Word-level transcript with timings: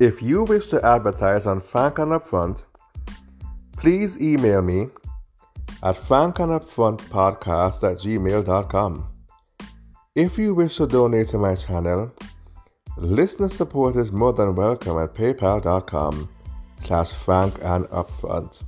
If 0.00 0.20
you 0.20 0.42
wish 0.42 0.66
to 0.66 0.84
advertise 0.84 1.46
on 1.46 1.60
Franklin 1.60 2.08
Upfront, 2.08 2.64
please 3.76 4.20
email 4.20 4.60
me 4.60 4.88
at 5.84 5.94
franklinupfrontpodcast 5.94 7.88
at 7.88 7.98
gmail.com. 7.98 9.08
If 10.16 10.36
you 10.36 10.52
wish 10.54 10.76
to 10.78 10.88
donate 10.88 11.28
to 11.28 11.38
my 11.38 11.54
channel, 11.54 12.12
listener 12.96 13.48
support 13.48 13.94
is 13.94 14.10
more 14.10 14.32
than 14.32 14.56
welcome 14.56 14.98
at 14.98 15.14
paypal.com 15.14 16.28
slash 16.78 17.12
franklinupfront. 17.12 18.62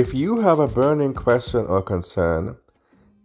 If 0.00 0.14
you 0.14 0.40
have 0.40 0.60
a 0.60 0.66
burning 0.66 1.12
question 1.12 1.66
or 1.66 1.82
concern, 1.82 2.56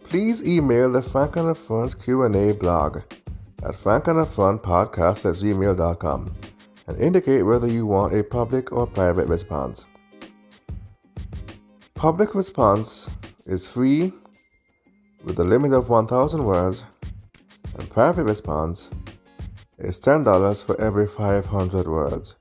please 0.03 0.43
email 0.43 0.91
the 0.91 1.02
Frank 1.02 1.35
Franklin 1.35 1.55
Upfront 1.55 2.03
Q&A 2.03 2.53
blog 2.53 2.97
at 3.63 3.75
franklinupfrontpodcast 3.75 5.23
at 5.23 5.35
gmail.com 5.41 6.35
and 6.88 6.97
indicate 6.99 7.43
whether 7.43 7.69
you 7.69 7.85
want 7.85 8.13
a 8.13 8.21
public 8.25 8.73
or 8.73 8.85
private 8.85 9.30
response. 9.30 9.85
Public 11.93 12.35
response 12.35 13.09
is 13.45 13.66
free 13.66 14.11
with 15.23 15.39
a 15.39 15.45
limit 15.45 15.71
of 15.71 15.88
1,000 15.88 16.44
words, 16.44 16.83
and 17.80 17.89
private 17.89 18.25
response 18.25 18.89
is 19.78 19.97
$10 20.02 20.61
for 20.61 20.75
every 20.81 21.07
500 21.07 21.88
words. 21.88 22.35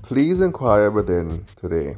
Please 0.00 0.40
inquire 0.40 0.90
within 0.90 1.44
today. 1.56 1.96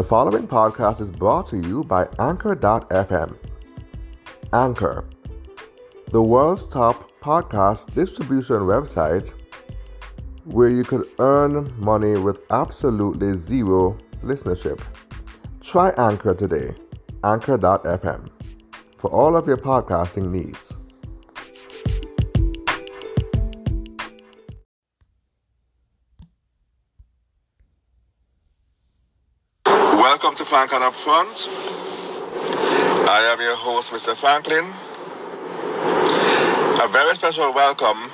The 0.00 0.06
following 0.06 0.48
podcast 0.48 1.02
is 1.02 1.10
brought 1.10 1.46
to 1.48 1.58
you 1.58 1.84
by 1.84 2.08
Anchor.fm. 2.18 3.36
Anchor, 4.50 5.04
the 6.10 6.22
world's 6.22 6.64
top 6.64 7.10
podcast 7.20 7.92
distribution 7.92 8.60
website 8.60 9.34
where 10.44 10.70
you 10.70 10.84
could 10.84 11.06
earn 11.18 11.70
money 11.78 12.18
with 12.18 12.40
absolutely 12.50 13.34
zero 13.34 13.98
listenership. 14.24 14.80
Try 15.60 15.90
Anchor 15.98 16.34
today, 16.34 16.74
Anchor.fm, 17.22 18.30
for 18.96 19.10
all 19.10 19.36
of 19.36 19.46
your 19.46 19.58
podcasting 19.58 20.30
needs. 20.30 20.69
Welcome 30.00 30.34
to 30.36 30.46
Franklin 30.46 30.80
Upfront. 30.80 31.46
I 33.06 33.20
am 33.30 33.38
your 33.38 33.54
host, 33.54 33.90
Mr. 33.90 34.16
Franklin. 34.16 34.64
A 36.82 36.88
very 36.88 37.14
special 37.14 37.52
welcome 37.52 38.10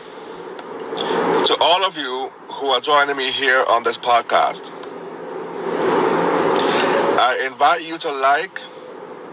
to 1.46 1.56
all 1.60 1.84
of 1.84 1.96
you 1.96 2.28
who 2.54 2.66
are 2.70 2.80
joining 2.80 3.16
me 3.16 3.30
here 3.30 3.64
on 3.68 3.84
this 3.84 3.98
podcast. 3.98 4.72
I 7.20 7.40
invite 7.46 7.84
you 7.84 7.98
to 7.98 8.10
like, 8.10 8.60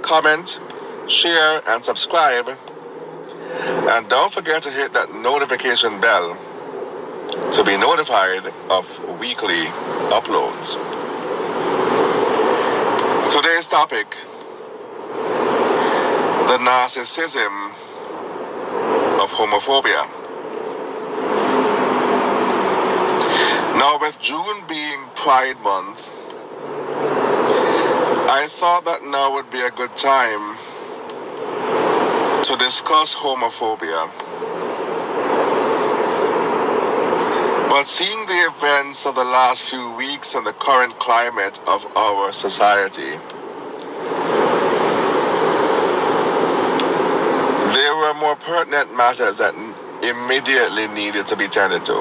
comment, 0.04 0.60
share, 1.08 1.60
and 1.68 1.84
subscribe. 1.84 2.48
And 3.90 4.08
don't 4.10 4.32
forget 4.32 4.62
to 4.62 4.70
hit 4.70 4.94
that 4.94 5.12
notification 5.12 6.00
bell 6.00 6.38
to 7.52 7.64
be 7.64 7.78
notified 7.78 8.46
of 8.70 8.86
weekly 9.20 9.66
uploads. 10.14 10.93
Today's 13.30 13.68
topic 13.68 14.16
the 16.48 16.58
narcissism 16.60 17.72
of 19.20 19.32
homophobia. 19.32 20.08
Now, 23.78 23.98
with 24.00 24.20
June 24.20 24.64
being 24.68 25.06
Pride 25.16 25.60
Month, 25.62 26.10
I 28.30 28.48
thought 28.50 28.86
that 28.86 29.04
now 29.04 29.34
would 29.34 29.50
be 29.50 29.62
a 29.62 29.72
good 29.72 29.96
time 29.98 30.58
to 32.44 32.56
discuss 32.58 33.16
homophobia. 33.16 34.12
But 37.74 37.88
seeing 37.88 38.28
the 38.28 38.52
events 38.56 39.08
of 39.08 39.16
the 39.16 39.24
last 39.24 39.64
few 39.64 39.90
weeks 39.94 40.36
and 40.36 40.46
the 40.46 40.54
current 40.54 41.00
climate 41.00 41.60
of 41.66 41.84
our 41.98 42.32
society, 42.32 43.18
there 47.74 47.96
were 47.96 48.14
more 48.14 48.36
pertinent 48.36 48.96
matters 48.96 49.38
that 49.38 49.56
immediately 50.04 50.88
needed 50.90 51.26
to 51.26 51.36
be 51.36 51.48
tended 51.48 51.84
to. 51.86 51.96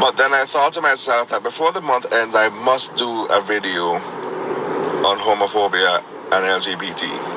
But 0.00 0.16
then 0.16 0.32
I 0.32 0.46
thought 0.48 0.72
to 0.72 0.80
myself 0.80 1.28
that 1.28 1.42
before 1.42 1.72
the 1.72 1.82
month 1.82 2.10
ends, 2.14 2.34
I 2.34 2.48
must 2.48 2.96
do 2.96 3.26
a 3.26 3.42
video 3.42 3.96
on 5.04 5.18
homophobia 5.18 6.02
and 6.32 6.46
LGBT. 6.46 7.33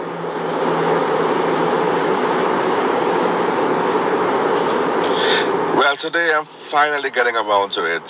Well, 5.77 5.95
today 5.95 6.33
I'm 6.33 6.43
finally 6.43 7.11
getting 7.11 7.35
around 7.35 7.69
to 7.73 7.85
it. 7.85 8.09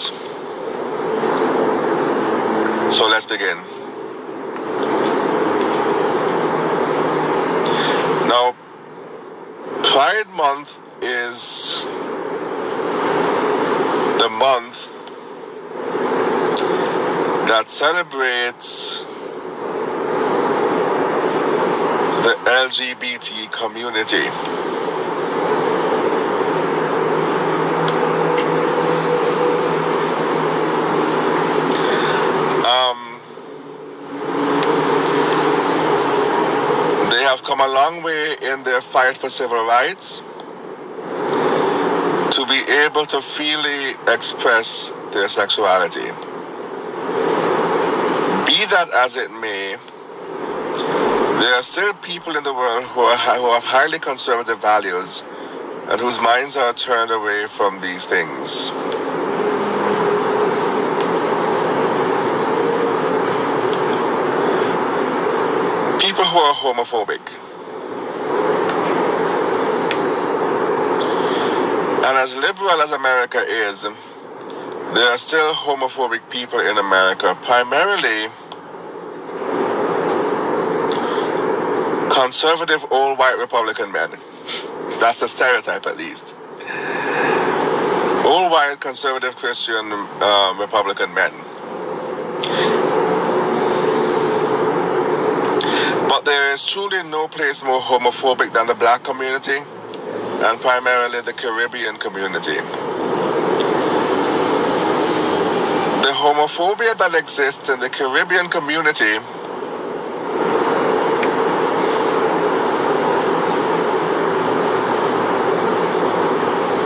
So 2.89 3.07
let's 3.09 3.25
begin. 3.25 3.57
Now, 8.29 8.55
Pride 9.83 10.29
Month 10.29 10.79
is 11.01 11.83
the 14.21 14.29
month 14.31 14.89
that 17.49 17.65
celebrates 17.69 19.01
the 22.23 22.35
LGBT 22.45 23.51
community. 23.51 24.27
Um, 32.67 33.21
they 37.09 37.23
have 37.23 37.41
come 37.43 37.56
a 37.67 37.69
long 37.69 38.01
way 38.01 38.37
in 38.41 38.63
their 38.63 38.79
fight 38.79 39.17
for 39.17 39.29
civil 39.29 39.65
rights 39.65 40.19
to 42.31 42.45
be 42.47 42.59
able 42.85 43.05
to 43.05 43.21
freely 43.21 43.91
express 44.07 44.93
their 45.11 45.27
sexuality. 45.27 46.07
Be 48.47 48.59
that 48.71 48.87
as 48.95 49.17
it 49.17 49.31
may, 49.31 49.75
there 51.41 51.55
are 51.55 51.63
still 51.63 51.93
people 51.95 52.37
in 52.37 52.43
the 52.45 52.53
world 52.53 52.85
who, 52.85 53.01
are, 53.01 53.17
who 53.17 53.51
have 53.51 53.65
highly 53.65 53.99
conservative 53.99 54.61
values 54.61 55.23
and 55.89 55.99
whose 55.99 56.21
minds 56.21 56.55
are 56.55 56.73
turned 56.73 57.11
away 57.11 57.47
from 57.47 57.81
these 57.81 58.05
things. 58.05 58.69
People 66.01 66.23
who 66.23 66.39
are 66.39 66.55
homophobic. 66.55 67.19
And 71.97 72.15
as 72.15 72.37
liberal 72.37 72.81
as 72.81 72.91
America 72.91 73.39
is, 73.39 73.81
there 73.81 75.09
are 75.09 75.17
still 75.17 75.53
homophobic 75.53 76.29
people 76.29 76.59
in 76.59 76.77
America, 76.77 77.37
primarily 77.41 78.29
conservative 82.11 82.85
old 82.91 83.17
white 83.17 83.37
Republican 83.37 83.91
men. 83.91 84.11
That's 84.99 85.19
the 85.19 85.27
stereotype, 85.27 85.85
at 85.87 85.97
least. 85.97 86.35
Old 88.25 88.51
white 88.51 88.77
conservative 88.79 89.35
Christian 89.35 89.91
uh, 89.91 90.55
Republican 90.59 91.13
men. 91.13 91.33
But 96.07 96.25
there 96.25 96.53
is 96.53 96.63
truly 96.63 97.03
no 97.03 97.27
place 97.27 97.63
more 97.63 97.81
homophobic 97.81 98.53
than 98.53 98.67
the 98.67 98.75
black 98.75 99.03
community 99.03 99.59
and 100.45 100.61
primarily 100.61 101.21
the 101.21 101.33
Caribbean 101.33 101.97
community. 101.97 102.59
the 106.03 106.13
homophobia 106.13 106.97
that 106.97 107.13
exists 107.15 107.69
in 107.69 107.79
the 107.81 107.89
Caribbean 107.89 108.49
community 108.49 109.17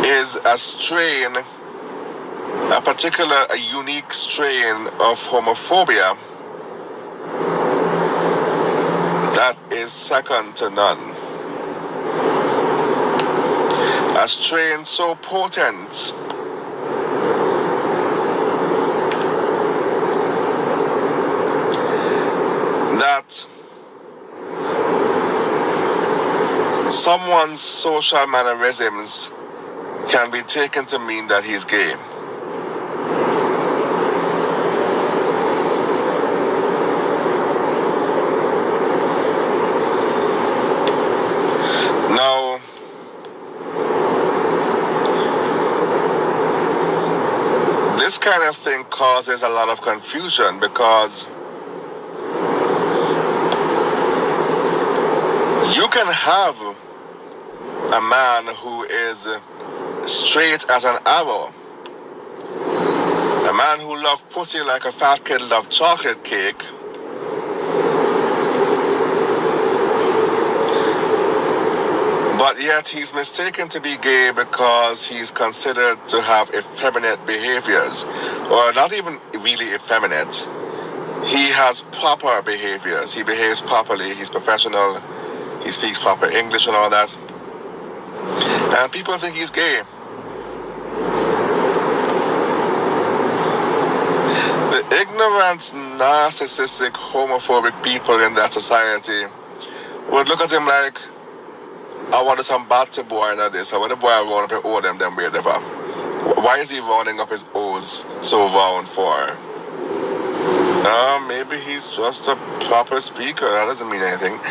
is 0.05 0.35
a 0.45 0.57
strain, 0.57 1.35
a 2.55 2.81
particular, 2.81 3.45
a 3.51 3.57
unique 3.57 4.13
strain 4.13 4.87
of 4.99 5.19
homophobia 5.23 6.17
that 9.35 9.57
is 9.71 9.93
second 9.93 10.55
to 10.57 10.69
none. 10.71 11.15
A 14.13 14.27
strain 14.27 14.85
so 14.85 15.15
potent 15.15 16.13
that 22.99 23.47
someone's 26.91 27.59
social 27.61 28.27
mannerisms 28.27 29.31
can 30.09 30.29
be 30.29 30.41
taken 30.43 30.85
to 30.85 30.99
mean 30.99 31.27
that 31.27 31.43
he's 31.43 31.63
gay. 31.65 31.95
Now, 42.13 42.59
this 47.97 48.10
kind 48.21 48.43
of 48.43 48.55
thing 48.55 48.83
causes 48.85 49.41
a 49.41 49.49
lot 49.49 49.67
of 49.67 49.81
confusion 49.81 50.59
because 50.59 51.25
you 55.75 55.87
can 55.89 56.05
have 56.05 56.55
a 57.93 58.01
man 58.01 58.45
who 58.55 58.83
is 58.83 59.27
straight 60.05 60.63
as 60.69 60.85
an 60.85 60.97
arrow. 61.05 61.51
A 63.49 63.53
man 63.53 63.79
who 63.79 63.95
loves 63.95 64.23
pussy 64.29 64.59
like 64.59 64.85
a 64.85 64.91
fat 64.91 65.25
kid 65.25 65.41
loves 65.41 65.67
chocolate 65.75 66.23
cake. 66.23 66.63
But 72.41 72.59
yet 72.59 72.89
he's 72.89 73.13
mistaken 73.13 73.69
to 73.69 73.79
be 73.79 73.97
gay 73.97 74.31
because 74.35 75.05
he's 75.05 75.29
considered 75.29 76.07
to 76.07 76.19
have 76.23 76.49
effeminate 76.55 77.23
behaviors. 77.27 78.03
Or 78.49 78.73
not 78.73 78.93
even 78.93 79.19
really 79.41 79.71
effeminate. 79.75 80.37
He 81.23 81.51
has 81.51 81.81
proper 81.91 82.41
behaviors. 82.41 83.13
He 83.13 83.21
behaves 83.21 83.61
properly. 83.61 84.15
He's 84.15 84.31
professional. 84.31 84.99
He 85.63 85.69
speaks 85.69 85.99
proper 85.99 86.25
English 86.31 86.65
and 86.65 86.75
all 86.75 86.89
that. 86.89 87.15
And 88.79 88.91
people 88.91 89.15
think 89.19 89.35
he's 89.35 89.51
gay. 89.51 89.83
The 94.71 94.83
ignorant, 94.99 95.61
narcissistic, 96.01 96.93
homophobic 96.93 97.83
people 97.83 98.19
in 98.19 98.33
that 98.33 98.51
society 98.51 99.25
would 100.11 100.27
look 100.27 100.41
at 100.41 100.51
him 100.51 100.65
like, 100.65 100.97
I 102.13 102.21
wanted 102.21 102.45
some 102.45 102.67
batty 102.67 103.03
boy 103.03 103.31
in 103.31 103.37
this. 103.53 103.71
I 103.71 103.77
want 103.77 103.93
a 103.93 103.95
boy 103.95 104.09
round 104.09 104.51
up 104.51 104.51
his 104.51 104.61
O 104.65 104.81
them 104.81 104.97
them 104.97 105.15
weird 105.15 105.33
ever. 105.33 105.53
Why 106.41 106.57
is 106.59 106.69
he 106.69 106.79
rounding 106.79 107.21
up 107.21 107.29
his 107.29 107.45
O's 107.53 108.05
so 108.19 108.37
round 108.47 108.89
for? 108.89 109.15
Uh, 110.83 111.23
maybe 111.25 111.57
he's 111.57 111.87
just 111.87 112.27
a 112.27 112.35
proper 112.67 112.99
speaker. 112.99 113.49
That 113.49 113.63
doesn't 113.65 113.89
mean 113.89 114.01
anything. 114.01 114.33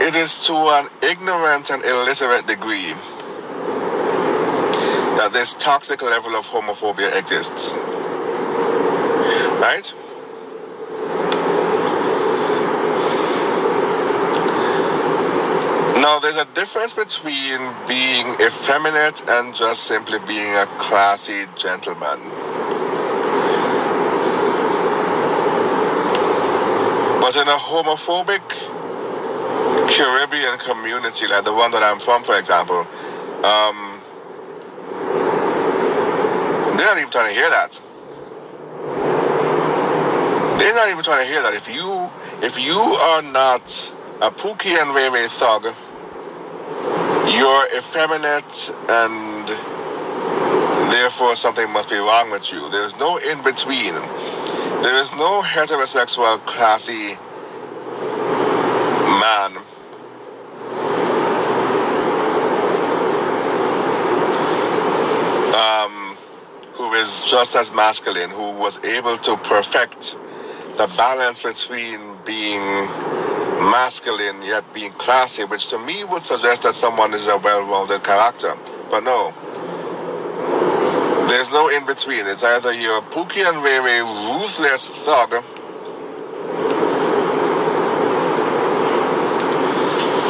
it 0.00 0.14
is 0.14 0.40
to 0.46 0.54
an 0.54 0.88
ignorant 1.02 1.70
and 1.70 1.84
illiterate 1.84 2.46
degree 2.46 2.94
that 5.18 5.32
this 5.34 5.54
toxic 5.54 6.00
level 6.00 6.34
of 6.34 6.46
homophobia 6.46 7.14
exists. 7.14 7.74
Right? 9.60 9.92
Now, 16.00 16.18
there's 16.18 16.38
a 16.38 16.46
difference 16.54 16.94
between 16.94 17.60
being 17.86 18.34
effeminate 18.40 19.28
and 19.28 19.54
just 19.54 19.84
simply 19.84 20.18
being 20.20 20.54
a 20.54 20.64
classy 20.78 21.44
gentleman. 21.56 22.20
But 27.20 27.36
in 27.36 27.46
a 27.46 27.58
homophobic 27.58 28.40
Caribbean 29.90 30.58
community, 30.60 31.26
like 31.26 31.44
the 31.44 31.52
one 31.52 31.70
that 31.72 31.82
I'm 31.82 32.00
from, 32.00 32.24
for 32.24 32.36
example, 32.36 32.86
um, 33.44 34.00
they're 36.78 36.86
not 36.86 36.96
even 36.96 37.10
trying 37.10 37.28
to 37.28 37.34
hear 37.38 37.50
that. 37.50 37.78
They're 40.58 40.74
not 40.74 40.88
even 40.88 41.04
trying 41.04 41.26
to 41.26 41.30
hear 41.30 41.42
that. 41.42 41.52
If 41.52 41.68
you 41.68 42.10
if 42.40 42.58
you 42.58 42.78
are 42.78 43.20
not 43.20 43.92
a 44.22 44.30
Pookie 44.30 44.80
and 44.80 44.94
Ray 44.94 45.10
Ray 45.10 45.28
thug, 45.28 45.74
you're 47.28 47.66
effeminate 47.76 48.74
and 48.88 49.48
therefore 50.90 51.36
something 51.36 51.70
must 51.70 51.88
be 51.88 51.96
wrong 51.96 52.30
with 52.30 52.52
you. 52.52 52.68
There's 52.70 52.96
no 52.96 53.16
in 53.18 53.42
between. 53.42 53.94
There 54.82 54.94
is 55.00 55.12
no 55.12 55.42
heterosexual 55.42 56.44
classy 56.46 57.16
man 59.20 59.56
um, 65.54 66.16
who 66.74 66.92
is 66.94 67.22
just 67.22 67.56
as 67.56 67.72
masculine, 67.72 68.30
who 68.30 68.52
was 68.52 68.82
able 68.84 69.16
to 69.18 69.36
perfect 69.38 70.16
the 70.76 70.86
balance 70.96 71.42
between 71.42 72.16
being 72.24 72.88
masculine 73.60 74.42
yet 74.42 74.64
being 74.74 74.92
classy, 74.94 75.44
which 75.44 75.68
to 75.68 75.78
me 75.78 76.04
would 76.04 76.24
suggest 76.24 76.62
that 76.64 76.74
someone 76.74 77.14
is 77.14 77.28
a 77.28 77.38
well 77.38 77.62
rounded 77.62 78.04
character. 78.04 78.54
But 78.90 79.04
no. 79.04 79.32
There's 81.28 81.50
no 81.50 81.68
in 81.68 81.86
between. 81.86 82.26
It's 82.26 82.44
either 82.44 82.72
you're 82.72 82.98
a 82.98 83.02
Pookie 83.02 83.48
and 83.48 83.62
Ray 83.62 84.00
ruthless 84.00 84.88
thug 84.88 85.34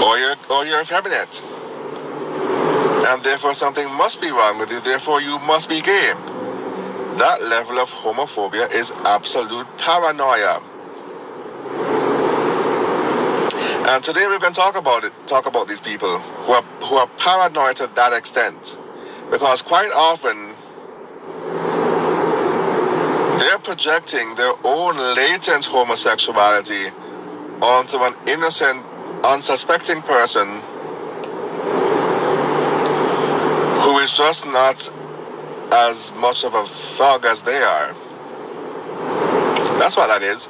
or 0.02 0.18
you're 0.18 0.36
or 0.50 0.66
you're 0.66 0.80
effeminate. 0.82 1.42
And 2.90 3.22
therefore 3.24 3.54
something 3.54 3.90
must 3.92 4.20
be 4.20 4.30
wrong 4.30 4.58
with 4.58 4.70
you, 4.70 4.80
therefore 4.80 5.20
you 5.22 5.38
must 5.40 5.68
be 5.68 5.80
gay. 5.80 6.12
That 7.18 7.42
level 7.42 7.78
of 7.78 7.90
homophobia 7.90 8.72
is 8.72 8.92
absolute 9.04 9.66
paranoia. 9.78 10.62
And 13.68 14.04
today 14.04 14.26
we're 14.26 14.38
going 14.38 14.52
to 14.52 14.60
talk 14.60 14.76
about 14.76 15.04
it, 15.04 15.12
talk 15.26 15.46
about 15.46 15.68
these 15.68 15.80
people 15.80 16.18
who 16.18 16.52
are 16.52 16.62
who 16.84 16.96
are 16.96 17.08
paranoid 17.18 17.76
to 17.76 17.88
that 17.96 18.12
extent. 18.12 18.78
Because 19.30 19.62
quite 19.62 19.90
often 19.94 20.54
they're 23.38 23.58
projecting 23.58 24.34
their 24.36 24.54
own 24.64 24.96
latent 25.16 25.64
homosexuality 25.64 26.88
onto 27.62 27.98
an 27.98 28.14
innocent, 28.26 28.84
unsuspecting 29.24 30.02
person 30.02 30.48
who 33.82 33.98
is 33.98 34.12
just 34.12 34.46
not 34.46 34.90
as 35.72 36.12
much 36.14 36.44
of 36.44 36.54
a 36.54 36.64
thug 36.66 37.24
as 37.24 37.42
they 37.42 37.62
are. 37.62 37.94
That's 39.78 39.96
what 39.96 40.08
that 40.08 40.22
is. 40.22 40.48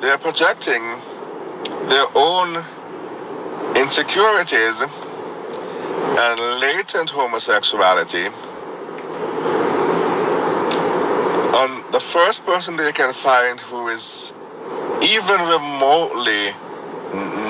They're 0.00 0.18
projecting 0.18 1.00
their 1.88 2.06
own 2.14 2.64
insecurities 3.76 4.80
and 4.80 6.40
latent 6.60 7.10
homosexuality 7.10 8.26
on 11.56 11.90
the 11.92 12.00
first 12.00 12.44
person 12.44 12.76
they 12.76 12.92
can 12.92 13.12
find 13.12 13.60
who 13.60 13.88
is 13.88 14.32
even 15.02 15.40
remotely 15.40 16.52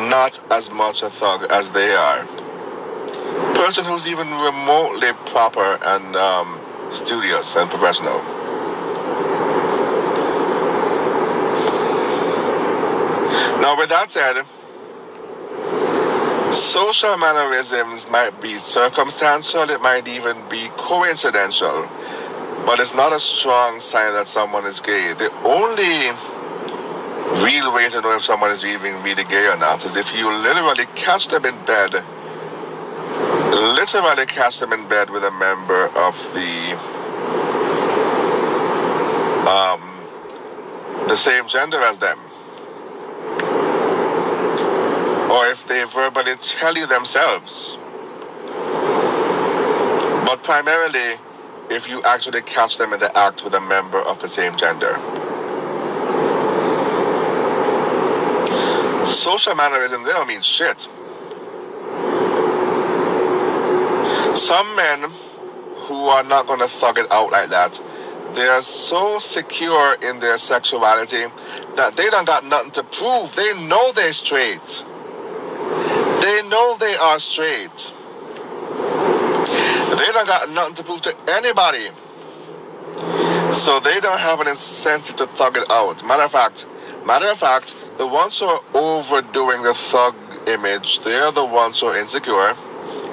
not 0.08 0.40
as 0.50 0.70
much 0.70 1.02
a 1.02 1.10
thug 1.10 1.46
as 1.50 1.70
they 1.70 1.92
are. 1.92 2.24
Person 3.54 3.84
who's 3.84 4.06
even 4.06 4.28
remotely 4.28 5.12
proper 5.26 5.78
and 5.82 6.14
um, 6.14 6.60
studious 6.90 7.56
and 7.56 7.70
professional. 7.70 8.35
Now, 13.66 13.76
with 13.76 13.88
that 13.88 14.12
said, 14.12 14.46
social 16.54 17.16
mannerisms 17.18 18.08
might 18.08 18.40
be 18.40 18.58
circumstantial, 18.58 19.68
it 19.70 19.82
might 19.82 20.06
even 20.06 20.36
be 20.48 20.68
coincidental. 20.76 21.88
but 22.64 22.78
it's 22.78 22.94
not 22.94 23.12
a 23.12 23.18
strong 23.18 23.80
sign 23.80 24.12
that 24.12 24.28
someone 24.28 24.66
is 24.66 24.80
gay. 24.80 25.14
The 25.14 25.32
only 25.42 26.14
real 27.44 27.74
way 27.74 27.88
to 27.90 28.00
know 28.02 28.14
if 28.14 28.22
someone 28.22 28.52
is 28.52 28.64
even 28.64 29.02
really 29.02 29.24
gay 29.24 29.48
or 29.48 29.56
not 29.56 29.84
is 29.84 29.96
if 29.96 30.16
you 30.16 30.32
literally 30.32 30.86
catch 30.94 31.26
them 31.26 31.44
in 31.44 31.56
bed, 31.64 31.92
literally 33.50 34.26
catch 34.26 34.60
them 34.60 34.72
in 34.72 34.88
bed 34.88 35.10
with 35.10 35.24
a 35.24 35.32
member 35.32 35.88
of 35.98 36.14
the 36.34 36.76
um, 39.50 39.82
the 41.08 41.16
same 41.16 41.48
gender 41.48 41.80
as 41.80 41.98
them. 41.98 42.25
Or 45.36 45.46
if 45.48 45.68
they 45.68 45.84
verbally 45.84 46.34
tell 46.36 46.76
you 46.76 46.86
themselves. 46.86 47.76
But 50.24 50.42
primarily, 50.42 51.20
if 51.68 51.88
you 51.88 52.02
actually 52.04 52.40
catch 52.42 52.78
them 52.78 52.94
in 52.94 53.00
the 53.00 53.16
act 53.18 53.44
with 53.44 53.54
a 53.54 53.60
member 53.60 53.98
of 53.98 54.18
the 54.20 54.28
same 54.28 54.56
gender. 54.56 54.94
Social 59.04 59.54
mannerism, 59.54 60.04
they 60.04 60.12
don't 60.12 60.26
mean 60.26 60.40
shit. 60.40 60.88
Some 64.34 64.74
men 64.74 65.10
who 65.86 66.06
are 66.06 66.24
not 66.24 66.46
going 66.46 66.60
to 66.60 66.68
thug 66.68 66.98
it 66.98 67.12
out 67.12 67.30
like 67.30 67.50
that, 67.50 67.80
they 68.34 68.46
are 68.48 68.62
so 68.62 69.18
secure 69.18 69.96
in 70.02 70.20
their 70.20 70.38
sexuality 70.38 71.24
that 71.76 71.96
they 71.96 72.08
don't 72.10 72.26
got 72.26 72.44
nothing 72.46 72.70
to 72.72 72.82
prove. 72.84 73.36
They 73.36 73.52
know 73.66 73.92
they're 73.92 74.14
straight. 74.14 74.84
They 76.20 76.42
know 76.48 76.76
they 76.78 76.94
are 76.96 77.18
straight. 77.18 77.92
They 79.76 80.12
don't 80.12 80.26
got 80.26 80.50
nothing 80.50 80.74
to 80.74 80.84
prove 80.84 81.02
to 81.02 81.16
anybody. 81.28 81.88
So 83.52 83.80
they 83.80 84.00
don't 84.00 84.18
have 84.18 84.40
an 84.40 84.48
incentive 84.48 85.16
to 85.16 85.26
thug 85.26 85.56
it 85.56 85.70
out. 85.70 86.04
Matter 86.04 86.24
of 86.24 86.32
fact, 86.32 86.66
matter 87.06 87.28
of 87.28 87.38
fact, 87.38 87.76
the 87.98 88.06
ones 88.06 88.38
who 88.38 88.46
are 88.46 88.60
overdoing 88.74 89.62
the 89.62 89.74
thug 89.74 90.14
image, 90.46 91.00
they're 91.00 91.32
the 91.32 91.44
ones 91.44 91.80
who 91.80 91.86
are 91.86 91.98
insecure 91.98 92.56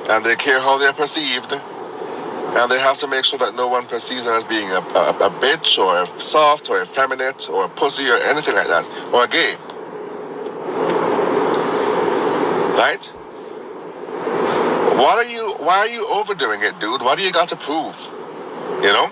and 0.09 0.25
they 0.25 0.35
care 0.35 0.59
how 0.59 0.77
they're 0.77 0.93
perceived. 0.93 1.53
And 1.53 2.69
they 2.69 2.79
have 2.79 2.97
to 2.99 3.07
make 3.07 3.25
sure 3.25 3.39
that 3.39 3.55
no 3.55 3.67
one 3.67 3.87
perceives 3.87 4.25
them 4.25 4.35
as 4.35 4.43
being 4.43 4.69
a, 4.71 4.79
a, 4.79 5.09
a 5.27 5.29
bitch 5.41 5.77
or 5.77 6.03
a 6.03 6.07
soft 6.19 6.69
or 6.69 6.81
effeminate 6.81 7.49
or 7.49 7.65
a 7.65 7.69
pussy 7.69 8.09
or 8.09 8.17
anything 8.17 8.55
like 8.55 8.67
that, 8.67 8.87
or 9.13 9.23
a 9.23 9.27
gay. 9.27 9.55
Right? 12.83 13.05
What 14.99 15.17
are 15.17 15.23
you 15.23 15.53
why 15.59 15.77
are 15.77 15.87
you 15.87 16.05
overdoing 16.05 16.61
it, 16.63 16.77
dude? 16.81 17.01
What 17.01 17.17
do 17.17 17.23
you 17.23 17.31
got 17.31 17.47
to 17.47 17.55
prove? 17.55 17.95
You 18.83 18.91
know? 18.91 19.09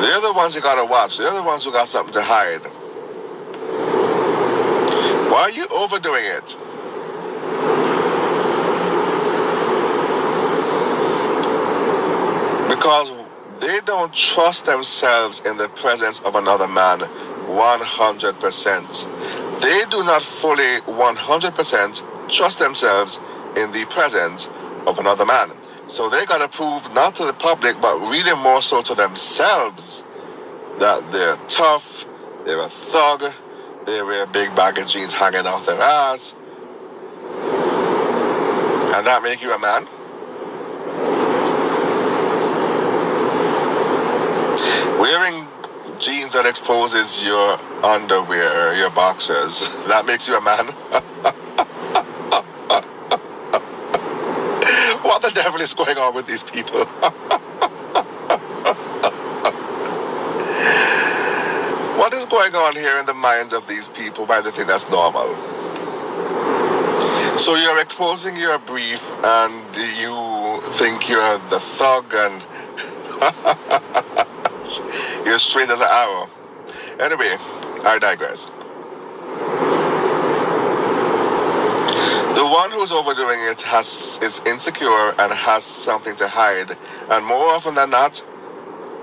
They're 0.00 0.20
the 0.20 0.32
ones 0.36 0.54
you 0.54 0.60
gotta 0.62 0.84
watch. 0.84 1.18
They're 1.18 1.34
the 1.34 1.42
ones 1.42 1.64
who 1.64 1.72
got 1.72 1.88
something 1.88 2.12
to 2.12 2.22
hide. 2.22 2.62
Why 5.32 5.40
are 5.40 5.50
you 5.50 5.66
overdoing 5.66 6.26
it? 6.26 6.56
Because 12.68 13.12
they 13.58 13.80
don't 13.80 14.14
trust 14.14 14.66
themselves 14.66 15.40
in 15.40 15.56
the 15.56 15.68
presence 15.70 16.20
of 16.20 16.36
another 16.36 16.68
man 16.68 17.00
100%. 17.46 19.60
They 19.60 19.84
do 19.90 20.04
not 20.04 20.22
fully 20.22 20.80
100% 20.82 22.30
trust 22.30 22.58
themselves 22.58 23.18
in 23.56 23.72
the 23.72 23.84
presence 23.86 24.48
of 24.86 24.98
another 24.98 25.24
man. 25.24 25.52
So 25.86 26.08
they 26.08 26.24
got 26.26 26.38
to 26.38 26.48
prove 26.48 26.92
not 26.94 27.14
to 27.16 27.24
the 27.24 27.34
public, 27.34 27.80
but 27.80 27.98
really 27.98 28.34
more 28.34 28.62
so 28.62 28.82
to 28.82 28.94
themselves 28.94 30.02
that 30.78 31.10
they're 31.12 31.36
tough, 31.48 32.06
they're 32.44 32.60
a 32.60 32.68
thug, 32.68 33.32
they 33.86 34.02
wear 34.02 34.26
big 34.26 34.54
bag 34.56 34.78
of 34.78 34.88
jeans 34.88 35.12
hanging 35.12 35.46
off 35.46 35.66
their 35.66 35.80
ass. 35.80 36.34
And 38.94 39.06
that 39.06 39.22
make 39.22 39.42
you 39.42 39.52
a 39.52 39.58
man? 39.58 39.86
Wearing 44.98 45.46
jeans 45.98 46.32
that 46.32 46.46
exposes 46.46 47.24
your 47.24 47.58
underwear, 47.84 48.70
uh, 48.70 48.74
your 48.74 48.90
boxers, 48.90 49.68
that 49.86 50.06
makes 50.06 50.28
you 50.28 50.36
a 50.36 50.40
man? 50.40 50.66
what 55.02 55.22
the 55.22 55.30
devil 55.30 55.60
is 55.60 55.74
going 55.74 55.98
on 55.98 56.14
with 56.14 56.26
these 56.26 56.44
people? 56.44 56.84
what 61.96 62.12
is 62.12 62.26
going 62.26 62.54
on 62.54 62.76
here 62.76 62.98
in 62.98 63.06
the 63.06 63.14
minds 63.14 63.52
of 63.52 63.66
these 63.68 63.88
people 63.90 64.26
why 64.26 64.40
they 64.40 64.50
think 64.50 64.68
that's 64.68 64.88
normal? 64.88 65.34
So 67.38 67.56
you're 67.56 67.80
exposing 67.80 68.36
your 68.36 68.58
brief 68.60 69.02
and 69.24 69.76
you 69.98 70.60
think 70.74 71.08
you're 71.08 71.38
the 71.50 71.60
thug 71.60 72.14
and 72.14 72.42
you're 75.26 75.38
straight 75.38 75.70
as 75.70 75.80
an 75.80 75.88
arrow. 75.90 76.28
Anyway, 77.00 77.36
I 77.84 77.98
digress. 78.00 78.50
The 82.36 82.46
one 82.46 82.70
who's 82.70 82.90
overdoing 82.92 83.40
it 83.42 83.62
has 83.62 84.18
is 84.22 84.40
insecure 84.46 85.14
and 85.18 85.32
has 85.32 85.64
something 85.64 86.16
to 86.16 86.28
hide, 86.28 86.76
and 87.10 87.24
more 87.24 87.46
often 87.48 87.74
than 87.74 87.90
not, 87.90 88.24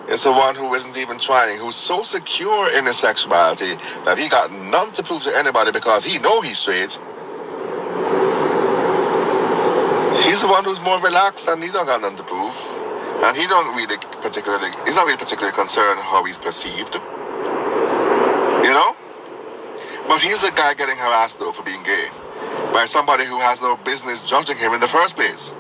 it's 0.08 0.26
the 0.26 0.32
one 0.34 0.56
who 0.56 0.74
isn't 0.74 0.98
even 0.98 1.20
trying, 1.20 1.58
who's 1.58 1.76
so 1.76 2.04
secure 2.04 2.70
in 2.78 2.86
his 2.86 2.98
sexuality 2.98 3.76
that 4.04 4.18
he 4.18 4.28
got 4.28 4.52
none 4.52 4.92
to 4.94 5.04
prove 5.04 5.24
to 5.24 5.38
anybody 5.38 5.72
because 5.72 6.04
he 6.04 6.20
know 6.20 6.42
he's 6.42 6.60
straight. 6.60 7.00
He's 10.24 10.42
the 10.42 10.48
one 10.50 10.66
who's 10.66 10.82
more 10.82 11.00
relaxed 11.02 11.48
and 11.48 11.64
he 11.64 11.72
don't 11.72 11.86
got 11.86 12.02
none 12.02 12.16
to 12.18 12.24
prove. 12.24 12.81
And 13.24 13.38
he 13.38 13.48
don't 13.48 13.76
really 13.76 13.98
particularly, 14.22 14.72
he's 14.86 14.96
not 14.96 15.06
really 15.06 15.18
particularly 15.18 15.56
concerned 15.56 16.00
how 16.00 16.24
he's 16.24 16.38
perceived. 16.38 16.96
You 16.96 18.74
know? 18.74 18.96
But 20.08 20.22
he's 20.22 20.42
the 20.42 20.52
guy 20.52 20.74
getting 20.74 20.98
harassed 20.98 21.40
though 21.40 21.52
for 21.52 21.64
being 21.64 21.84
gay 21.84 22.08
by 22.74 22.86
somebody 22.86 23.26
who 23.26 23.38
has 23.38 23.62
no 23.62 23.78
business 23.78 24.22
judging 24.22 24.58
him 24.58 24.74
in 24.74 24.80
the 24.80 24.88
first 24.88 25.16
place. 25.16 25.54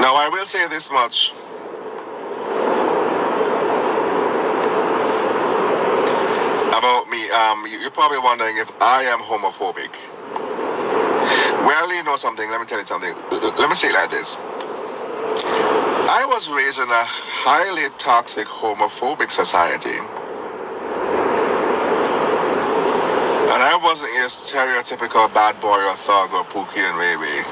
Now, 0.00 0.14
I 0.14 0.28
will 0.32 0.46
say 0.46 0.66
this 0.68 0.90
much. 0.90 1.32
About 6.72 6.99
me, 7.10 7.30
um, 7.30 7.66
you're 7.68 7.90
probably 7.90 8.18
wondering 8.18 8.56
if 8.56 8.70
I 8.80 9.02
am 9.04 9.18
homophobic. 9.18 9.90
Well, 11.66 11.92
you 11.94 12.02
know 12.04 12.16
something, 12.16 12.50
let 12.50 12.60
me 12.60 12.66
tell 12.66 12.78
you 12.78 12.86
something. 12.86 13.14
Let 13.30 13.68
me 13.68 13.74
say 13.74 13.88
it 13.88 13.94
like 13.94 14.10
this. 14.10 14.38
I 15.92 16.24
was 16.26 16.48
raised 16.50 16.78
in 16.80 16.88
a 16.88 17.04
highly 17.04 17.88
toxic 17.98 18.46
homophobic 18.46 19.30
society. 19.30 19.98
And 23.50 23.62
I 23.62 23.76
wasn't 23.82 24.12
a 24.12 24.26
stereotypical 24.26 25.32
bad 25.34 25.60
boy 25.60 25.84
or 25.84 25.96
thug 25.96 26.32
or 26.32 26.44
Pookie 26.44 26.78
and 26.78 26.96
Ray. 26.98 27.42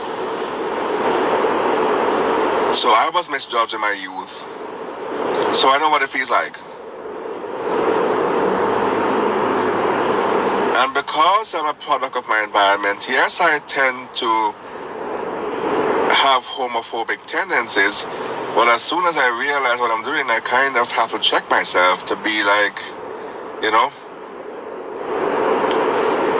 So 2.72 2.90
I 2.90 3.10
was 3.12 3.30
misjudged 3.30 3.74
in 3.74 3.80
my 3.80 3.92
youth. 3.92 4.44
So 5.54 5.70
I 5.70 5.78
know 5.78 5.90
what 5.90 6.02
it 6.02 6.08
feels 6.08 6.30
like. 6.30 6.58
And 10.78 10.94
because 10.94 11.56
I'm 11.56 11.66
a 11.66 11.74
product 11.74 12.14
of 12.14 12.28
my 12.28 12.44
environment, 12.44 13.08
yes, 13.10 13.40
I 13.40 13.58
tend 13.58 14.14
to 14.14 14.30
have 16.14 16.44
homophobic 16.44 17.26
tendencies. 17.26 18.04
But 18.54 18.68
as 18.68 18.80
soon 18.80 19.04
as 19.06 19.18
I 19.18 19.26
realize 19.40 19.80
what 19.80 19.90
I'm 19.90 20.04
doing, 20.04 20.30
I 20.30 20.38
kind 20.38 20.76
of 20.76 20.88
have 20.92 21.10
to 21.10 21.18
check 21.18 21.50
myself 21.50 22.06
to 22.06 22.14
be 22.22 22.44
like, 22.44 22.78
you 23.60 23.72
know, 23.72 23.90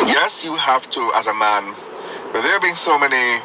yes, 0.07 0.45
you 0.45 0.55
have 0.55 0.89
to, 0.91 1.01
as 1.17 1.27
a 1.27 1.35
man, 1.35 1.75
but 2.33 2.43
there 2.43 2.61
being 2.61 2.77
so 2.77 2.97
many 2.97 3.43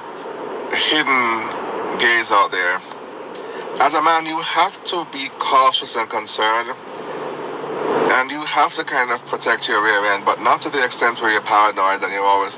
hidden 0.77 1.97
gays 1.97 2.31
out 2.31 2.51
there, 2.51 2.79
as 3.81 3.95
a 3.95 4.01
man, 4.03 4.27
you 4.27 4.37
have 4.37 4.83
to 4.83 5.07
be 5.11 5.29
cautious 5.39 5.95
and 5.95 6.07
concerned 6.07 6.69
and 7.95 8.31
you 8.31 8.39
have 8.41 8.73
to 8.75 8.83
kind 8.83 9.11
of 9.11 9.25
protect 9.25 9.67
your 9.67 9.83
rear 9.83 10.03
end, 10.13 10.25
but 10.25 10.41
not 10.41 10.61
to 10.61 10.69
the 10.69 10.83
extent 10.83 11.21
where 11.21 11.31
you're 11.31 11.41
paranoid 11.41 12.01
and 12.03 12.13
you're 12.13 12.23
always 12.23 12.55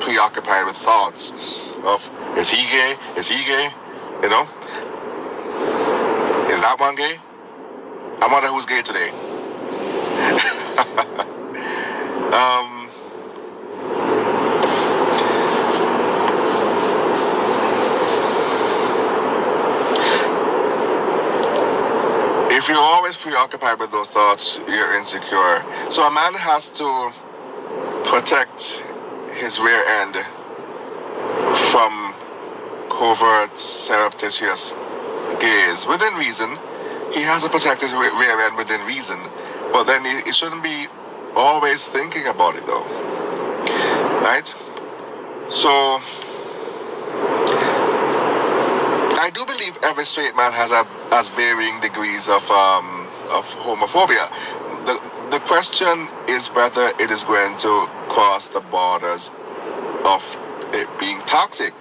preoccupied 0.00 0.66
with 0.66 0.76
thoughts 0.76 1.32
of 1.84 2.10
is 2.36 2.50
he 2.50 2.62
gay? 2.70 2.94
Is 3.16 3.28
he 3.28 3.44
gay? 3.44 3.68
You 4.22 4.28
know? 4.28 4.48
Is 6.50 6.60
that 6.60 6.76
one 6.78 6.94
gay? 6.94 7.16
I 8.20 8.28
wonder 8.30 8.48
who's 8.48 8.66
gay 8.66 8.82
today. 8.82 9.10
um, 12.32 12.77
if 22.58 22.68
you're 22.68 22.76
always 22.76 23.16
preoccupied 23.16 23.78
with 23.78 23.92
those 23.92 24.10
thoughts, 24.10 24.58
you're 24.66 24.92
insecure. 24.96 25.64
So 25.90 26.02
a 26.02 26.10
man 26.10 26.34
has 26.34 26.68
to 26.72 27.12
protect 28.04 28.82
his 29.30 29.60
rear 29.60 29.80
end 30.02 30.16
from 31.70 32.14
covert, 32.90 33.56
surreptitious 33.56 34.74
gaze 35.38 35.86
within 35.86 36.12
reason. 36.14 36.58
He 37.12 37.22
has 37.22 37.44
to 37.44 37.48
protect 37.48 37.80
his 37.80 37.92
rear 37.94 38.40
end 38.40 38.56
within 38.56 38.80
reason, 38.86 39.20
but 39.72 39.84
then 39.84 40.04
he, 40.04 40.32
shouldn't 40.32 40.64
be 40.64 40.88
always 41.36 41.86
thinking 41.86 42.26
about 42.26 42.56
it 42.56 42.66
though. 42.66 42.84
Right? 44.20 44.52
So, 45.48 46.00
I 49.28 49.30
do 49.30 49.44
believe 49.44 49.78
every 49.82 50.06
straight 50.06 50.34
man 50.36 50.52
has 50.52 50.70
a, 50.70 50.84
has 51.14 51.28
varying 51.28 51.80
degrees 51.80 52.30
of 52.30 52.50
um, 52.50 53.06
of 53.28 53.44
homophobia. 53.60 54.24
The 54.86 54.96
the 55.30 55.38
question 55.40 56.08
is 56.26 56.46
whether 56.56 56.88
it 56.98 57.10
is 57.10 57.24
going 57.24 57.58
to 57.58 57.86
cross 58.08 58.48
the 58.48 58.60
borders 58.60 59.30
of 60.06 60.24
it 60.72 60.88
being 60.98 61.20
toxic. 61.26 61.74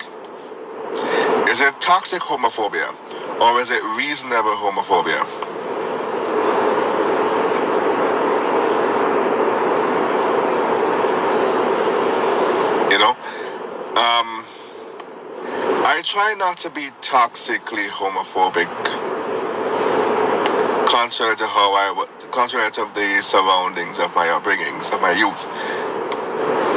Is 1.47 1.61
it 1.61 1.79
toxic 1.79 2.21
homophobia 2.21 2.91
or 3.39 3.61
is 3.61 3.71
it 3.71 3.81
reasonable 3.95 4.57
homophobia? 4.57 5.23
You 12.91 12.99
know? 12.99 13.15
Um, 13.95 14.36
I 15.97 16.03
try 16.03 16.35
not 16.35 16.57
to 16.57 16.69
be 16.69 16.91
toxically 17.01 17.89
homophobic, 17.89 18.69
contrary 20.87 21.35
to 21.35 21.47
how 21.47 21.73
I, 21.73 21.91
was, 21.91 22.13
contrary 22.29 22.69
to 22.73 22.85
the 22.93 23.19
surroundings 23.23 23.97
of 23.97 24.13
my 24.15 24.27
upbringings, 24.27 24.93
of 24.93 25.01
my 25.01 25.13
youth. 25.13 25.47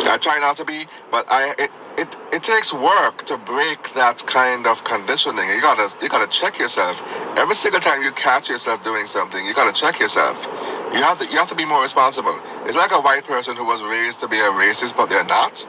I 0.08 0.16
try 0.16 0.38
not 0.40 0.56
to 0.56 0.64
be, 0.64 0.86
but 1.10 1.26
I 1.30 1.54
it, 1.58 1.70
it 1.98 2.16
it 2.32 2.42
takes 2.42 2.72
work 2.72 3.26
to 3.26 3.36
break 3.36 3.92
that 3.92 4.24
kind 4.26 4.66
of 4.66 4.84
conditioning. 4.84 5.50
You 5.50 5.60
gotta 5.60 5.94
you 6.00 6.08
gotta 6.08 6.30
check 6.30 6.58
yourself 6.58 7.02
every 7.36 7.56
single 7.56 7.80
time 7.80 8.02
you 8.02 8.12
catch 8.12 8.48
yourself 8.48 8.82
doing 8.82 9.04
something. 9.06 9.44
You 9.44 9.52
gotta 9.52 9.74
check 9.74 10.00
yourself. 10.00 10.46
You 10.94 11.02
have 11.02 11.18
to 11.18 11.26
you 11.26 11.38
have 11.38 11.50
to 11.50 11.56
be 11.56 11.66
more 11.66 11.82
responsible. 11.82 12.40
It's 12.64 12.76
like 12.76 12.92
a 12.92 13.00
white 13.02 13.24
person 13.24 13.54
who 13.56 13.66
was 13.66 13.82
raised 13.84 14.20
to 14.20 14.28
be 14.28 14.38
a 14.40 14.50
racist, 14.56 14.96
but 14.96 15.10
they're 15.10 15.24
not. 15.24 15.66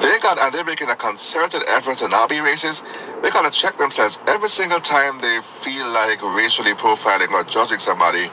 They 0.00 0.18
got 0.20 0.38
and 0.38 0.54
they're 0.54 0.64
making 0.64 0.90
a 0.90 0.96
concerted 0.96 1.62
effort 1.68 1.98
to 1.98 2.08
not 2.08 2.28
be 2.28 2.36
racist. 2.36 2.82
They 3.22 3.30
gotta 3.30 3.50
check 3.50 3.78
themselves 3.78 4.18
every 4.28 4.48
single 4.48 4.80
time 4.80 5.20
they 5.20 5.40
feel 5.42 5.88
like 5.88 6.22
racially 6.22 6.74
profiling 6.74 7.30
or 7.32 7.44
judging 7.44 7.80
somebody. 7.80 8.30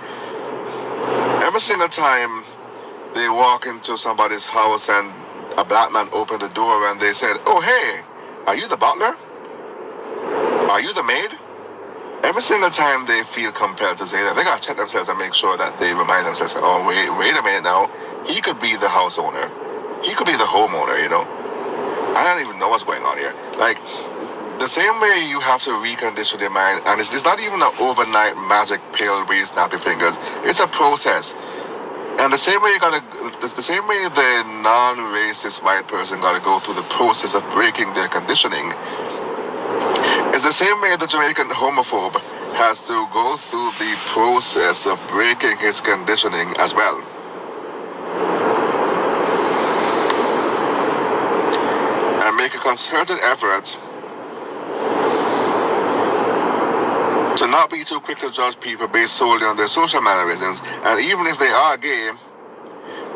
Every 1.27 1.59
single 1.59 1.89
time 1.89 2.43
they 3.15 3.29
walk 3.29 3.65
into 3.67 3.97
somebody's 3.97 4.45
house 4.45 4.89
and 4.89 5.13
a 5.57 5.65
black 5.65 5.91
man 5.91 6.09
opened 6.13 6.41
the 6.41 6.49
door 6.49 6.87
and 6.87 6.99
they 6.99 7.13
said, 7.13 7.37
Oh, 7.45 7.61
hey, 7.61 8.03
are 8.47 8.55
you 8.55 8.67
the 8.67 8.77
butler? 8.77 9.15
Are 10.69 10.81
you 10.81 10.93
the 10.93 11.03
maid? 11.03 11.31
Every 12.23 12.41
single 12.41 12.69
time 12.71 13.05
they 13.05 13.23
feel 13.23 13.51
compelled 13.51 13.97
to 13.99 14.07
say 14.07 14.21
that, 14.23 14.35
they 14.35 14.43
gotta 14.43 14.61
check 14.61 14.77
themselves 14.77 15.09
and 15.09 15.17
make 15.19 15.33
sure 15.33 15.57
that 15.57 15.79
they 15.79 15.93
remind 15.93 16.27
themselves, 16.27 16.53
oh, 16.57 16.85
wait, 16.85 17.09
wait 17.17 17.37
a 17.37 17.41
minute 17.43 17.63
now. 17.63 17.89
He 18.27 18.41
could 18.41 18.59
be 18.59 18.75
the 18.75 18.89
house 18.89 19.17
owner. 19.19 19.49
He 20.03 20.13
could 20.15 20.27
be 20.27 20.33
the 20.33 20.45
homeowner, 20.45 21.01
you 21.03 21.09
know? 21.09 21.25
I 22.15 22.23
don't 22.33 22.47
even 22.47 22.59
know 22.59 22.69
what's 22.69 22.83
going 22.83 23.03
on 23.03 23.17
here. 23.17 23.33
Like, 23.59 23.77
the 24.59 24.67
same 24.67 24.99
way 25.01 25.27
you 25.29 25.39
have 25.41 25.61
to 25.63 25.71
recondition 25.71 26.39
your 26.41 26.49
mind, 26.49 26.81
and 26.85 27.01
it's, 27.01 27.13
it's 27.13 27.25
not 27.25 27.41
even 27.41 27.61
an 27.61 27.73
overnight 27.79 28.37
magic 28.47 28.81
pill 28.93 29.25
where 29.25 29.37
you 29.37 29.45
snap 29.45 29.71
your 29.73 29.81
fingers. 29.81 30.17
It's 30.47 30.61
a 30.61 30.67
process. 30.67 31.33
And 32.19 32.31
the 32.31 32.37
same 32.37 32.61
way 32.63 32.71
you 32.71 32.79
gotta, 32.79 33.03
the 33.41 33.61
same 33.61 33.87
way 33.87 34.01
the 34.07 34.43
non-racist 34.63 35.63
white 35.63 35.87
person 35.87 36.21
gotta 36.21 36.41
go 36.41 36.59
through 36.59 36.75
the 36.75 36.87
process 36.89 37.35
of 37.35 37.43
breaking 37.51 37.93
their 37.93 38.07
conditioning, 38.07 38.71
is 40.33 40.43
the 40.43 40.53
same 40.53 40.79
way 40.81 40.95
the 40.97 41.07
Jamaican 41.07 41.49
homophobe 41.49 42.15
has 42.55 42.81
to 42.87 42.95
go 43.13 43.37
through 43.37 43.71
the 43.79 43.93
process 44.13 44.87
of 44.87 44.97
breaking 45.09 45.57
his 45.57 45.81
conditioning 45.81 46.53
as 46.59 46.73
well. 46.73 47.03
And 52.25 52.37
make 52.37 52.55
a 52.55 52.59
concerted 52.59 53.19
effort 53.23 53.79
to 57.37 57.47
not 57.47 57.69
be 57.69 57.83
too 57.83 57.99
quick 58.01 58.17
to 58.19 58.31
judge 58.31 58.59
people 58.59 58.87
based 58.87 59.15
solely 59.15 59.45
on 59.45 59.57
their 59.57 59.67
social 59.67 60.01
mannerisms, 60.01 60.61
and 60.83 60.99
even 61.05 61.27
if 61.27 61.37
they 61.39 61.49
are 61.49 61.77
gay, 61.77 62.11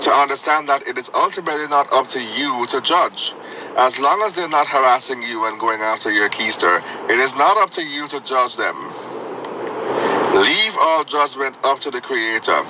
to 0.02 0.12
understand 0.12 0.70
that 0.70 0.88
it 0.88 0.98
is 0.98 1.12
ultimately 1.16 1.68
not 1.68 1.92
up 1.92 2.08
to 2.08 2.22
you 2.24 2.66
to 2.68 2.82
judge. 2.82 3.34
As 3.78 4.00
long 4.00 4.22
as 4.24 4.34
they're 4.34 4.50
not 4.50 4.68
harassing 4.68 5.22
you 5.24 5.46
and 5.46 5.60
going 5.60 5.82
after 5.82 6.12
your 6.12 6.30
keister, 6.30 6.82
it 7.10 7.20
is 7.20 7.36
not 7.36 7.58
up 7.58 7.72
to 7.72 7.84
you 7.84 8.08
to 8.10 8.22
judge 8.22 8.58
them. 8.58 8.76
Leave 10.36 10.78
all 10.80 11.04
judgment 11.04 11.58
up 11.64 11.80
to 11.80 11.92
the 11.92 12.02
Creator. 12.02 12.64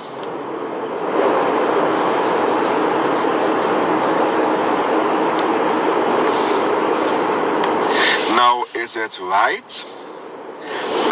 Now, 8.40 8.64
is 8.74 8.96
it 8.96 9.20
right? 9.20 9.86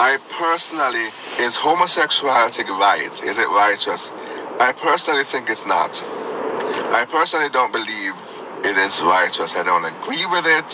I 0.00 0.16
personally, 0.30 1.08
is 1.38 1.56
homosexuality 1.56 2.62
right? 2.62 3.12
Is 3.22 3.38
it 3.38 3.46
righteous? 3.48 4.10
I 4.58 4.72
personally 4.72 5.24
think 5.24 5.50
it's 5.50 5.66
not. 5.66 6.02
I 6.90 7.04
personally 7.04 7.50
don't 7.50 7.70
believe 7.70 8.14
it 8.64 8.78
is 8.78 9.02
righteous. 9.02 9.54
I 9.56 9.62
don't 9.62 9.84
agree 9.84 10.24
with 10.24 10.46
it. 10.46 10.70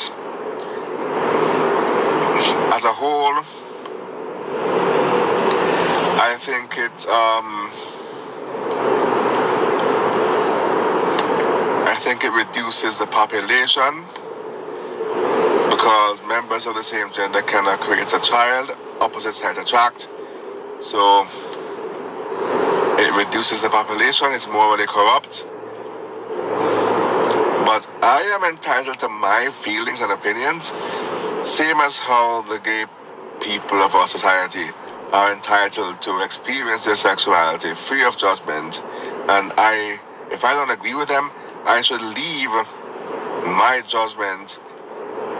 As 2.73 2.85
a 2.85 2.95
whole, 3.03 3.43
I 6.31 6.37
think 6.38 6.79
it, 6.79 6.97
um, 7.09 7.49
I 11.88 11.97
think 11.99 12.23
it 12.23 12.31
reduces 12.31 12.97
the 12.97 13.09
population 13.09 14.07
because 15.75 16.23
members 16.23 16.67
of 16.69 16.77
the 16.77 16.85
same 16.85 17.11
gender 17.13 17.43
cannot 17.43 17.81
create 17.81 18.13
a 18.13 18.21
child 18.21 18.71
opposite 19.01 19.35
sex 19.35 19.59
attract. 19.59 20.09
So 20.79 21.27
it 22.97 23.13
reduces 23.17 23.61
the 23.61 23.71
population, 23.71 24.29
it's 24.31 24.47
morally 24.47 24.87
corrupt. 24.87 25.45
But 27.67 27.89
I 28.03 28.21
am 28.37 28.45
entitled 28.45 29.01
to 29.01 29.09
my 29.09 29.51
feelings 29.53 30.01
and 30.01 30.13
opinions, 30.13 30.73
same 31.43 31.79
as 31.81 31.99
how 31.99 32.43
the 32.43 32.61
gay 32.61 32.85
people 33.41 33.83
of 33.83 33.97
our 33.97 34.07
society 34.07 34.67
are 35.13 35.33
entitled 35.33 36.01
to 36.03 36.23
experience 36.23 36.85
their 36.85 36.95
sexuality 36.95 37.75
free 37.75 38.05
of 38.05 38.17
judgment. 38.17 38.81
And 39.29 39.53
I, 39.59 39.99
if 40.31 40.45
I 40.45 40.55
don't 40.55 40.71
agree 40.71 40.95
with 40.95 41.09
them, 41.09 41.33
I 41.65 41.83
should 41.83 42.01
leave 42.01 42.51
my 43.45 43.83
judgment, 43.87 44.61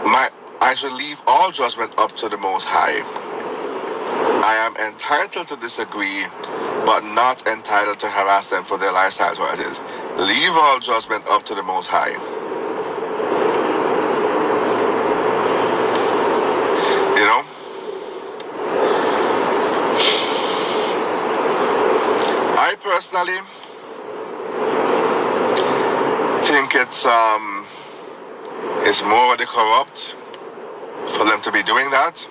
my, 0.05 0.29
I 0.61 0.75
should 0.75 0.93
leave 0.93 1.21
all 1.25 1.51
judgment 1.51 1.91
up 1.97 2.15
to 2.17 2.29
the 2.29 2.37
Most 2.37 2.65
High. 2.65 3.01
I 4.43 4.55
am 4.65 4.75
entitled 4.77 5.47
to 5.47 5.55
disagree, 5.57 6.25
but 6.85 7.03
not 7.03 7.47
entitled 7.47 7.99
to 7.99 8.07
harass 8.07 8.49
them 8.49 8.63
for 8.63 8.77
their 8.77 8.91
lifestyle 8.91 9.35
choices. 9.35 9.81
Leave 10.17 10.51
all 10.51 10.79
judgment 10.79 11.27
up 11.27 11.43
to 11.45 11.55
the 11.55 11.63
Most 11.63 11.87
High. 11.87 12.11
You 17.17 17.25
know? 17.25 17.43
I 22.57 22.75
personally 22.81 23.39
think 26.43 26.75
it's 26.75 27.05
um 27.05 27.64
it's 28.85 29.03
morally 29.03 29.45
corrupt 29.45 30.15
for 31.17 31.25
them 31.25 31.41
to 31.41 31.51
be 31.51 31.63
doing 31.63 31.89
that. 31.91 32.21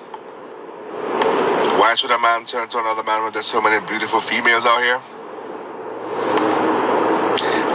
Why 1.78 1.94
should 1.96 2.12
a 2.12 2.18
man 2.18 2.44
turn 2.44 2.68
to 2.70 2.78
another 2.78 3.02
man 3.02 3.24
when 3.24 3.32
there's 3.32 3.46
so 3.46 3.60
many 3.60 3.84
beautiful 3.86 4.20
females 4.20 4.64
out 4.64 4.82
here? 4.82 5.02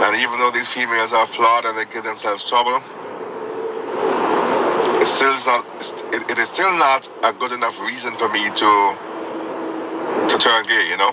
And 0.02 0.16
even 0.16 0.38
though 0.38 0.50
these 0.50 0.68
females 0.68 1.12
are 1.12 1.26
flawed 1.26 1.66
and 1.66 1.76
they 1.76 1.84
give 1.84 2.04
themselves 2.04 2.42
trouble, 2.48 2.82
it 5.00 5.06
still 5.06 5.34
is 5.34 5.46
not 5.46 5.64
it, 6.12 6.30
it 6.30 6.38
is 6.38 6.48
still 6.48 6.76
not 6.76 7.08
a 7.22 7.32
good 7.32 7.52
enough 7.52 7.80
reason 7.80 8.14
for 8.16 8.28
me 8.28 8.44
to 8.50 8.96
to 10.28 10.36
turn 10.38 10.66
gay 10.66 10.88
you 10.90 10.96
know 10.98 11.12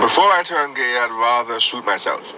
before 0.00 0.30
i 0.30 0.42
turn 0.44 0.72
gay 0.74 0.98
i'd 1.02 1.10
rather 1.10 1.58
shoot 1.58 1.84
myself 1.84 2.36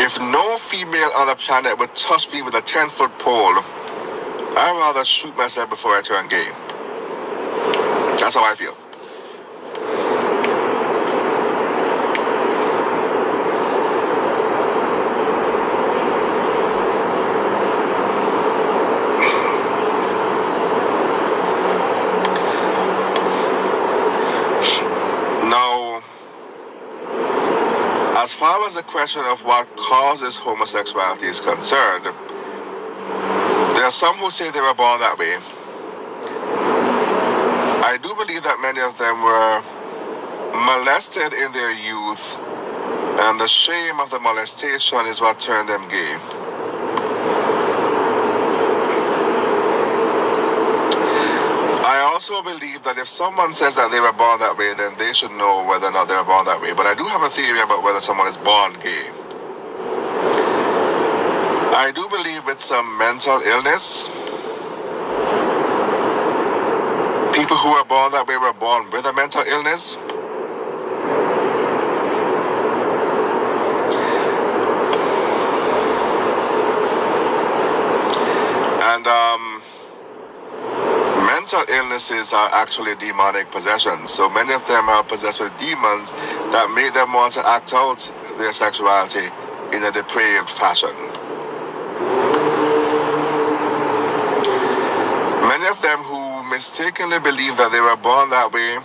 if 0.00 0.20
no 0.20 0.58
female 0.58 1.10
on 1.16 1.28
the 1.28 1.36
planet 1.36 1.78
would 1.78 1.94
touch 1.96 2.32
me 2.32 2.42
with 2.42 2.54
a 2.54 2.62
10 2.62 2.90
foot 2.90 3.16
pole 3.18 3.56
i'd 4.56 4.76
rather 4.78 5.04
shoot 5.04 5.36
myself 5.36 5.70
before 5.70 5.92
i 5.92 6.02
turn 6.02 6.28
gay. 6.28 6.48
That's 8.18 8.36
how 8.36 8.44
i 8.44 8.54
feel 8.56 8.76
As 28.24 28.32
far 28.32 28.64
as 28.64 28.74
the 28.74 28.82
question 28.82 29.22
of 29.26 29.44
what 29.44 29.68
causes 29.76 30.34
homosexuality 30.38 31.26
is 31.26 31.42
concerned, 31.42 32.06
there 32.06 33.84
are 33.84 33.90
some 33.90 34.16
who 34.16 34.30
say 34.30 34.50
they 34.50 34.62
were 34.62 34.72
born 34.72 34.98
that 35.00 35.18
way. 35.18 35.36
I 37.84 37.98
do 38.02 38.14
believe 38.14 38.42
that 38.44 38.58
many 38.62 38.80
of 38.80 38.96
them 38.96 39.22
were 39.22 39.60
molested 40.56 41.34
in 41.34 41.52
their 41.52 41.72
youth, 41.74 42.38
and 43.20 43.38
the 43.38 43.46
shame 43.46 44.00
of 44.00 44.08
the 44.08 44.18
molestation 44.18 45.04
is 45.04 45.20
what 45.20 45.38
turned 45.38 45.68
them 45.68 45.86
gay. 45.90 46.16
Also 52.14 52.40
believe 52.42 52.80
that 52.84 52.96
if 52.96 53.08
someone 53.08 53.52
says 53.52 53.74
that 53.74 53.90
they 53.90 53.98
were 53.98 54.12
born 54.12 54.38
that 54.38 54.56
way, 54.56 54.72
then 54.74 54.94
they 54.98 55.12
should 55.12 55.32
know 55.32 55.66
whether 55.66 55.88
or 55.88 55.90
not 55.90 56.06
they 56.06 56.14
were 56.14 56.22
born 56.22 56.44
that 56.46 56.62
way. 56.62 56.72
But 56.72 56.86
I 56.86 56.94
do 56.94 57.02
have 57.06 57.22
a 57.22 57.28
theory 57.28 57.58
about 57.58 57.82
whether 57.82 58.00
someone 58.00 58.28
is 58.28 58.36
born 58.36 58.74
gay. 58.74 59.10
I 61.74 61.90
do 61.92 62.08
believe 62.08 62.46
it's 62.46 62.64
some 62.64 62.86
mental 62.98 63.42
illness. 63.42 64.06
People 67.34 67.56
who 67.58 67.74
were 67.74 67.82
born 67.82 68.12
that 68.12 68.26
way 68.28 68.38
were 68.38 68.52
born 68.52 68.92
with 68.92 69.06
a 69.06 69.12
mental 69.12 69.42
illness. 69.42 69.96
And 78.94 79.04
um, 79.08 79.43
mental 81.54 81.74
illnesses 81.74 82.32
are 82.32 82.50
actually 82.52 82.96
demonic 82.96 83.48
possessions. 83.50 84.10
So 84.10 84.28
many 84.28 84.52
of 84.52 84.66
them 84.66 84.88
are 84.88 85.04
possessed 85.04 85.38
with 85.38 85.56
demons 85.56 86.10
that 86.50 86.68
made 86.74 86.94
them 86.94 87.12
want 87.12 87.32
to 87.34 87.48
act 87.48 87.72
out 87.72 88.12
their 88.38 88.52
sexuality 88.52 89.26
in 89.72 89.84
a 89.84 89.92
depraved 89.92 90.50
fashion. 90.50 90.90
Many 95.46 95.66
of 95.66 95.80
them 95.80 96.00
who 96.02 96.42
mistakenly 96.50 97.20
believe 97.20 97.56
that 97.56 97.70
they 97.70 97.80
were 97.80 97.96
born 98.02 98.30
that 98.30 98.50
way, 98.50 98.78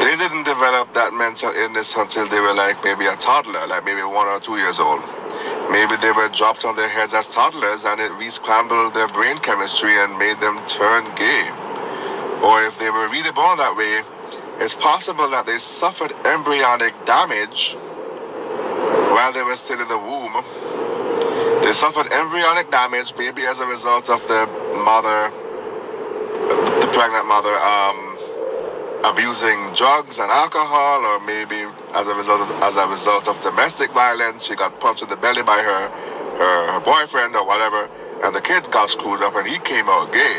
they 0.00 0.16
didn't 0.16 0.44
develop 0.60 0.92
that 0.92 1.14
mental 1.14 1.50
illness 1.56 1.96
until 1.96 2.28
they 2.28 2.38
were 2.38 2.52
like 2.52 2.84
maybe 2.84 3.06
a 3.06 3.16
toddler, 3.16 3.66
like 3.66 3.82
maybe 3.82 4.02
one 4.02 4.28
or 4.28 4.38
two 4.38 4.58
years 4.58 4.78
old. 4.78 5.00
Maybe 5.72 5.96
they 5.96 6.12
were 6.12 6.28
dropped 6.28 6.66
on 6.66 6.76
their 6.76 6.86
heads 6.86 7.14
as 7.14 7.28
toddlers 7.28 7.86
and 7.86 7.98
it 7.98 8.12
re-scrambled 8.20 8.92
their 8.92 9.08
brain 9.08 9.38
chemistry 9.38 9.96
and 9.96 10.18
made 10.18 10.38
them 10.38 10.60
turn 10.68 11.08
gay. 11.16 11.48
Or 12.44 12.60
if 12.68 12.78
they 12.78 12.90
were 12.90 13.08
really 13.08 13.32
born 13.32 13.56
that 13.56 13.72
way, 13.74 14.04
it's 14.60 14.74
possible 14.74 15.30
that 15.30 15.46
they 15.46 15.56
suffered 15.56 16.12
embryonic 16.26 16.92
damage 17.06 17.74
while 19.16 19.32
they 19.32 19.42
were 19.42 19.56
still 19.56 19.80
in 19.80 19.88
the 19.88 19.96
womb. 19.96 20.44
They 21.64 21.72
suffered 21.72 22.12
embryonic 22.12 22.70
damage, 22.70 23.14
maybe 23.16 23.46
as 23.46 23.60
a 23.60 23.66
result 23.66 24.10
of 24.10 24.20
the 24.28 24.44
mother, 24.84 25.32
the 26.84 26.90
pregnant 26.92 27.24
mother, 27.24 27.56
um, 27.56 28.09
abusing 29.04 29.72
drugs 29.74 30.18
and 30.18 30.30
alcohol, 30.30 31.04
or 31.04 31.20
maybe 31.20 31.66
as 31.94 32.08
a 32.08 32.14
result 32.14 32.42
of, 32.42 32.50
as 32.62 32.76
a 32.76 32.86
result 32.88 33.28
of 33.28 33.40
domestic 33.42 33.90
violence, 33.92 34.46
she 34.46 34.56
got 34.56 34.78
punched 34.80 35.02
in 35.02 35.08
the 35.08 35.16
belly 35.16 35.42
by 35.42 35.58
her, 35.62 35.88
her, 36.38 36.72
her 36.72 36.80
boyfriend 36.80 37.36
or 37.36 37.46
whatever, 37.46 37.88
and 38.24 38.34
the 38.34 38.40
kid 38.40 38.70
got 38.70 38.90
screwed 38.90 39.22
up 39.22 39.34
and 39.36 39.46
he 39.48 39.58
came 39.60 39.88
out 39.88 40.12
gay. 40.12 40.36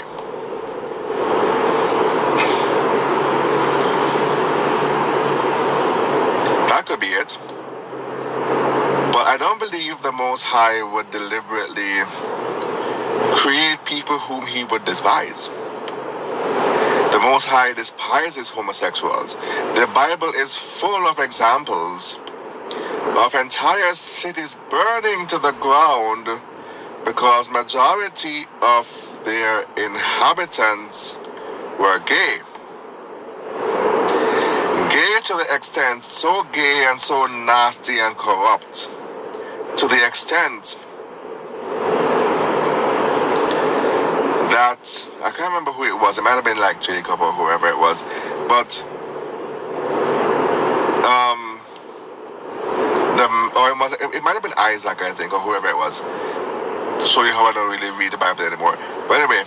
That 6.68 6.86
could 6.88 7.00
be 7.00 7.08
it. 7.08 7.38
But 8.98 9.28
I 9.28 9.38
don't 9.38 9.60
believe 9.60 10.02
the 10.04 10.12
Most 10.12 10.44
High 10.44 10.84
would 10.84 11.12
deliberately 11.12 12.04
create 13.36 13.84
people 13.86 14.20
whom 14.20 14.46
he 14.46 14.64
would 14.66 14.86
despise. 14.86 15.50
The 17.12 17.20
Most 17.20 17.46
High 17.48 17.74
despises 17.74 18.50
homosexuals. 18.50 19.36
The 19.76 19.90
Bible 19.94 20.32
is 20.32 20.56
full 20.56 21.08
of 21.08 21.20
examples 21.20 22.18
of 23.18 23.36
entire 23.36 23.94
cities 23.96 24.56
burning 24.70 25.28
to 25.28 25.40
the 25.40 25.52
ground 25.54 26.28
because 27.06 27.50
majority 27.50 28.46
of 28.62 28.88
their 29.26 29.66
inhabitants 29.78 31.18
were 31.80 32.00
gay. 32.00 32.38
Gay 34.90 35.16
to 35.26 35.34
the 35.34 35.48
extent 35.54 36.04
so 36.04 36.44
gay 36.54 36.86
and 36.90 37.00
so 37.00 37.28
nasty 37.28 38.00
and 38.00 38.18
corrupt 38.18 38.90
to 39.78 39.88
the 39.88 40.06
extent 40.08 40.78
that 44.62 45.10
I 45.24 45.32
can't 45.32 45.50
remember 45.50 45.72
who 45.72 45.86
it 45.86 45.98
was. 45.98 46.20
It 46.20 46.22
might 46.22 46.38
have 46.38 46.44
been 46.44 46.60
like 46.60 46.80
Jacob 46.82 47.20
or 47.20 47.34
whoever 47.34 47.66
it 47.68 47.80
was, 47.80 48.04
but 48.48 48.70
um, 51.02 51.60
the 53.18 53.26
or 53.58 53.74
it 53.74 53.78
was 53.82 53.94
it, 53.94 54.24
might 54.24 54.34
have 54.38 54.44
been 54.44 54.54
Isaac, 54.58 55.02
I 55.02 55.14
think, 55.14 55.34
or 55.34 55.40
whoever 55.40 55.68
it 55.68 55.76
was. 55.76 56.02
To 56.02 57.08
show 57.08 57.24
you 57.24 57.34
how 57.34 57.46
I 57.46 57.54
don't 57.54 57.72
really 57.72 57.90
read 57.98 58.14
the 58.14 58.20
Bible 58.22 58.46
anymore. 58.46 58.78
But 59.08 59.18
anyway, 59.18 59.44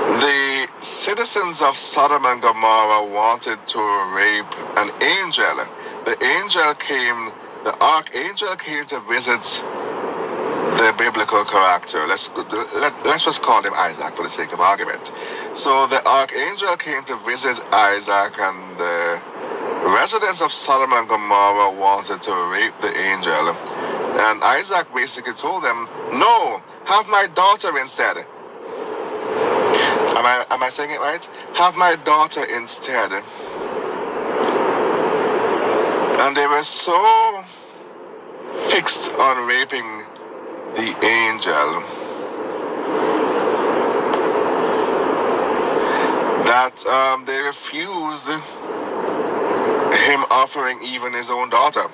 the 0.00 0.68
citizens 0.80 1.60
of 1.60 1.76
Sodom 1.76 2.24
and 2.24 2.40
Gomorrah 2.40 3.04
wanted 3.12 3.60
to 3.68 3.80
rape 4.16 4.52
an 4.80 4.88
angel. 5.04 5.60
The 6.08 6.16
angel 6.40 6.72
came, 6.80 7.32
the 7.68 7.76
archangel 7.84 8.56
came 8.56 8.86
to 8.86 9.00
visit 9.12 9.44
the 10.78 10.94
biblical 10.98 11.44
character. 11.44 12.06
Let's 12.06 12.30
let, 12.30 12.94
let's 13.06 13.24
just 13.24 13.42
call 13.42 13.62
him 13.62 13.74
Isaac 13.74 14.16
for 14.16 14.22
the 14.22 14.28
sake 14.28 14.52
of 14.52 14.60
argument. 14.60 15.12
So 15.54 15.86
the 15.88 16.06
archangel 16.06 16.76
came 16.76 17.04
to 17.06 17.16
visit 17.26 17.62
Isaac, 17.72 18.38
and 18.40 18.78
the 18.78 19.22
residents 19.92 20.40
of 20.40 20.52
Sodom 20.52 20.92
and 20.92 21.08
Gomorrah 21.08 21.72
wanted 21.72 22.22
to 22.22 22.32
rape 22.52 22.74
the 22.80 22.96
angel. 22.98 23.50
And 24.26 24.42
Isaac 24.42 24.86
basically 24.94 25.34
told 25.34 25.64
them, 25.64 25.88
"No, 26.12 26.62
have 26.86 27.08
my 27.08 27.26
daughter 27.26 27.76
instead." 27.78 28.16
Am 30.16 30.26
I 30.26 30.46
am 30.50 30.62
I 30.62 30.70
saying 30.70 30.90
it 30.90 31.00
right? 31.00 31.24
Have 31.54 31.76
my 31.76 31.96
daughter 31.96 32.44
instead. 32.44 33.12
And 36.20 36.36
they 36.36 36.46
were 36.46 36.64
so 36.64 37.44
fixed 38.70 39.12
on 39.12 39.46
raping 39.46 40.04
the 40.74 41.06
angel 41.06 41.82
that 46.44 46.86
um, 46.86 47.24
they 47.24 47.40
refused 47.42 48.28
him 48.28 50.24
offering 50.30 50.78
even 50.82 51.12
his 51.12 51.30
own 51.30 51.50
daughter. 51.50 51.84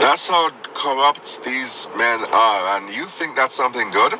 That's 0.00 0.26
how 0.26 0.50
corrupt 0.74 1.44
these 1.44 1.86
men 1.96 2.24
are, 2.32 2.76
and 2.78 2.94
you 2.94 3.06
think 3.06 3.36
that's 3.36 3.54
something 3.54 3.90
good? 3.90 4.18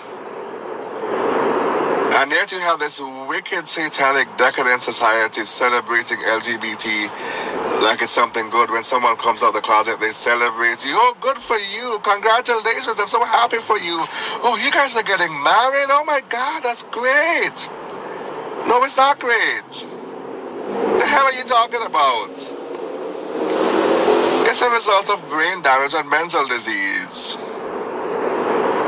And 2.20 2.30
yet 2.30 2.52
you 2.52 2.59
have 2.59 2.78
this 2.78 3.00
wicked, 3.00 3.66
satanic, 3.66 4.28
decadent 4.37 4.83
society 4.83 5.42
celebrating 5.46 6.18
LGBT 6.18 7.80
like 7.80 8.02
it's 8.02 8.12
something 8.12 8.50
good. 8.50 8.68
When 8.70 8.83
someone 8.83 9.16
comes 9.16 9.42
out 9.42 9.54
the 9.54 9.62
closet 9.62 10.00
they 10.00 10.12
celebrate 10.12 10.85
you. 10.85 10.92
Oh 10.96 11.16
good 11.22 11.38
for 11.38 11.56
you. 11.56 11.98
Congratulations. 12.04 13.00
I'm 13.00 13.09
so 13.09 13.24
happy 13.24 13.56
for 13.56 13.78
you. 13.78 14.04
Oh 14.44 14.61
you 14.62 14.70
guys 14.70 14.94
are 14.98 15.02
getting 15.02 15.33
married. 15.42 15.88
Oh 15.88 16.04
my 16.04 16.20
god 16.28 16.62
that's 16.62 16.83
great. 16.92 17.70
No 18.68 18.85
it's 18.85 18.98
not 18.98 19.18
great. 19.18 19.70
The 21.00 21.06
hell 21.06 21.24
are 21.24 21.33
you 21.33 21.44
talking 21.44 21.80
about? 21.87 22.37
It's 24.46 24.61
a 24.61 24.68
result 24.68 25.09
of 25.09 25.26
brain 25.30 25.62
damage 25.62 25.94
and 25.94 26.11
mental 26.11 26.46
disease 26.48 27.38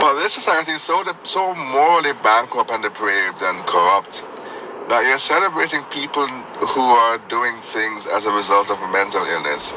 but 0.03 0.15
this 0.15 0.33
society 0.33 0.73
is 0.73 0.83
so 0.83 1.05
so 1.23 1.55
morally 1.55 2.13
bankrupt 2.25 2.73
and 2.73 2.83
depraved 2.83 3.41
and 3.41 3.61
corrupt 3.67 4.25
that 4.89 5.07
you're 5.07 5.17
celebrating 5.17 5.81
people 5.95 6.27
who 6.27 6.81
are 6.81 7.19
doing 7.29 7.55
things 7.63 8.09
as 8.09 8.27
a 8.27 8.33
result 8.33 8.69
of 8.69 8.83
a 8.83 8.89
mental 8.91 9.25
illness. 9.25 9.71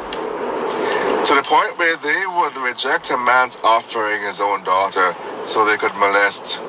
To 1.29 1.35
the 1.35 1.43
point 1.45 1.77
where 1.77 1.95
they 1.97 2.25
would 2.25 2.57
reject 2.57 3.11
a 3.11 3.17
man's 3.17 3.59
offering 3.63 4.23
his 4.23 4.41
own 4.41 4.63
daughter 4.63 5.15
so 5.45 5.63
they 5.63 5.77
could 5.77 5.93
molest 5.93 6.59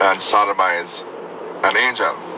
and 0.00 0.18
sodomize 0.18 1.04
an 1.64 1.76
angel. 1.76 2.35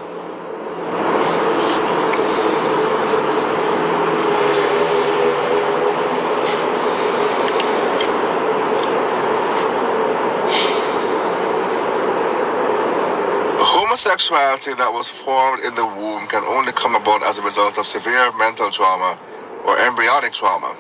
Homosexuality 13.99 14.75
that 14.75 14.93
was 14.93 15.09
formed 15.09 15.65
in 15.65 15.75
the 15.75 15.85
womb 15.85 16.29
can 16.29 16.45
only 16.45 16.71
come 16.71 16.95
about 16.95 17.25
as 17.25 17.41
a 17.41 17.43
result 17.43 17.79
of 17.79 17.87
severe 17.89 18.31
mental 18.39 18.71
trauma 18.71 19.19
or 19.67 19.77
embryonic 19.77 20.33
trauma. 20.33 20.77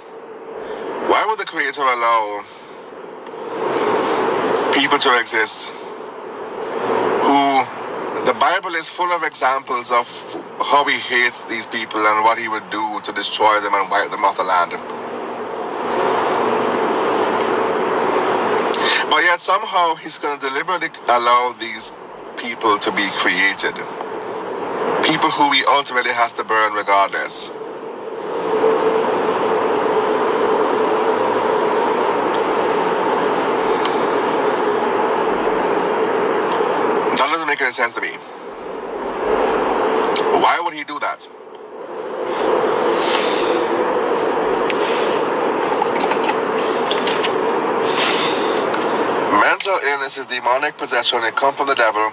Why 1.10 1.26
would 1.26 1.36
the 1.36 1.44
Creator 1.44 1.82
allow 1.82 2.44
people 4.72 5.00
to 5.00 5.18
exist 5.18 5.70
who 7.26 7.66
the 8.24 8.36
Bible 8.38 8.76
is 8.76 8.88
full 8.88 9.10
of 9.10 9.24
examples 9.24 9.90
of 9.90 10.06
how 10.62 10.84
he 10.84 10.94
hates 11.00 11.42
these 11.50 11.66
people 11.66 12.06
and 12.06 12.22
what 12.22 12.38
he 12.38 12.46
would 12.46 12.70
do 12.70 13.00
to 13.00 13.10
destroy 13.10 13.58
them 13.58 13.74
and 13.74 13.90
wipe 13.90 14.12
them 14.12 14.24
off 14.24 14.36
the 14.36 14.44
land? 14.44 14.70
But 19.10 19.24
yet 19.24 19.40
somehow 19.40 19.96
he's 19.96 20.18
going 20.18 20.38
to 20.38 20.48
deliberately 20.48 20.90
allow 21.08 21.52
these 21.58 21.92
people 22.38 22.78
to 22.78 22.92
be 22.92 23.08
created. 23.18 23.74
People 25.04 25.30
who 25.30 25.52
he 25.52 25.64
ultimately 25.66 26.12
has 26.12 26.32
to 26.34 26.44
burn 26.44 26.72
regardless. 26.72 27.50
That 37.02 37.28
doesn't 37.32 37.48
make 37.48 37.60
any 37.62 37.72
sense 37.72 37.94
to 37.94 38.00
me. 38.00 38.12
Why 40.40 40.60
would 40.62 40.74
he 40.74 40.84
do 40.84 40.98
that? 41.00 41.28
Illness 49.98 50.16
is 50.16 50.26
demonic 50.26 50.76
possession. 50.78 51.18
It 51.24 51.34
comes 51.34 51.56
from 51.56 51.66
the 51.66 51.74
devil. 51.74 52.12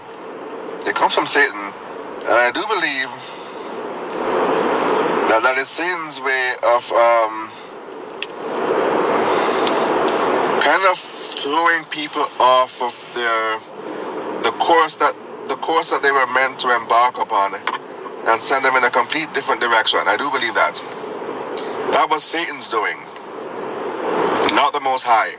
It 0.88 0.96
comes 0.96 1.14
from 1.14 1.28
Satan. 1.28 1.72
And 2.26 2.34
I 2.34 2.50
do 2.52 2.66
believe 2.66 3.10
that 5.30 5.44
that 5.44 5.56
is 5.60 5.70
Satan's 5.70 6.20
way 6.20 6.54
of 6.64 6.82
um, 6.92 7.52
kind 10.66 10.82
of 10.90 10.98
throwing 10.98 11.84
people 11.92 12.26
off 12.40 12.82
of 12.82 12.98
their 13.14 13.60
the 14.42 14.52
course 14.58 14.96
that 14.96 15.14
the 15.48 15.56
course 15.58 15.92
that 15.92 16.02
they 16.02 16.12
were 16.12 16.26
meant 16.34 16.58
to 16.62 16.76
embark 16.76 17.20
upon 17.20 17.54
and 17.54 18.42
send 18.42 18.66
them 18.66 18.76
in 18.78 18.84
a 18.84 18.90
complete 18.90 19.32
different 19.36 19.62
direction. 19.62 20.00
I 20.08 20.18
do 20.18 20.32
believe 20.32 20.56
that. 20.56 20.82
That 21.94 22.10
was 22.10 22.24
Satan's 22.24 22.68
doing, 22.68 22.98
not 24.56 24.74
the 24.74 24.82
Most 24.82 25.04
High. 25.04 25.36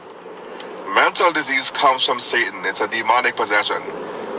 Mental 0.94 1.32
disease 1.32 1.70
comes 1.70 2.04
from 2.06 2.20
Satan. 2.20 2.64
It's 2.64 2.80
a 2.80 2.88
demonic 2.88 3.36
possession. 3.36 3.82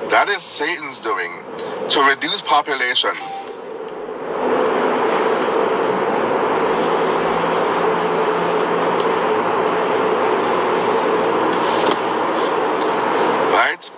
That 0.10 0.30
is 0.30 0.42
Satan's 0.42 1.00
doing 1.00 1.44
to 1.90 2.02
reduce 2.02 2.42
population. 2.42 3.12
Right? 13.52 13.92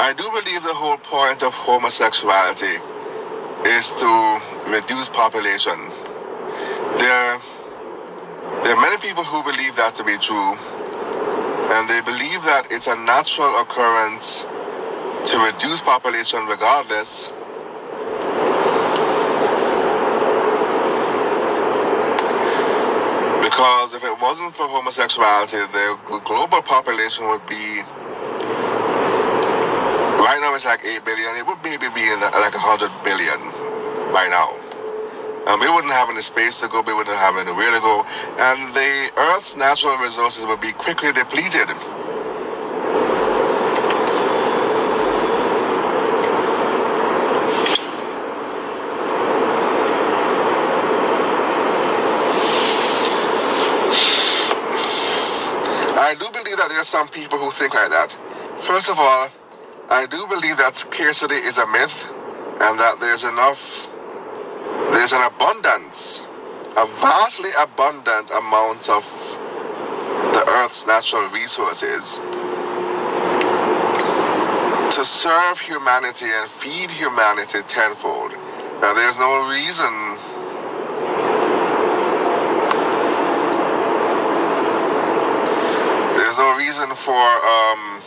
I 0.00 0.14
do 0.16 0.24
believe 0.30 0.62
the 0.62 0.74
whole 0.74 0.96
point 1.28 1.42
of 1.42 1.52
homosexuality 1.52 2.80
is 3.66 3.90
to 4.00 4.40
reduce 4.66 5.10
population. 5.10 5.76
There, 6.96 7.38
there 8.64 8.72
are 8.74 8.80
many 8.80 8.96
people 8.96 9.24
who 9.24 9.42
believe 9.42 9.76
that 9.76 9.92
to 9.96 10.04
be 10.04 10.16
true, 10.16 10.54
and 11.74 11.86
they 11.86 12.00
believe 12.00 12.40
that 12.44 12.68
it's 12.70 12.86
a 12.86 12.96
natural 12.96 13.60
occurrence 13.60 14.46
to 15.30 15.38
reduce 15.44 15.82
population 15.82 16.46
regardless. 16.46 17.28
Because 23.44 23.92
if 23.92 24.02
it 24.02 24.16
wasn't 24.22 24.54
for 24.54 24.66
homosexuality, 24.66 25.58
the 25.58 25.98
global 26.24 26.62
population 26.62 27.28
would 27.28 27.46
be 27.46 27.82
Right 30.18 30.40
now 30.40 30.52
it's 30.52 30.64
like 30.64 30.84
8 30.84 31.04
billion. 31.04 31.36
It 31.36 31.46
would 31.46 31.62
maybe 31.62 31.88
be 31.94 32.02
in 32.10 32.18
the, 32.18 32.26
like 32.34 32.52
100 32.52 32.90
billion 33.04 33.38
by 34.12 34.26
now. 34.26 34.50
Um, 35.46 35.54
and 35.54 35.60
we 35.60 35.70
wouldn't 35.70 35.92
have 35.92 36.10
any 36.10 36.22
space 36.22 36.60
to 36.60 36.68
go, 36.68 36.82
we 36.82 36.92
wouldn't 36.92 37.16
have 37.16 37.36
anywhere 37.36 37.70
to 37.70 37.80
go, 37.80 38.02
and 38.36 38.74
the 38.74 39.10
Earth's 39.16 39.56
natural 39.56 39.96
resources 39.96 40.44
would 40.44 40.60
be 40.60 40.72
quickly 40.72 41.12
depleted. 41.12 41.68
I 55.96 56.14
do 56.18 56.28
believe 56.30 56.56
that 56.58 56.68
there 56.68 56.80
are 56.80 56.84
some 56.84 57.08
people 57.08 57.38
who 57.38 57.50
think 57.52 57.72
like 57.72 57.90
that. 57.90 58.18
First 58.60 58.90
of 58.90 58.98
all, 58.98 59.30
I 59.90 60.04
do 60.04 60.26
believe 60.26 60.58
that 60.58 60.76
scarcity 60.76 61.36
is 61.36 61.56
a 61.56 61.66
myth 61.66 62.06
and 62.60 62.78
that 62.78 63.00
there's 63.00 63.24
enough, 63.24 63.88
there's 64.92 65.12
an 65.12 65.22
abundance, 65.22 66.26
a 66.76 66.86
vastly 67.00 67.48
abundant 67.58 68.30
amount 68.30 68.90
of 68.90 69.02
the 70.34 70.44
earth's 70.46 70.86
natural 70.86 71.26
resources 71.30 72.16
to 74.94 75.04
serve 75.06 75.58
humanity 75.58 76.26
and 76.28 76.46
feed 76.50 76.90
humanity 76.90 77.62
tenfold. 77.62 78.32
Now, 78.82 78.92
there's 78.92 79.16
no 79.16 79.48
reason 79.48 80.18
there's 86.18 86.36
no 86.36 86.56
reason 86.58 86.94
for 86.94 87.14
um, 87.16 87.97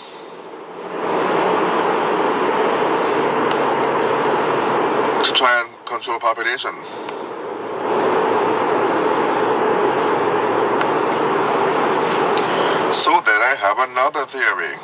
and 5.45 5.86
control 5.86 6.19
population. 6.19 6.71
So 12.93 13.12
then 13.25 13.41
I 13.41 13.56
have 13.58 13.80
another 13.80 14.25
theory. 14.25 14.75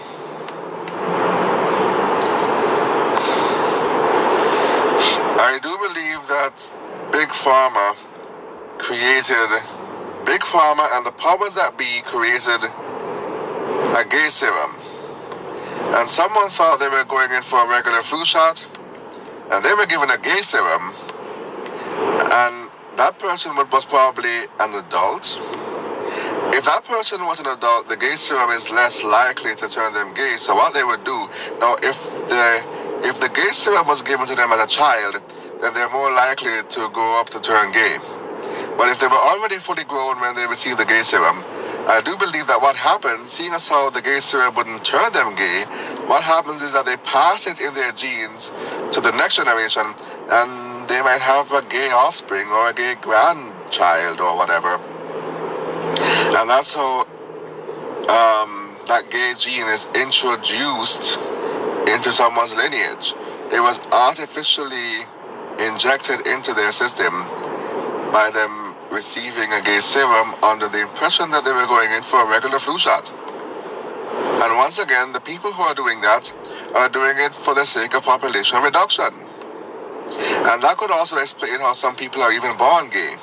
I 5.39 5.59
do 5.61 5.77
believe 5.77 6.27
that 6.27 6.71
Big 7.11 7.29
Pharma 7.29 7.95
created, 8.79 9.49
Big 10.25 10.41
Pharma 10.41 10.87
and 10.97 11.05
the 11.05 11.11
powers 11.11 11.53
that 11.55 11.77
be 11.77 12.01
created 12.05 12.63
a 13.95 14.05
gay 14.09 14.29
serum. 14.29 14.75
And 15.95 16.09
someone 16.09 16.49
thought 16.49 16.79
they 16.79 16.89
were 16.89 17.03
going 17.03 17.31
in 17.31 17.43
for 17.43 17.63
a 17.63 17.69
regular 17.69 18.01
flu 18.01 18.25
shot 18.25 18.65
and 19.51 19.63
they 19.63 19.73
were 19.73 19.85
given 19.85 20.09
a 20.09 20.17
gay 20.17 20.41
serum, 20.41 20.93
and 22.31 22.69
that 22.97 23.17
person 23.19 23.55
was 23.55 23.85
probably 23.85 24.45
an 24.59 24.73
adult, 24.73 25.39
if 26.53 26.63
that 26.65 26.85
person 26.85 27.25
was 27.25 27.39
an 27.41 27.47
adult, 27.47 27.89
the 27.89 27.97
gay 27.97 28.15
serum 28.15 28.49
is 28.51 28.71
less 28.71 29.03
likely 29.03 29.53
to 29.55 29.67
turn 29.67 29.93
them 29.93 30.13
gay. 30.13 30.37
So 30.37 30.55
what 30.55 30.73
they 30.73 30.83
would 30.83 31.03
do 31.03 31.29
now, 31.59 31.75
if 31.83 32.01
the 32.29 32.63
if 33.03 33.19
the 33.19 33.29
gay 33.29 33.51
serum 33.51 33.85
was 33.85 34.01
given 34.01 34.25
to 34.27 34.35
them 34.35 34.51
as 34.53 34.59
a 34.61 34.67
child, 34.67 35.21
then 35.61 35.73
they're 35.73 35.89
more 35.89 36.11
likely 36.11 36.63
to 36.69 36.89
grow 36.89 37.19
up 37.19 37.29
to 37.31 37.41
turn 37.41 37.71
gay. 37.73 37.97
But 38.77 38.89
if 38.89 38.99
they 38.99 39.07
were 39.07 39.19
already 39.19 39.59
fully 39.59 39.83
grown 39.83 40.19
when 40.21 40.35
they 40.35 40.47
received 40.47 40.79
the 40.79 40.85
gay 40.85 41.03
serum, 41.03 41.43
I 41.87 42.01
do 42.01 42.17
believe 42.17 42.47
that 42.47 42.61
what 42.61 42.75
happens, 42.75 43.31
seeing 43.31 43.53
as 43.53 43.67
how 43.69 43.89
the 43.89 44.01
gay 44.01 44.19
serum 44.19 44.55
wouldn't 44.55 44.83
turn 44.85 45.13
them 45.13 45.35
gay, 45.35 45.63
what 46.07 46.21
happens 46.21 46.61
is 46.61 46.73
that 46.73 46.85
they 46.85 46.97
pass 46.97 47.47
it 47.47 47.61
in 47.61 47.73
their 47.73 47.93
genes 47.93 48.51
to 48.91 48.99
the 48.99 49.11
next 49.11 49.37
generation, 49.37 49.85
and 50.29 50.89
they 50.89 51.01
might 51.01 51.21
have 51.21 51.51
a 51.53 51.61
gay 51.63 51.89
offspring 51.89 52.49
or 52.49 52.69
a 52.69 52.73
gay 52.73 52.95
grandchild 53.01 54.19
or 54.19 54.35
whatever. 54.35 54.75
And 56.35 56.49
that's 56.49 56.73
how 56.73 57.01
um, 58.09 58.77
that 58.87 59.09
gay 59.09 59.33
gene 59.37 59.67
is 59.67 59.87
introduced 59.95 61.17
into 61.87 62.11
someone's 62.11 62.55
lineage. 62.55 63.13
It 63.51 63.61
was 63.61 63.81
artificially 63.93 65.05
injected 65.59 66.27
into 66.27 66.53
their 66.53 66.73
system 66.73 67.23
by 68.11 68.29
them 68.33 68.66
receiving 68.91 69.51
a 69.53 69.61
gay 69.61 69.79
serum 69.79 70.33
under 70.43 70.67
the 70.69 70.81
impression 70.81 71.29
that 71.31 71.43
they 71.43 71.51
were 71.51 71.67
going 71.67 71.91
in 71.91 72.03
for 72.03 72.21
a 72.21 72.29
regular 72.29 72.59
flu 72.59 72.77
shot. 72.77 73.11
And 74.41 74.55
once 74.55 74.79
again, 74.79 75.11
the 75.11 75.19
people 75.19 75.51
who 75.51 75.63
are 75.63 75.75
doing 75.75 75.99
that 76.01 76.31
are 76.75 76.89
doing 76.89 77.17
it 77.17 77.35
for 77.35 77.53
the 77.53 77.65
sake 77.65 77.95
of 77.95 78.03
population 78.03 78.61
reduction. 78.61 79.09
And 80.49 80.61
that 80.63 80.77
could 80.77 80.91
also 80.91 81.17
explain 81.17 81.59
how 81.59 81.73
some 81.73 81.95
people 81.95 82.21
are 82.21 82.31
even 82.31 82.55
born 82.57 82.89
gay. 82.89 83.15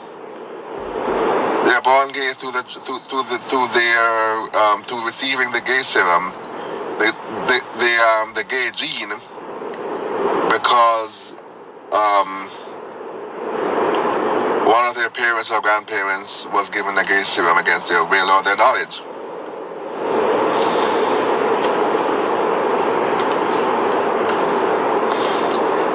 They 1.65 1.71
are 1.71 1.83
born 1.83 2.13
gay 2.13 2.35
through 2.35 2.53
the 2.53 2.63
through, 2.63 3.01
through 3.09 3.23
the 3.25 3.39
through 3.39 3.69
their 3.69 4.57
um, 4.57 4.85
through 4.85 5.05
receiving 5.07 5.51
the 5.51 5.63
gay 5.63 5.83
serum, 5.83 6.33
the 6.99 7.11
the 7.49 7.63
the 7.79 7.93
um, 8.11 8.35
the 8.35 8.45
gay 8.45 8.71
gene, 8.73 9.15
because 10.51 11.37
um, 11.91 12.51
one 14.65 14.87
of 14.87 14.95
their 14.95 15.11
parents 15.11 15.51
or 15.51 15.61
grandparents 15.61 16.47
was 16.47 16.71
given 16.71 16.97
a 16.97 17.05
gay 17.05 17.23
serum 17.23 17.59
against 17.59 17.89
their 17.89 18.05
will 18.05 18.31
or 18.31 18.43
their 18.43 18.57
knowledge. 18.57 19.03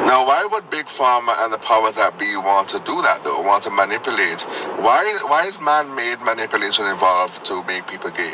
Now, 0.05 0.25
why 0.25 0.45
would 0.51 0.69
Big 0.69 0.86
Pharma 0.88 1.36
and 1.43 1.53
the 1.53 1.58
powers 1.60 1.95
that 1.95 2.17
be 2.19 2.36
want 2.38 2.69
to 2.69 2.79
do 2.79 3.01
that, 3.01 3.23
though? 3.23 3.41
Want 3.41 3.63
to 3.63 3.71
manipulate? 3.71 4.41
Why, 4.82 5.03
why 5.27 5.45
is 5.45 5.60
man 5.60 5.95
made 5.95 6.21
manipulation 6.21 6.86
involved 6.88 7.45
to 7.45 7.63
make 7.63 7.88
people 7.88 8.12
gay? 8.12 8.34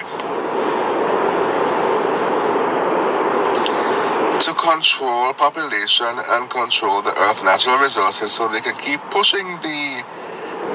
To 4.41 4.53
control 4.53 5.33
population 5.33 6.07
and 6.07 6.49
control 6.49 7.01
the 7.01 7.17
Earth's 7.19 7.43
natural 7.43 7.77
resources 7.77 8.33
so 8.33 8.47
they 8.49 8.61
can 8.61 8.75
keep 8.77 8.99
pushing 9.09 9.47
the 9.61 10.03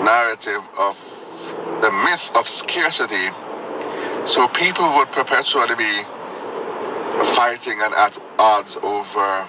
narrative 0.05 0.63
of 0.79 0.97
the 1.83 1.91
myth 1.93 2.31
of 2.37 2.49
scarcity 2.49 3.31
so 4.27 4.49
people 4.49 4.97
would 4.97 5.13
perpetually 5.13 5.75
be 5.77 6.03
fighting 7.35 7.81
and 7.83 7.95
at 7.95 8.19
odds 8.39 8.79
over 8.83 9.49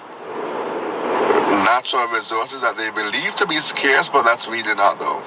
natural 1.65 2.07
resources 2.09 2.61
that 2.61 2.77
they 2.77 2.91
believe 2.91 3.35
to 3.35 3.47
be 3.47 3.57
scarce, 3.59 4.09
but 4.09 4.23
that's 4.23 4.47
really 4.47 4.75
not 4.75 4.99
though. 4.99 5.21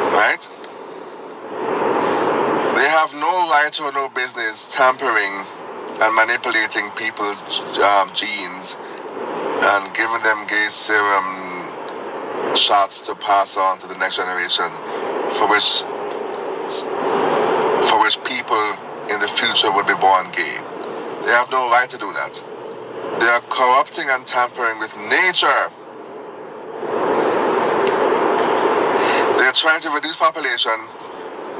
Right? 0.00 0.48
They 2.76 2.88
no 3.50 3.56
right 3.56 3.80
no 3.94 4.08
business 4.10 4.72
tampering 4.72 5.44
and 6.00 6.14
manipulating 6.14 6.88
people's 6.92 7.42
um, 7.80 8.08
genes 8.14 8.76
and 8.78 9.92
giving 9.92 10.22
them 10.22 10.46
gay 10.46 10.68
serum 10.70 11.66
shots 12.54 13.00
to 13.00 13.12
pass 13.16 13.56
on 13.56 13.76
to 13.80 13.88
the 13.88 13.98
next 13.98 14.18
generation 14.18 14.70
for 15.34 15.48
which 15.48 15.82
for 17.90 18.00
which 18.00 18.22
people 18.22 18.76
in 19.10 19.18
the 19.18 19.26
future 19.26 19.72
would 19.72 19.86
be 19.86 19.94
born 19.94 20.30
gay. 20.30 20.54
They 21.24 21.32
have 21.32 21.50
no 21.50 21.68
right 21.70 21.90
to 21.90 21.98
do 21.98 22.12
that. 22.12 22.34
They 23.18 23.26
are 23.26 23.40
corrupting 23.50 24.08
and 24.10 24.24
tampering 24.26 24.78
with 24.78 24.96
nature. 24.96 25.70
They 29.38 29.46
are 29.46 29.52
trying 29.52 29.80
to 29.80 29.90
reduce 29.90 30.14
population 30.14 30.78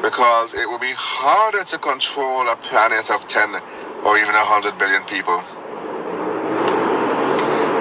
because 0.02 0.54
it 0.54 0.68
will 0.68 0.78
be 0.78 0.92
harder 0.92 1.64
to 1.64 1.78
control 1.78 2.48
a 2.48 2.56
planet 2.56 3.10
of 3.10 3.26
10 3.28 3.54
or 4.04 4.18
even 4.18 4.34
100 4.34 4.78
billion 4.78 5.04
people. 5.04 5.42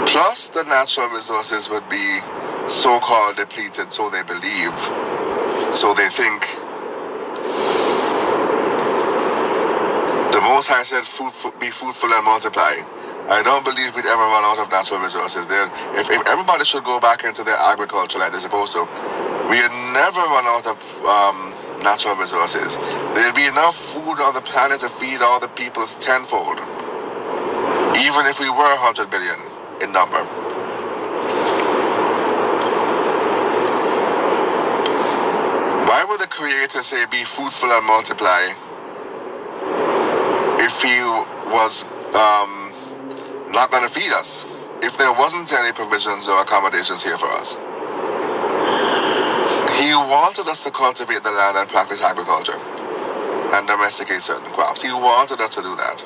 Plus, 0.08 0.50
the 0.50 0.64
natural 0.64 1.10
resources 1.10 1.70
would 1.70 1.88
be 1.90 2.20
so 2.68 3.00
called 3.00 3.38
depleted, 3.38 3.94
so 3.94 4.10
they 4.10 4.24
believe, 4.24 4.74
so 5.74 5.94
they 5.94 6.10
think. 6.10 6.48
The 10.34 10.42
Most 10.42 10.68
High 10.68 10.84
said, 10.84 11.04
be 11.60 11.70
fruitful 11.72 12.14
and 12.14 12.26
multiply. 12.26 12.78
I 13.30 13.44
don't 13.44 13.64
believe 13.66 13.96
we'd 13.96 14.06
ever 14.06 14.22
run 14.22 14.44
out 14.44 14.58
of 14.60 14.72
natural 14.72 15.00
resources. 15.02 15.46
If, 15.50 16.10
if 16.10 16.28
everybody 16.28 16.66
should 16.66 16.84
go 16.84 17.00
back 17.00 17.24
into 17.24 17.44
their 17.44 17.58
agriculture 17.58 18.20
like 18.20 18.32
they're 18.32 18.42
supposed 18.42 18.74
to, 18.74 18.82
we'd 19.50 19.70
never 19.94 20.22
run 20.22 20.46
out 20.48 20.66
of 20.66 20.80
um, 21.06 21.54
natural 21.84 22.16
resources. 22.16 22.78
There'd 23.16 23.36
be 23.36 23.46
enough 23.48 23.78
food 23.78 24.20
on 24.22 24.34
the 24.34 24.42
planet 24.42 24.82
to 24.82 24.90
feed 24.90 25.22
all 25.22 25.40
the 25.40 25.50
peoples 25.50 25.96
tenfold, 25.96 26.60
even 27.98 28.26
if 28.28 28.40
we 28.40 28.50
were 28.50 28.76
100 28.80 29.10
billion 29.12 29.40
in 29.82 29.92
number. 29.94 30.24
Why 35.72 36.06
would 36.06 36.20
the 36.22 36.28
Creator 36.28 36.84
say, 36.84 37.06
Be 37.08 37.24
fruitful 37.26 37.72
and 37.72 37.86
multiply, 37.86 38.54
if 40.46 40.82
He 40.82 41.02
was 41.52 41.86
um, 42.16 42.74
not 43.52 43.72
going 43.72 43.84
to 43.84 43.90
feed 43.90 44.12
us? 44.14 44.46
If 44.82 44.98
there 44.98 45.14
wasn't 45.14 45.52
any 45.54 45.74
provisions 45.74 46.28
or 46.30 46.42
accommodations 46.42 47.04
here 47.04 47.18
for 47.18 47.28
us? 47.28 47.58
He 49.80 49.94
wanted 49.94 50.50
us 50.50 50.64
to 50.66 50.72
cultivate 50.72 51.24
the 51.24 51.32
land 51.32 51.56
and 51.58 51.70
practice 51.70 52.02
agriculture 52.02 52.58
and 53.56 53.66
domesticate 53.66 54.22
certain 54.22 54.52
crops. 54.52 54.82
He 54.82 54.92
wanted 54.92 55.40
us 55.40 55.56
to 55.56 55.62
do 55.62 55.74
that. 55.76 56.04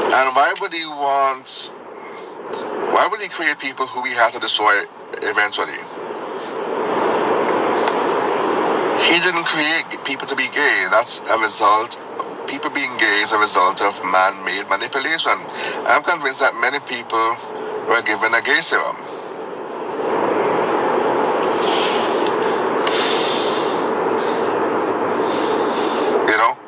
And 0.00 0.34
why 0.36 0.54
would 0.60 0.72
he 0.72 0.86
want, 0.86 1.72
why 2.92 3.08
would 3.10 3.20
he 3.20 3.28
create 3.28 3.58
people 3.58 3.86
who 3.86 4.02
we 4.02 4.10
have 4.12 4.32
to 4.32 4.40
destroy 4.40 4.84
eventually? 5.22 5.78
He 9.00 9.20
didn't 9.20 9.44
create 9.44 9.86
people 10.04 10.26
to 10.28 10.36
be 10.36 10.48
gay. 10.48 10.86
That's 10.90 11.20
a 11.30 11.38
result, 11.38 11.98
people 12.48 12.70
being 12.70 12.96
gay 12.98 13.20
is 13.22 13.32
a 13.32 13.38
result 13.38 13.82
of 13.82 13.94
man 14.04 14.44
made 14.44 14.68
manipulation. 14.68 15.38
I'm 15.86 16.02
convinced 16.02 16.40
that 16.40 16.54
many 16.56 16.80
people 16.80 17.36
were 17.88 18.02
given 18.02 18.34
a 18.34 18.42
gay 18.42 18.60
serum. 18.62 18.96
You 26.12 26.38
know? 26.38 26.58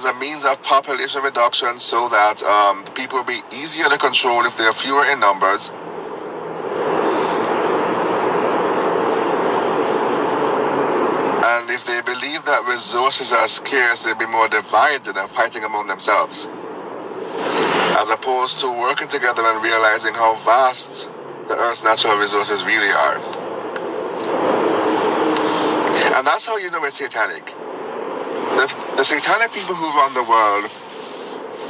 As 0.00 0.06
a 0.06 0.14
means 0.14 0.46
of 0.46 0.62
population 0.62 1.22
reduction 1.22 1.78
so 1.78 2.08
that 2.08 2.42
um, 2.42 2.84
people 2.94 3.18
will 3.18 3.26
be 3.26 3.42
easier 3.52 3.84
to 3.84 3.98
control 3.98 4.46
if 4.46 4.56
they 4.56 4.64
are 4.64 4.72
fewer 4.72 5.04
in 5.04 5.20
numbers. 5.20 5.68
And 11.28 11.68
if 11.68 11.84
they 11.84 12.00
believe 12.00 12.46
that 12.46 12.64
resources 12.66 13.34
are 13.34 13.46
scarce, 13.46 14.04
they'll 14.04 14.14
be 14.14 14.24
more 14.24 14.48
divided 14.48 15.18
and 15.18 15.28
fighting 15.28 15.64
among 15.64 15.86
themselves. 15.88 16.48
As 17.82 18.08
opposed 18.08 18.60
to 18.60 18.70
working 18.70 19.08
together 19.08 19.42
and 19.44 19.62
realizing 19.62 20.14
how 20.14 20.36
vast 20.36 21.10
the 21.46 21.58
Earth's 21.58 21.84
natural 21.84 22.16
resources 22.16 22.64
really 22.64 22.88
are. 22.88 23.18
And 26.16 26.26
that's 26.26 26.46
how 26.46 26.56
you 26.56 26.70
know 26.70 26.82
it's 26.84 26.96
satanic. 26.96 27.54
The, 28.38 28.94
the 28.96 29.04
satanic 29.04 29.52
people 29.52 29.74
who 29.74 29.86
run 29.86 30.14
the 30.14 30.24
world, 30.24 30.66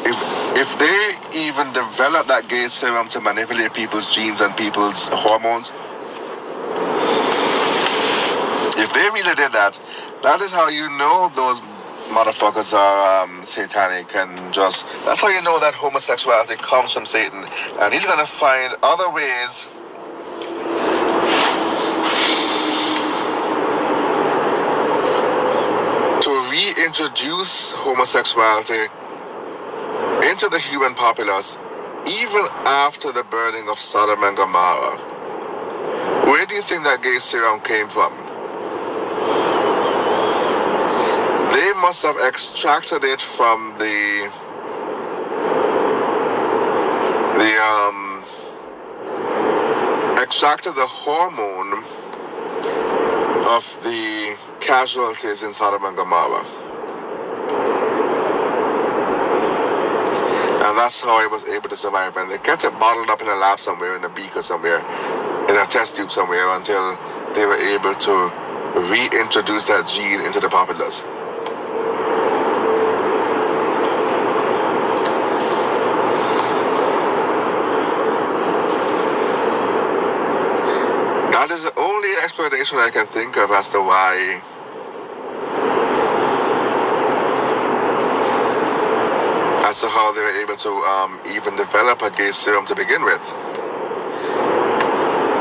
if, 0.05 0.17
if 0.57 0.79
they 0.79 1.39
even 1.39 1.73
develop 1.73 2.27
that 2.29 2.49
gay 2.49 2.69
serum 2.69 3.09
to 3.09 3.21
manipulate 3.21 3.75
people's 3.75 4.09
genes 4.15 4.41
and 4.41 4.57
people's 4.57 5.09
hormones, 5.09 5.73
if 8.79 8.93
they 8.95 9.09
really 9.11 9.35
did 9.37 9.53
that, 9.53 9.79
that 10.23 10.41
is 10.41 10.53
how 10.53 10.69
you 10.69 10.89
know 10.91 11.31
those 11.37 11.61
motherfuckers 12.11 12.75
are 12.75 13.25
um, 13.25 13.45
satanic 13.45 14.15
and 14.17 14.53
just 14.53 14.85
that's 15.05 15.21
how 15.21 15.29
you 15.29 15.41
know 15.43 15.61
that 15.61 15.75
homosexuality 15.75 16.57
comes 16.57 16.93
from 16.93 17.07
Satan. 17.07 17.45
And 17.81 17.95
he's 17.95 18.07
gonna 18.07 18.27
find 18.27 18.75
other 18.83 19.11
ways 19.13 19.69
to 26.23 26.31
reintroduce 26.51 27.73
homosexuality 27.73 28.89
into 30.29 30.49
the 30.49 30.59
human 30.59 30.95
populace 30.95 31.59
even 32.07 32.47
after 32.65 33.13
the 33.13 33.25
burning 33.25 33.69
of 33.69 33.79
Sodom 33.79 34.23
and 34.25 34.37
Gomorrah. 34.37 34.99
Where 36.27 36.47
do 36.47 36.55
you 36.55 36.63
think 36.63 36.85
that 36.85 37.03
gay 37.03 37.19
serum 37.19 37.61
came 37.61 37.89
from? 37.89 38.13
they 41.51 41.73
must 41.75 42.03
have 42.03 42.17
extracted 42.17 43.03
it 43.03 43.21
from 43.21 43.75
the 43.79 44.31
the 47.39 47.53
um 47.61 48.25
extracted 50.23 50.75
the 50.77 50.87
hormone 50.87 51.85
of 53.49 53.65
the 53.83 54.20
casualties 54.71 55.43
in 55.43 55.49
and 55.49 55.99
And 60.63 60.79
that's 60.79 61.01
how 61.01 61.17
I 61.17 61.27
was 61.27 61.49
able 61.49 61.69
to 61.71 61.75
survive. 61.75 62.17
And 62.17 62.31
they 62.31 62.39
kept 62.39 62.63
it 62.63 62.71
bottled 62.79 63.11
up 63.11 63.21
in 63.21 63.27
a 63.27 63.35
lab 63.35 63.59
somewhere, 63.59 63.97
in 63.97 64.05
a 64.05 64.09
beaker 64.09 64.43
somewhere, 64.43 64.79
in 65.49 65.57
a 65.57 65.67
test 65.67 65.97
tube 65.97 66.13
somewhere, 66.13 66.49
until 66.51 66.97
they 67.35 67.47
were 67.47 67.57
able 67.57 67.97
to 67.97 68.13
reintroduce 68.93 69.65
that 69.67 69.89
gene 69.89 70.21
into 70.21 70.39
the 70.39 70.49
populace. 70.49 71.03
That 81.35 81.51
is 81.51 81.65
the 81.65 81.77
only 81.77 82.11
explanation 82.23 82.79
I 82.79 82.91
can 82.91 83.09
think 83.09 83.37
of 83.37 83.51
as 83.51 83.69
to 83.71 83.81
why 83.81 84.41
to 89.81 89.89
how 89.89 90.13
they 90.13 90.21
were 90.21 90.41
able 90.43 90.57
to 90.57 90.71
um, 90.71 91.21
even 91.33 91.57
develop 91.57 92.03
a 92.03 92.11
gay 92.11 92.33
serum 92.33 92.67
to 92.67 92.75
begin 92.75 93.03
with. 93.05 93.21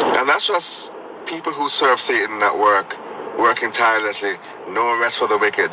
And 0.02 0.28
that's 0.30 0.48
just 0.48 0.94
people 1.26 1.52
who 1.52 1.70
serve 1.70 2.00
Satan 2.00 2.42
at 2.42 2.58
work, 2.58 2.98
working 3.38 3.72
tirelessly, 3.72 4.36
no 4.70 5.00
rest 5.00 5.20
for 5.20 5.28
the 5.28 5.38
wicked. 5.38 5.72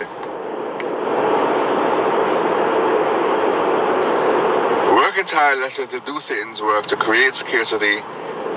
Working 4.96 5.24
tirelessly 5.26 5.86
to 5.88 6.00
do 6.00 6.20
Satan's 6.20 6.60
work, 6.60 6.86
to 6.86 6.96
create 6.96 7.34
scarcity, 7.36 8.00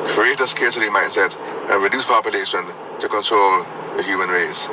create 0.07 0.39
a 0.39 0.47
scarcity 0.47 0.87
mindset, 0.87 1.37
and 1.69 1.83
reduce 1.83 2.05
population 2.05 2.65
to 2.99 3.07
control 3.07 3.65
the 3.95 4.03
human 4.03 4.29
race. 4.29 4.67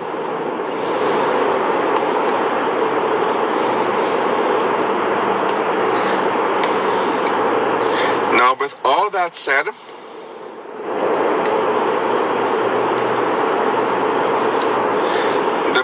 Now, 8.46 8.54
with 8.54 8.76
all 8.84 9.10
that 9.10 9.34
said, 9.34 9.66
the 9.66 9.72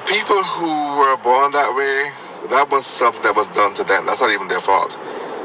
people 0.07 0.41
who 0.45 0.71
were 0.97 1.17
born 1.25 1.51
that 1.51 1.75
way, 1.75 2.13
that 2.51 2.71
was 2.71 2.87
something 2.87 3.21
that 3.25 3.35
was 3.35 3.49
done 3.49 3.75
to 3.75 3.83
them. 3.83 4.07
That's 4.07 4.21
not 4.21 4.31
even 4.31 4.47
their 4.47 4.61
fault. 4.61 4.93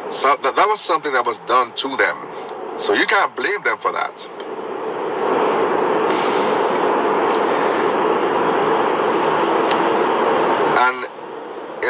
So 0.10 0.38
that, 0.44 0.56
that 0.56 0.68
was 0.68 0.80
something 0.80 1.12
that 1.14 1.26
was 1.26 1.40
done 1.40 1.74
to 1.78 1.98
them. 1.98 2.18
So 2.78 2.94
you 2.94 3.08
can't 3.08 3.36
blame 3.36 3.64
them 3.64 3.80
for 3.80 3.92
that. 3.94 4.28
In 10.62 11.07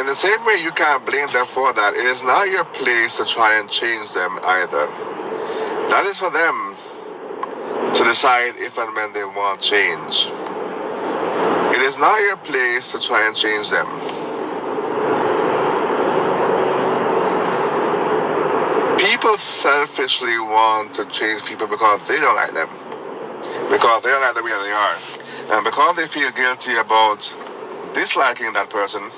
the 0.08 0.14
same 0.14 0.42
way 0.46 0.54
you 0.62 0.70
can't 0.70 1.04
blame 1.04 1.28
them 1.32 1.46
for 1.46 1.70
that, 1.74 1.92
it 1.92 2.06
is 2.06 2.24
not 2.24 2.48
your 2.48 2.64
place 2.64 3.18
to 3.18 3.26
try 3.26 3.60
and 3.60 3.68
change 3.68 4.10
them 4.14 4.38
either. 4.42 4.86
That 5.92 6.06
is 6.06 6.16
for 6.16 6.30
them 6.30 6.74
to 7.92 8.04
decide 8.04 8.56
if 8.56 8.78
and 8.78 8.96
when 8.96 9.12
they 9.12 9.24
want 9.24 9.60
change. 9.60 10.32
It 11.76 11.82
is 11.82 11.98
not 11.98 12.18
your 12.22 12.38
place 12.38 12.90
to 12.92 12.98
try 12.98 13.26
and 13.26 13.36
change 13.36 13.68
them. 13.68 13.86
People 18.96 19.36
selfishly 19.36 20.38
want 20.38 20.94
to 20.94 21.04
change 21.12 21.44
people 21.44 21.66
because 21.66 22.00
they 22.08 22.16
don't 22.16 22.34
like 22.34 22.54
them. 22.54 22.70
Because 23.68 24.02
they 24.02 24.08
don't 24.08 24.22
like 24.22 24.34
the 24.34 24.42
way 24.42 24.56
they 24.56 24.72
are. 24.72 24.96
And 25.52 25.64
because 25.64 25.96
they 25.96 26.06
feel 26.06 26.30
guilty 26.30 26.78
about 26.78 27.28
disliking 27.92 28.54
that 28.54 28.70
person, 28.70 29.10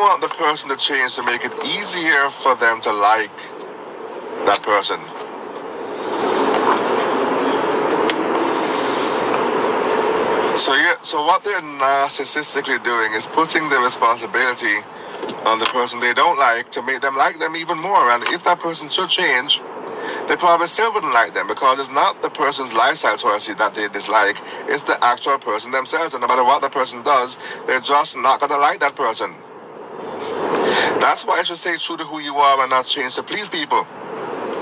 want 0.00 0.22
the 0.22 0.28
person 0.28 0.68
to 0.70 0.76
change 0.76 1.14
to 1.16 1.22
make 1.22 1.44
it 1.44 1.52
easier 1.64 2.30
for 2.30 2.54
them 2.56 2.80
to 2.80 2.92
like 2.92 3.36
that 4.46 4.62
person. 4.62 4.98
So 10.56 10.74
yeah, 10.74 10.96
so 11.00 11.24
what 11.24 11.44
they're 11.44 11.60
narcissistically 11.60 12.82
doing 12.82 13.12
is 13.12 13.26
putting 13.26 13.68
the 13.68 13.78
responsibility 13.78 14.76
on 15.44 15.58
the 15.58 15.66
person 15.66 16.00
they 16.00 16.14
don't 16.14 16.38
like 16.38 16.70
to 16.70 16.82
make 16.82 17.00
them 17.00 17.16
like 17.16 17.38
them 17.38 17.54
even 17.56 17.78
more. 17.78 18.10
And 18.10 18.24
if 18.24 18.44
that 18.44 18.60
person 18.60 18.88
should 18.88 19.08
change, 19.08 19.60
they 20.28 20.36
probably 20.36 20.66
still 20.66 20.92
wouldn't 20.92 21.12
like 21.12 21.34
them 21.34 21.46
because 21.46 21.78
it's 21.78 21.90
not 21.90 22.22
the 22.22 22.30
person's 22.30 22.72
lifestyle 22.72 23.16
choices 23.16 23.56
that 23.56 23.74
they 23.74 23.88
dislike, 23.88 24.40
it's 24.66 24.82
the 24.82 25.02
actual 25.04 25.38
person 25.38 25.70
themselves. 25.70 26.14
And 26.14 26.22
no 26.22 26.26
matter 26.26 26.44
what 26.44 26.62
the 26.62 26.70
person 26.70 27.02
does, 27.02 27.38
they're 27.66 27.80
just 27.80 28.16
not 28.18 28.40
gonna 28.40 28.58
like 28.58 28.80
that 28.80 28.96
person. 28.96 29.34
That's 31.00 31.24
why 31.26 31.40
I 31.40 31.42
should 31.44 31.58
stay 31.58 31.76
true 31.78 31.96
to 31.98 32.04
who 32.04 32.20
you 32.20 32.36
are 32.36 32.60
and 32.62 32.70
not 32.70 32.86
change 32.86 33.16
to 33.16 33.22
please 33.22 33.48
people. 33.48 33.86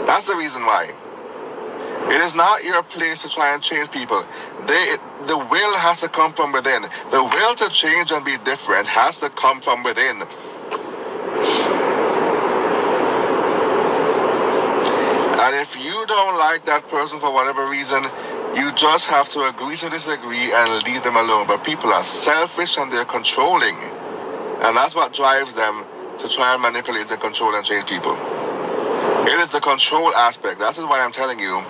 That's 0.07 0.27
the 0.27 0.37
reason 0.37 0.65
why. 0.67 0.93
It 1.95 2.21
is 2.23 2.35
not 2.35 2.65
your 2.65 2.83
place 2.85 3.23
to 3.23 3.29
try 3.31 3.55
and 3.55 3.63
change 3.63 3.91
people. 3.91 4.25
They, 4.67 4.97
the 5.27 5.39
will 5.39 5.75
has 5.77 6.01
to 6.03 6.09
come 6.09 6.35
from 6.35 6.53
within. 6.53 6.83
The 7.11 7.23
will 7.25 7.55
to 7.57 7.69
change 7.71 8.13
and 8.13 8.25
be 8.25 8.39
different 8.45 8.87
has 8.87 9.19
to 9.19 9.31
come 9.31 9.61
from 9.61 9.83
within. 9.85 10.23
And 15.25 15.57
if 15.57 15.77
you 15.83 16.07
don't 16.07 16.39
like 16.39 16.67
that 16.67 16.89
person 16.89 17.21
for 17.21 17.33
whatever 17.33 17.69
reason, 17.69 18.05
you 18.57 18.73
just 18.73 19.09
have 19.11 19.29
to 19.31 19.49
agree 19.49 19.77
to 19.79 19.91
disagree 19.91 20.53
and 20.53 20.83
leave 20.85 21.03
them 21.03 21.17
alone. 21.17 21.47
But 21.49 21.65
people 21.65 21.93
are 21.93 22.05
selfish 22.05 22.79
and 22.79 22.93
they're 22.93 23.05
controlling. 23.07 23.77
And 24.61 24.77
that's 24.77 24.95
what 24.95 25.13
drives 25.13 25.55
them 25.55 25.85
to 26.19 26.29
try 26.29 26.53
and 26.55 26.63
manipulate 26.63 27.11
and 27.11 27.21
control 27.21 27.55
and 27.55 27.65
change 27.65 27.89
people. 27.89 28.17
It 29.27 29.39
is 29.41 29.53
the 29.53 29.61
control 29.61 30.15
aspect. 30.15 30.59
That 30.59 30.77
is 30.77 30.85
why 30.85 31.01
I'm 31.01 31.13
telling 31.13 31.39
you 31.39 31.63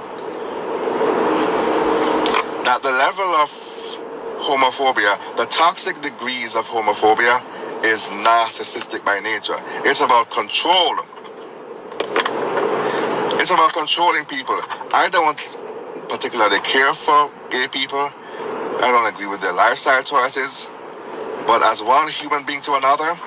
that 2.65 2.81
the 2.83 2.91
level 2.91 3.25
of 3.37 3.51
homophobia, 4.41 5.19
the 5.37 5.45
toxic 5.47 6.01
degrees 6.01 6.57
of 6.57 6.67
homophobia, 6.67 7.43
is 7.85 8.09
narcissistic 8.09 9.05
by 9.05 9.21
nature. 9.21 9.57
It's 9.85 10.01
about 10.01 10.31
control. 10.31 10.97
It's 13.41 13.51
about 13.51 13.75
controlling 13.75 14.25
people. 14.25 14.61
I 14.93 15.09
don't 15.11 15.39
particularly 16.09 16.61
care 16.61 16.95
for 16.95 17.31
gay 17.51 17.69
people. 17.69 18.11
I 18.81 18.91
don't 18.91 19.07
agree 19.13 19.27
with 19.27 19.41
their 19.43 19.53
lifestyle 19.53 20.03
choices. 20.03 20.71
But 21.49 21.63
as 21.63 21.83
one 21.83 22.09
human 22.09 22.45
being 22.45 22.61
to 22.69 22.75
another, 22.75 23.19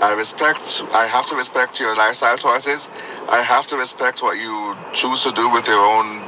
I 0.00 0.14
respect, 0.16 0.84
I 0.92 1.08
have 1.08 1.26
to 1.26 1.34
respect 1.34 1.80
your 1.80 1.96
lifestyle 1.96 2.38
choices. 2.38 2.88
I 3.28 3.42
have 3.42 3.66
to 3.66 3.76
respect 3.76 4.22
what 4.22 4.38
you 4.38 4.76
choose 4.92 5.24
to 5.24 5.32
do 5.32 5.50
with 5.50 5.66
your 5.66 5.84
own 5.84 6.20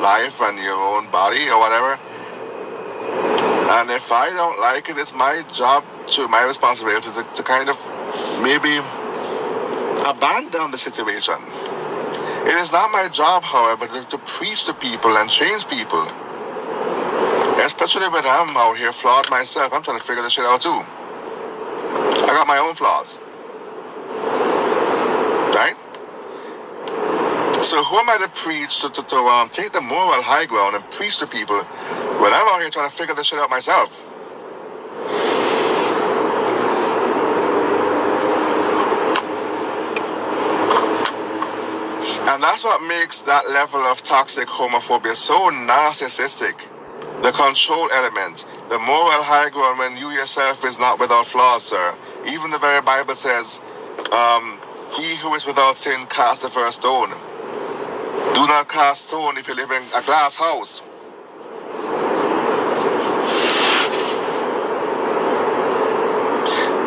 life 0.00 0.40
and 0.40 0.56
your 0.58 0.80
own 0.80 1.10
body 1.10 1.50
or 1.50 1.58
whatever. 1.58 2.00
And 3.76 3.90
if 3.90 4.10
I 4.10 4.30
don't 4.30 4.58
like 4.58 4.88
it, 4.88 4.96
it's 4.96 5.12
my 5.12 5.44
job 5.52 5.84
to, 6.12 6.26
my 6.28 6.44
responsibility 6.44 7.10
to, 7.12 7.24
to 7.24 7.42
kind 7.42 7.68
of 7.68 7.76
maybe 8.42 8.78
abandon 10.08 10.70
the 10.70 10.78
situation. 10.78 11.36
It 12.48 12.56
is 12.56 12.72
not 12.72 12.90
my 12.90 13.08
job, 13.08 13.42
however, 13.42 13.86
to, 13.86 14.06
to 14.06 14.18
preach 14.18 14.64
to 14.64 14.72
people 14.72 15.18
and 15.18 15.28
change 15.28 15.68
people. 15.68 16.08
Especially 17.64 18.08
when 18.08 18.24
I'm 18.24 18.56
out 18.56 18.78
here 18.78 18.92
flawed 18.92 19.30
myself. 19.30 19.72
I'm 19.72 19.82
trying 19.82 19.98
to 19.98 20.04
figure 20.04 20.22
this 20.22 20.32
shit 20.32 20.44
out 20.44 20.62
too. 20.62 20.70
I 20.70 22.26
got 22.28 22.46
my 22.46 22.58
own 22.58 22.74
flaws. 22.74 23.18
Right? 25.54 25.76
So 27.64 27.84
who 27.84 27.98
am 27.98 28.08
I 28.08 28.18
to 28.18 28.28
preach 28.28 28.80
to, 28.80 28.90
to, 28.90 29.02
to 29.02 29.16
um, 29.16 29.50
take 29.50 29.72
the 29.72 29.82
moral 29.82 30.22
high 30.22 30.46
ground 30.46 30.76
and 30.76 30.90
preach 30.92 31.18
to 31.18 31.26
people 31.26 31.62
when 31.62 32.32
I'm 32.32 32.48
out 32.48 32.60
here 32.60 32.70
trying 32.70 32.88
to 32.88 32.96
figure 32.96 33.14
this 33.14 33.26
shit 33.26 33.38
out 33.38 33.50
myself? 33.50 34.04
And 42.30 42.42
that's 42.42 42.64
what 42.64 42.82
makes 42.82 43.18
that 43.20 43.50
level 43.50 43.80
of 43.80 44.02
toxic 44.02 44.48
homophobia 44.48 45.14
so 45.14 45.50
narcissistic. 45.50 46.60
The 47.22 47.32
control 47.32 47.90
element, 47.92 48.46
the 48.70 48.78
moral 48.78 49.22
high 49.22 49.50
ground 49.50 49.78
when 49.80 49.96
you 49.96 50.10
yourself 50.10 50.64
is 50.64 50.78
not 50.78 51.00
without 51.00 51.26
flaws, 51.26 51.64
sir. 51.64 51.96
Even 52.26 52.50
the 52.50 52.58
very 52.58 52.80
Bible 52.82 53.16
says, 53.16 53.60
um, 54.12 54.58
he 54.96 55.16
who 55.16 55.34
is 55.34 55.46
without 55.46 55.76
sin 55.76 56.06
cast 56.08 56.42
the 56.42 56.50
first 56.50 56.80
stone. 56.82 57.10
Do 58.20 58.46
not 58.46 58.68
cast 58.68 59.08
stone 59.08 59.38
if 59.38 59.48
you 59.48 59.54
live 59.54 59.70
in 59.72 59.82
a 59.96 60.02
glass 60.02 60.36
house. 60.36 60.82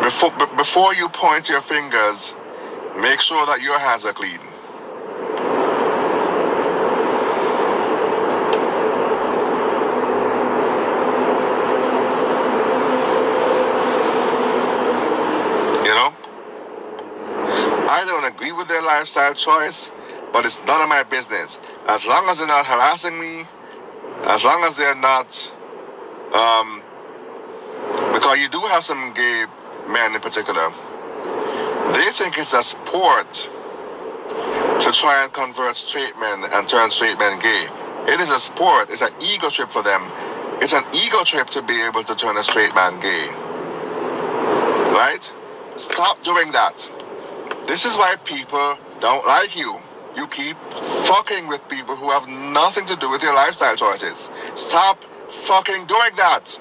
Before, 0.02 0.32
before 0.56 0.94
you 0.94 1.08
point 1.10 1.48
your 1.48 1.62
fingers, 1.62 2.34
make 2.98 3.20
sure 3.20 3.46
that 3.46 3.62
your 3.62 3.78
hands 3.78 4.06
are 4.06 4.14
clean. 4.14 4.40
Agree 18.34 18.52
with 18.52 18.66
their 18.66 18.82
lifestyle 18.82 19.34
choice, 19.34 19.90
but 20.32 20.44
it's 20.44 20.58
none 20.66 20.80
of 20.80 20.88
my 20.88 21.04
business. 21.04 21.58
As 21.86 22.04
long 22.06 22.28
as 22.28 22.38
they're 22.38 22.48
not 22.48 22.66
harassing 22.66 23.18
me, 23.18 23.44
as 24.24 24.44
long 24.44 24.64
as 24.64 24.76
they're 24.76 24.96
not, 24.96 25.52
um, 26.34 26.82
because 28.12 28.38
you 28.38 28.48
do 28.48 28.58
have 28.60 28.84
some 28.84 29.14
gay 29.14 29.44
men 29.88 30.14
in 30.14 30.20
particular, 30.20 30.72
they 31.92 32.10
think 32.10 32.36
it's 32.38 32.54
a 32.54 32.62
sport 32.62 33.50
to 34.80 34.90
try 34.92 35.22
and 35.22 35.32
convert 35.32 35.76
straight 35.76 36.18
men 36.18 36.42
and 36.44 36.68
turn 36.68 36.90
straight 36.90 37.18
men 37.18 37.38
gay. 37.38 37.68
It 38.12 38.20
is 38.20 38.30
a 38.30 38.40
sport, 38.40 38.90
it's 38.90 39.02
an 39.02 39.12
ego 39.20 39.48
trip 39.48 39.70
for 39.70 39.82
them. 39.82 40.02
It's 40.60 40.72
an 40.72 40.84
ego 40.92 41.22
trip 41.24 41.48
to 41.50 41.62
be 41.62 41.82
able 41.82 42.02
to 42.04 42.14
turn 42.16 42.36
a 42.36 42.44
straight 42.44 42.74
man 42.74 42.98
gay. 43.00 43.28
Right? 44.92 45.32
Stop 45.76 46.22
doing 46.24 46.50
that. 46.52 46.88
This 47.66 47.86
is 47.86 47.96
why 47.96 48.14
people 48.24 48.76
don't 49.00 49.26
like 49.26 49.56
you. 49.56 49.78
You 50.14 50.26
keep 50.28 50.56
fucking 51.08 51.48
with 51.48 51.66
people 51.68 51.96
who 51.96 52.10
have 52.10 52.28
nothing 52.28 52.84
to 52.86 52.96
do 52.96 53.08
with 53.10 53.22
your 53.22 53.34
lifestyle 53.34 53.74
choices. 53.74 54.30
Stop 54.54 55.02
fucking 55.30 55.86
doing 55.86 56.10
that. 56.16 56.60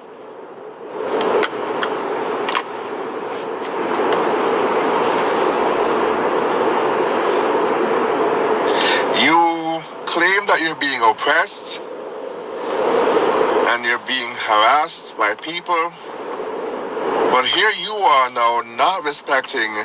You 9.21 9.83
claim 10.05 10.47
that 10.47 10.59
you're 10.61 10.75
being 10.77 11.01
oppressed 11.01 11.81
and 13.69 13.83
you're 13.83 13.99
being 14.07 14.31
harassed 14.31 15.17
by 15.17 15.35
people, 15.35 15.91
but 17.29 17.45
here 17.45 17.71
you 17.71 17.91
are 17.91 18.29
now 18.29 18.61
not 18.61 19.03
respecting 19.03 19.75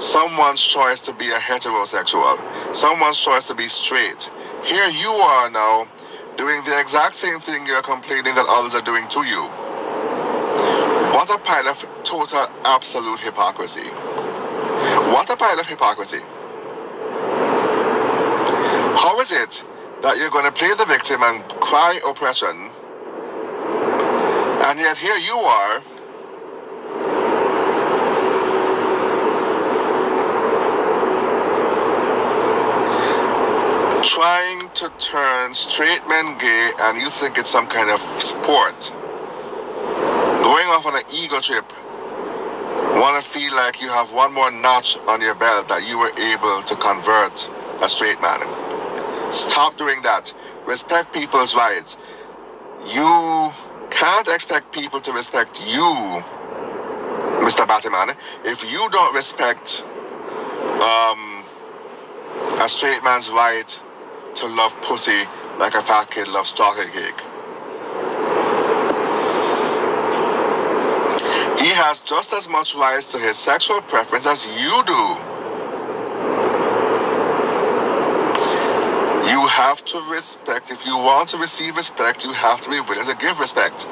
someone's 0.00 0.62
choice 0.64 1.00
to 1.00 1.12
be 1.12 1.30
a 1.30 1.38
heterosexual, 1.38 2.74
someone's 2.74 3.20
choice 3.20 3.46
to 3.48 3.54
be 3.54 3.68
straight. 3.68 4.30
Here 4.64 4.88
you 4.88 5.10
are 5.10 5.50
now 5.50 5.86
doing 6.38 6.64
the 6.64 6.80
exact 6.80 7.14
same 7.14 7.38
thing 7.40 7.66
you're 7.66 7.82
complaining 7.82 8.34
that 8.34 8.46
others 8.48 8.74
are 8.74 8.80
doing 8.80 9.06
to 9.08 9.22
you. 9.22 9.42
What 11.12 11.28
a 11.28 11.38
pile 11.38 11.68
of 11.68 11.78
total, 12.02 12.46
absolute 12.64 13.20
hypocrisy. 13.20 13.88
What 15.12 15.28
a 15.28 15.36
pile 15.36 15.60
of 15.60 15.66
hypocrisy. 15.66 16.20
How 18.96 19.20
is 19.20 19.32
it 19.32 19.62
that 20.02 20.16
you're 20.16 20.30
going 20.30 20.46
to 20.46 20.52
play 20.52 20.72
the 20.78 20.86
victim 20.86 21.22
and 21.22 21.44
cry 21.60 22.00
oppression, 22.06 22.70
and 24.62 24.78
yet 24.78 24.96
here 24.96 25.16
you 25.16 25.36
are 25.36 25.82
trying 34.02 34.70
to 34.70 34.90
turn 34.98 35.54
straight 35.54 36.00
men 36.08 36.38
gay 36.38 36.70
and 36.80 37.00
you 37.00 37.10
think 37.10 37.38
it's 37.38 37.50
some 37.50 37.66
kind 37.66 37.90
of 37.90 38.00
sport. 38.20 38.92
Going 40.26 40.66
off 40.68 40.86
on 40.86 40.96
an 40.96 41.02
ego 41.12 41.40
trip, 41.40 41.64
want 42.80 43.22
to 43.22 43.28
feel 43.28 43.54
like 43.56 43.80
you 43.82 43.88
have 43.88 44.12
one 44.12 44.32
more 44.32 44.50
notch 44.50 44.98
on 45.08 45.20
your 45.20 45.34
belt 45.34 45.68
that 45.68 45.88
you 45.88 45.98
were 45.98 46.12
able 46.18 46.62
to 46.62 46.76
convert 46.76 47.48
a 47.82 47.88
straight 47.88 48.20
man. 48.22 48.40
Stop 49.32 49.76
doing 49.76 50.02
that. 50.02 50.32
Respect 50.66 51.12
people's 51.14 51.54
rights. 51.54 51.96
You 52.86 53.52
can't 53.90 54.28
expect 54.28 54.72
people 54.72 55.00
to 55.02 55.12
respect 55.12 55.60
you, 55.66 56.24
Mr. 57.26 57.66
Batman, 57.68 58.16
if 58.44 58.70
you 58.70 58.88
don't 58.90 59.14
respect 59.14 59.84
um, 60.82 61.44
a 62.60 62.68
straight 62.68 63.02
man's 63.04 63.30
right 63.30 63.80
to 64.36 64.46
love 64.46 64.74
pussy 64.82 65.24
like 65.58 65.74
a 65.74 65.82
fat 65.82 66.10
kid 66.10 66.28
loves 66.28 66.52
chocolate 66.52 66.92
cake. 66.92 67.20
He 71.60 71.68
has 71.68 72.00
just 72.00 72.32
as 72.32 72.48
much 72.48 72.74
rights 72.74 73.12
to 73.12 73.18
his 73.18 73.38
sexual 73.38 73.82
preference 73.82 74.26
as 74.26 74.46
you 74.58 74.82
do. 74.86 75.16
You 79.30 79.46
have 79.48 79.84
to 79.86 80.00
respect. 80.12 80.70
If 80.72 80.86
you 80.86 80.96
want 80.96 81.28
to 81.30 81.38
receive 81.38 81.76
respect, 81.76 82.24
you 82.24 82.32
have 82.32 82.60
to 82.62 82.70
be 82.70 82.80
willing 82.80 83.06
to 83.06 83.16
give 83.16 83.38
respect. 83.40 83.88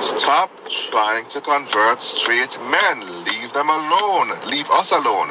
Stop 0.00 0.50
trying 0.70 1.26
to 1.30 1.40
convert 1.40 2.02
straight 2.02 2.58
men. 2.70 3.24
Leave 3.24 3.52
them 3.54 3.70
alone. 3.70 4.32
Leave 4.46 4.70
us 4.70 4.92
alone. 4.92 5.30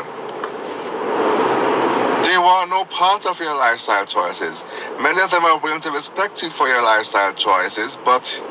They 2.26 2.38
want 2.39 2.71
no 2.71 2.86
part 2.86 3.28
of 3.28 3.39
your 3.39 3.55
lifestyle 3.55 4.05
choices. 4.07 4.65
Many 4.99 5.21
of 5.21 5.32
them 5.32 5.45
are 5.45 5.59
willing 5.59 5.82
to 5.82 5.91
respect 5.91 6.43
you 6.43 6.49
for 6.49 6.67
your 6.67 6.82
lifestyle 6.84 7.34
choices, 7.36 7.97
but 8.03 8.41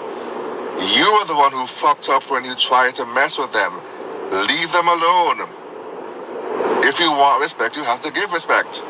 you 0.64 1.06
are 1.06 1.26
the 1.26 1.36
one 1.36 1.52
who 1.52 1.66
fucked 1.66 2.08
up 2.08 2.30
when 2.30 2.44
you 2.44 2.54
tried 2.56 2.94
to 2.96 3.06
mess 3.06 3.38
with 3.38 3.52
them. 3.52 3.72
Leave 4.48 4.72
them 4.72 4.88
alone. 4.88 5.48
If 6.84 7.00
you 7.00 7.10
want 7.10 7.42
respect, 7.42 7.76
you 7.76 7.84
have 7.84 8.00
to 8.02 8.12
give 8.12 8.32
respect. 8.32 8.82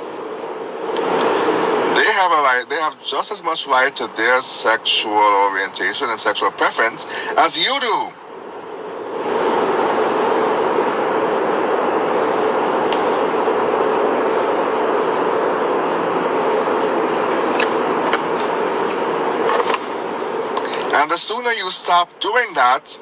They 1.81 2.07
have 2.07 2.33
a 2.33 2.43
right, 2.43 2.67
they 2.69 2.77
have 2.77 3.03
just 3.05 3.33
as 3.33 3.43
much 3.43 3.67
right 3.67 3.95
to 3.97 4.09
their 4.17 4.43
sexual 4.43 5.13
orientation 5.13 6.11
and 6.11 6.19
sexual 6.19 6.51
preference 6.53 7.07
as 7.37 7.59
you 7.59 7.79
do. 7.81 8.13
And 21.05 21.11
the 21.11 21.19
sooner 21.19 21.53
you 21.53 21.71
stop 21.71 22.09
doing 22.19 22.55
that, 22.55 22.99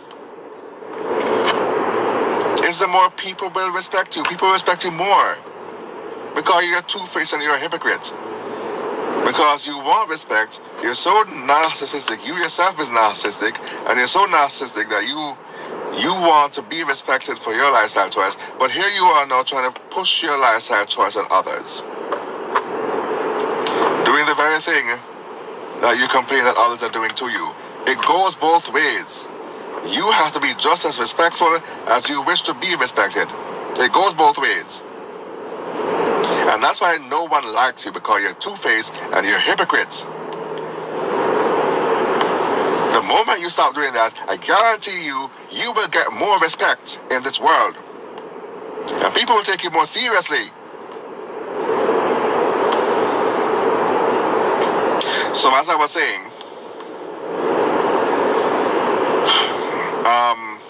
is 2.65 2.81
the 2.81 2.89
more 2.89 3.11
people 3.11 3.49
will 3.55 3.71
respect 3.71 4.17
you. 4.17 4.25
People 4.25 4.51
respect 4.51 4.83
you 4.83 4.91
more. 4.91 5.37
Because 6.35 6.65
you're 6.65 6.83
two-faced 6.83 7.35
and 7.35 7.45
you're 7.45 7.55
a 7.55 7.61
hypocrite. 7.61 8.13
Because 9.25 9.69
you 9.69 9.77
want 9.77 10.11
respect, 10.11 10.61
you're 10.83 10.97
so 10.97 11.23
narcissistic. 11.27 12.27
You 12.27 12.35
yourself 12.35 12.81
is 12.81 12.89
narcissistic, 12.89 13.57
and 13.89 13.97
you're 13.97 14.09
so 14.09 14.27
narcissistic 14.27 14.89
that 14.89 15.07
you 15.07 16.03
you 16.03 16.11
want 16.11 16.53
to 16.55 16.63
be 16.63 16.83
respected 16.83 17.39
for 17.39 17.55
your 17.55 17.71
lifestyle 17.71 18.11
choice. 18.11 18.37
But 18.59 18.73
here 18.73 18.89
you 18.89 19.05
are 19.05 19.27
now 19.29 19.45
trying 19.45 19.73
to 19.73 19.81
push 19.91 20.25
your 20.25 20.39
lifestyle 20.39 20.87
choice 20.87 21.15
on 21.15 21.27
others. 21.31 21.83
Doing 24.05 24.27
the 24.27 24.35
very 24.35 24.59
thing 24.59 24.87
that 25.83 25.99
you 26.01 26.09
complain 26.09 26.43
that 26.43 26.57
others 26.59 26.83
are 26.83 26.91
doing 26.91 27.11
to 27.11 27.29
you. 27.29 27.53
It 27.87 27.99
goes 28.07 28.35
both 28.37 28.73
ways. 28.73 29.27
You 29.87 30.11
have 30.13 30.33
to 30.35 30.41
be 30.41 30.55
just 30.59 30.85
as 30.87 30.99
respectful 31.01 31.61
as 31.89 32.09
you 32.09 32.23
wish 32.23 32.43
to 32.43 32.55
be 32.55 32.77
respected. 32.77 33.29
It 33.79 33.93
goes 33.93 34.15
both 34.15 34.39
ways. 34.39 34.83
And 36.33 36.63
that's 36.63 36.81
why 36.81 36.99
no 36.99 37.25
one 37.27 37.45
likes 37.53 37.85
you 37.87 37.93
because 37.93 38.23
you're 38.23 38.35
two 38.35 38.57
faced 38.57 38.95
and 38.95 39.27
you're 39.27 39.39
hypocrites. 39.41 40.07
The 42.79 43.03
moment 43.03 43.41
you 43.41 43.51
stop 43.51 43.75
doing 43.75 43.93
that, 43.95 44.15
I 44.29 44.37
guarantee 44.39 45.05
you, 45.07 45.31
you 45.51 45.73
will 45.73 45.89
get 45.89 46.13
more 46.13 46.39
respect 46.41 47.01
in 47.11 47.23
this 47.23 47.41
world. 47.41 47.77
And 48.89 49.15
people 49.15 49.37
will 49.37 49.45
take 49.45 49.65
you 49.65 49.71
more 49.71 49.87
seriously. 49.87 50.51
So, 55.35 55.55
as 55.55 55.69
I 55.71 55.77
was 55.77 55.93
saying, 55.93 56.32
um, 60.07 60.61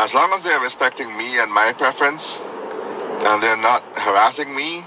as 0.00 0.14
long 0.14 0.32
as 0.32 0.42
they're 0.44 0.60
respecting 0.60 1.16
me 1.16 1.38
and 1.38 1.52
my 1.52 1.72
preference, 1.72 2.40
and 3.10 3.42
they're 3.42 3.56
not 3.56 3.82
harassing 3.98 4.54
me, 4.54 4.84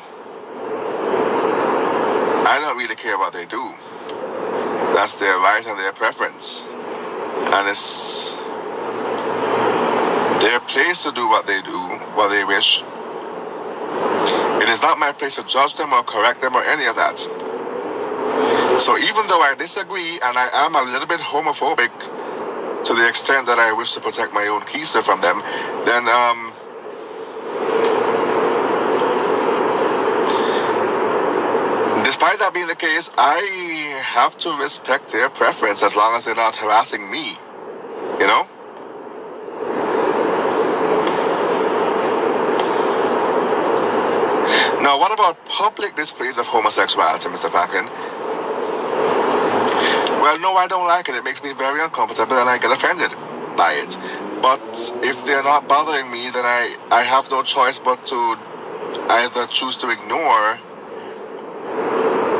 I 2.31 2.59
don't 2.61 2.77
really 2.77 2.95
care 2.95 3.17
what 3.17 3.33
they 3.33 3.45
do. 3.45 3.73
That's 4.93 5.15
their 5.15 5.37
right 5.39 5.65
and 5.65 5.79
their 5.79 5.93
preference. 5.93 6.65
And 7.35 7.67
it's 7.69 8.35
their 10.41 10.59
place 10.61 11.03
to 11.03 11.11
do 11.11 11.27
what 11.27 11.45
they 11.47 11.61
do, 11.61 11.79
what 12.15 12.29
they 12.29 12.43
wish. 12.45 12.83
It 14.61 14.69
is 14.69 14.81
not 14.81 14.99
my 14.99 15.13
place 15.13 15.35
to 15.35 15.43
judge 15.45 15.75
them 15.75 15.93
or 15.93 16.03
correct 16.03 16.41
them 16.41 16.55
or 16.55 16.63
any 16.63 16.85
of 16.87 16.95
that. 16.95 17.19
So 18.79 18.95
even 18.97 19.25
though 19.27 19.41
I 19.41 19.55
disagree 19.57 20.19
and 20.23 20.37
I 20.37 20.49
am 20.53 20.75
a 20.75 20.83
little 20.83 21.07
bit 21.07 21.19
homophobic 21.19 21.91
to 22.85 22.93
the 22.93 23.07
extent 23.09 23.47
that 23.47 23.57
I 23.57 23.73
wish 23.73 23.93
to 23.93 23.99
protect 23.99 24.33
my 24.33 24.47
own 24.47 24.61
keister 24.61 25.03
from 25.03 25.19
them, 25.19 25.41
then 25.85 26.07
um, 26.07 26.53
despite 32.03 32.37
that 32.37 32.53
being 32.53 32.67
the 32.67 32.75
case, 32.75 33.09
I 33.17 33.39
have 34.05 34.37
to 34.39 34.55
respect 34.57 35.11
their 35.11 35.29
preference 35.29 35.81
as 35.81 35.95
long 35.95 36.15
as 36.15 36.25
they're 36.25 36.35
not 36.35 36.55
harassing 36.55 37.09
me. 37.09 37.35
You 38.19 38.27
know? 38.27 38.47
Now, 44.81 44.99
what 44.99 45.11
about 45.11 45.43
public 45.45 45.95
displays 45.95 46.37
of 46.37 46.45
homosexuality, 46.47 47.27
Mr. 47.27 47.49
Franklin? 47.51 47.89
Well, 50.27 50.39
no, 50.39 50.55
I 50.55 50.67
don't 50.67 50.85
like 50.85 51.07
it. 51.07 51.15
It 51.15 51.23
makes 51.23 51.41
me 51.41 51.53
very 51.53 51.81
uncomfortable 51.81 52.37
and 52.37 52.49
I 52.49 52.57
get 52.57 52.69
offended 52.69 53.11
by 53.55 53.71
it. 53.79 53.97
But 54.41 54.59
if 55.01 55.15
they're 55.25 55.41
not 55.41 55.69
bothering 55.69 56.11
me, 56.11 56.29
then 56.31 56.43
I, 56.43 56.75
I 56.91 57.01
have 57.03 57.31
no 57.31 57.43
choice 57.43 57.79
but 57.79 58.03
to 58.07 58.35
either 59.07 59.47
choose 59.47 59.77
to 59.77 59.89
ignore 59.89 60.59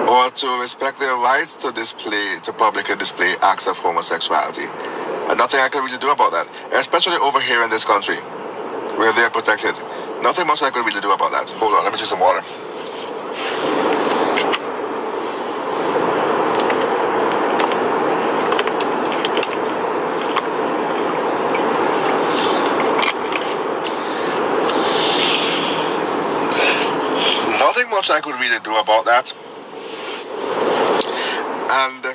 or 0.04 0.30
to 0.32 0.60
respect 0.60 1.00
their 1.00 1.16
rights 1.16 1.56
to 1.64 1.72
display, 1.72 2.42
to 2.44 2.52
publicly 2.52 2.98
display 2.98 3.36
acts 3.42 3.68
of 3.68 3.78
homosexuality. 3.78 4.68
And 5.32 5.38
nothing 5.38 5.62
I 5.62 5.70
can 5.70 5.82
really 5.82 5.98
do 5.98 6.10
about 6.10 6.34
that, 6.34 6.46
especially 6.74 7.16
over 7.16 7.40
here 7.40 7.64
in 7.64 7.70
this 7.70 7.86
country, 7.86 8.18
where 9.00 9.14
they're 9.14 9.30
protected. 9.30 9.76
Nothing 10.22 10.46
much 10.48 10.62
I 10.62 10.72
can 10.72 10.84
really 10.84 11.00
do 11.00 11.12
about 11.14 11.32
that. 11.32 11.50
Hold 11.52 11.74
on, 11.74 11.86
let 11.86 11.94
me 11.94 12.00
drink 12.00 12.10
some 12.10 12.20
water. 12.20 12.44
Nothing 27.60 27.87
much 27.98 28.12
I 28.12 28.22
could 28.22 28.36
really 28.40 28.60
do 28.60 28.76
about 28.76 29.06
that. 29.06 29.34
And 31.82 32.06
uh, 32.06 32.14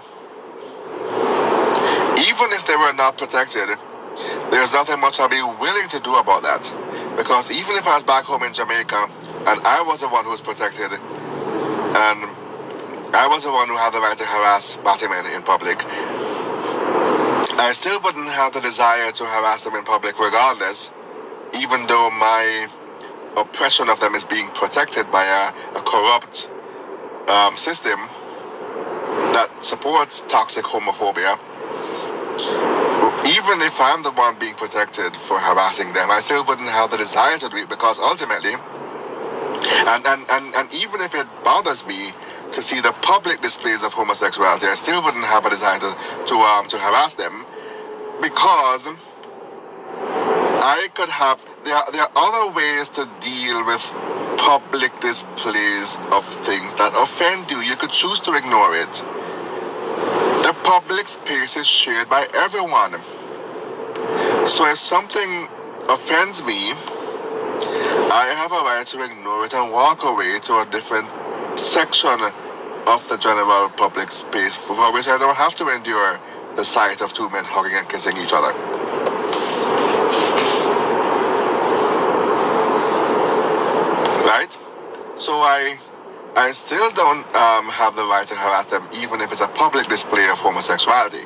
even 2.22 2.52
if 2.54 2.64
they 2.68 2.76
were 2.76 2.92
not 2.92 3.18
protected, 3.18 3.66
there's 4.52 4.72
nothing 4.72 5.00
much 5.00 5.18
I'd 5.18 5.30
be 5.30 5.42
willing 5.42 5.88
to 5.88 5.98
do 5.98 6.14
about 6.14 6.42
that. 6.42 6.70
Because 7.16 7.50
even 7.50 7.74
if 7.74 7.84
I 7.88 7.96
was 7.96 8.04
back 8.04 8.22
home 8.22 8.44
in 8.44 8.54
Jamaica 8.54 9.10
and 9.48 9.58
I 9.66 9.82
was 9.82 10.00
the 10.00 10.08
one 10.08 10.24
who 10.24 10.30
was 10.30 10.40
protected 10.40 10.92
and 10.92 12.18
I 13.12 13.26
was 13.26 13.42
the 13.42 13.50
one 13.50 13.66
who 13.66 13.76
had 13.76 13.90
the 13.90 14.00
right 14.00 14.16
to 14.16 14.24
harass 14.24 14.76
Batman 14.84 15.26
in 15.34 15.42
public, 15.42 15.82
I 17.58 17.72
still 17.74 18.00
wouldn't 18.02 18.28
have 18.28 18.52
the 18.52 18.60
desire 18.60 19.10
to 19.10 19.24
harass 19.24 19.64
them 19.64 19.74
in 19.74 19.82
public 19.82 20.16
regardless, 20.20 20.92
even 21.54 21.88
though 21.88 22.08
my 22.10 22.68
oppression 23.36 23.88
of 23.90 24.00
them 24.00 24.14
is 24.14 24.24
being 24.24 24.48
protected 24.50 25.10
by 25.10 25.24
a, 25.24 25.78
a 25.78 25.82
corrupt 25.82 26.50
um, 27.28 27.56
system 27.56 28.00
that 29.16 29.50
supports 29.64 30.22
toxic 30.28 30.64
homophobia, 30.64 31.38
even 33.26 33.60
if 33.62 33.80
I'm 33.80 34.02
the 34.02 34.12
one 34.12 34.38
being 34.38 34.54
protected 34.54 35.16
for 35.16 35.38
harassing 35.38 35.92
them, 35.92 36.10
I 36.10 36.20
still 36.20 36.44
wouldn't 36.46 36.68
have 36.68 36.90
the 36.90 36.98
desire 36.98 37.38
to 37.38 37.48
do 37.48 37.56
it 37.58 37.68
because 37.68 37.98
ultimately, 38.00 38.54
and, 39.70 40.06
and, 40.06 40.26
and, 40.30 40.54
and 40.54 40.74
even 40.74 41.00
if 41.00 41.14
it 41.14 41.26
bothers 41.44 41.86
me 41.86 42.12
to 42.52 42.62
see 42.62 42.80
the 42.80 42.92
public 43.02 43.40
displays 43.42 43.84
of 43.84 43.94
homosexuality, 43.94 44.66
I 44.66 44.74
still 44.76 45.02
wouldn't 45.04 45.24
have 45.24 45.46
a 45.46 45.50
desire 45.50 45.78
to, 45.80 45.96
to, 46.28 46.34
um, 46.36 46.68
to 46.68 46.78
harass 46.78 47.14
them 47.14 47.46
because 48.22 48.88
I 50.64 50.86
could 50.94 51.10
have, 51.10 51.44
there 51.64 51.74
are, 51.74 51.90
there 51.90 52.02
are 52.02 52.12
other 52.14 52.52
ways 52.54 52.88
to 52.90 53.10
deal 53.20 53.66
with 53.66 53.82
public 54.38 54.94
displays 55.00 55.98
of 56.12 56.24
things 56.46 56.72
that 56.74 56.92
offend 56.94 57.50
you. 57.50 57.58
You 57.62 57.74
could 57.74 57.90
choose 57.90 58.20
to 58.20 58.34
ignore 58.34 58.76
it. 58.76 59.02
The 60.44 60.54
public 60.62 61.08
space 61.08 61.56
is 61.56 61.66
shared 61.66 62.08
by 62.08 62.28
everyone. 62.34 62.92
So 64.46 64.66
if 64.66 64.78
something 64.78 65.48
offends 65.88 66.44
me, 66.44 66.72
I 67.96 68.32
have 68.36 68.52
a 68.52 68.62
right 68.62 68.86
to 68.86 69.04
ignore 69.04 69.44
it 69.46 69.54
and 69.54 69.72
walk 69.72 70.04
away 70.04 70.38
to 70.40 70.60
a 70.60 70.66
different 70.70 71.08
section 71.58 72.20
of 72.86 73.08
the 73.08 73.18
general 73.18 73.68
public 73.70 74.12
space 74.12 74.54
for 74.54 74.92
which 74.92 75.08
I 75.08 75.18
don't 75.18 75.36
have 75.36 75.56
to 75.56 75.68
endure 75.74 76.20
the 76.56 76.64
sight 76.64 77.02
of 77.02 77.12
two 77.12 77.28
men 77.30 77.44
hugging 77.44 77.74
and 77.74 77.88
kissing 77.88 78.16
each 78.16 78.32
other. 78.32 78.54
Right? 84.32 84.58
So 85.16 85.32
I 85.34 85.76
I 86.34 86.52
still 86.52 86.90
don't 86.92 87.26
um, 87.36 87.68
have 87.68 87.94
the 87.96 88.04
right 88.04 88.26
to 88.26 88.34
harass 88.34 88.64
them, 88.66 88.88
even 88.94 89.20
if 89.20 89.30
it's 89.30 89.42
a 89.42 89.48
public 89.48 89.88
display 89.88 90.26
of 90.30 90.38
homosexuality. 90.38 91.24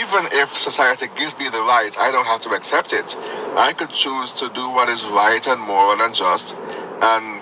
Even 0.00 0.22
if 0.42 0.48
society 0.58 1.06
gives 1.14 1.38
me 1.38 1.48
the 1.48 1.62
right, 1.74 1.94
I 2.00 2.10
don't 2.10 2.26
have 2.26 2.40
to 2.40 2.50
accept 2.50 2.92
it. 2.92 3.16
I 3.56 3.72
could 3.72 3.90
choose 3.90 4.32
to 4.42 4.48
do 4.48 4.68
what 4.70 4.88
is 4.88 5.04
right 5.06 5.46
and 5.46 5.60
moral 5.60 6.02
and 6.02 6.12
just, 6.12 6.56
and 7.00 7.40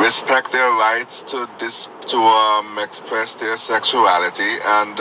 respect 0.00 0.50
their 0.50 0.70
rights 0.70 1.22
to 1.22 1.48
this 1.60 1.88
to 2.08 2.16
um, 2.18 2.78
express 2.80 3.36
their 3.36 3.56
sexuality 3.56 4.52
and 4.64 4.98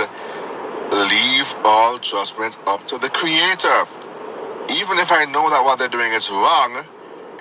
leave 0.92 1.54
all 1.64 1.98
judgment 2.00 2.58
up 2.68 2.86
to 2.88 2.98
the 2.98 3.10
Creator 3.10 3.88
even 4.70 5.00
if 5.00 5.12
I 5.12 5.26
know 5.26 5.50
that 5.50 5.64
what 5.64 5.80
they're 5.80 5.90
doing 5.90 6.12
is 6.14 6.30
wrong, 6.30 6.86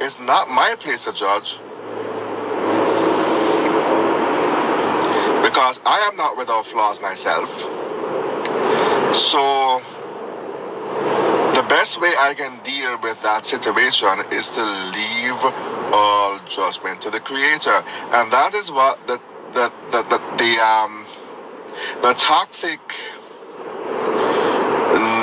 it's 0.01 0.19
not 0.19 0.49
my 0.49 0.75
place 0.79 1.05
to 1.05 1.13
judge. 1.13 1.59
Because 5.43 5.81
I 5.87 6.09
am 6.11 6.17
not 6.17 6.37
without 6.37 6.67
flaws 6.67 7.01
myself. 7.01 7.49
So, 9.15 9.81
the 11.55 11.67
best 11.69 12.01
way 12.01 12.13
I 12.19 12.35
can 12.35 12.63
deal 12.65 12.99
with 13.03 13.23
that 13.23 13.47
situation 13.47 14.21
is 14.33 14.51
to 14.51 14.63
leave 14.63 15.39
all 15.93 16.39
judgment 16.49 17.01
to 17.03 17.11
the 17.11 17.21
Creator. 17.21 17.83
And 18.13 18.33
that 18.33 18.55
is 18.55 18.71
what 18.71 19.05
the, 19.07 19.21
the, 19.55 19.73
the, 19.91 20.03
the, 20.03 20.19
the, 20.39 20.59
um, 20.63 21.07
the 22.03 22.13
toxic, 22.15 22.81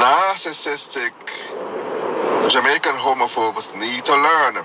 narcissistic, 0.08 1.12
Jamaican 2.50 2.96
homophobes 2.96 3.68
need 3.78 4.06
to 4.06 4.14
learn 4.14 4.56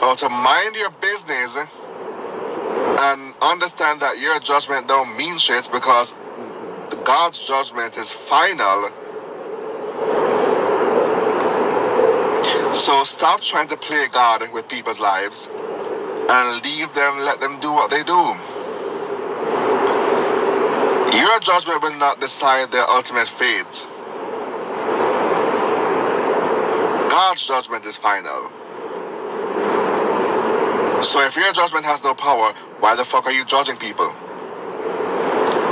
how 0.00 0.16
to 0.16 0.28
mind 0.28 0.74
your 0.74 0.90
business 0.90 1.56
and 1.56 3.34
understand 3.40 4.00
that 4.00 4.18
your 4.18 4.40
judgment 4.40 4.88
don't 4.88 5.16
mean 5.16 5.38
shit 5.38 5.68
because 5.70 6.16
God's 7.04 7.38
judgment 7.44 7.96
is 7.96 8.10
final. 8.10 8.90
So 12.72 13.04
stop 13.04 13.42
trying 13.42 13.68
to 13.68 13.76
play 13.76 14.08
God 14.10 14.52
with 14.52 14.66
people's 14.66 14.98
lives 14.98 15.48
and 16.28 16.64
leave 16.64 16.92
them, 16.94 17.18
let 17.18 17.38
them 17.38 17.60
do 17.60 17.70
what 17.70 17.92
they 17.92 18.02
do. 18.02 18.22
Your 21.16 21.38
judgment 21.38 21.80
will 21.80 21.96
not 21.96 22.20
decide 22.20 22.72
their 22.72 22.88
ultimate 22.90 23.28
fate. 23.28 23.86
God's 27.14 27.46
judgment 27.46 27.86
is 27.86 27.96
final. 27.96 28.50
So 31.00 31.20
if 31.20 31.36
your 31.36 31.52
judgment 31.52 31.84
has 31.84 32.02
no 32.02 32.12
power, 32.12 32.52
why 32.80 32.96
the 32.96 33.04
fuck 33.04 33.26
are 33.26 33.30
you 33.30 33.44
judging 33.44 33.76
people? 33.76 34.12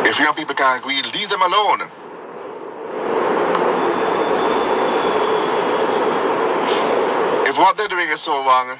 If 0.07 0.20
young 0.20 0.34
people 0.34 0.55
can't 0.55 0.78
agree, 0.80 1.03
leave 1.03 1.28
them 1.30 1.43
alone. 1.43 1.80
If 7.49 7.59
what 7.59 7.76
they're 7.76 7.88
doing 7.88 8.07
is 8.07 8.20
so 8.20 8.34
wrong, 8.34 8.78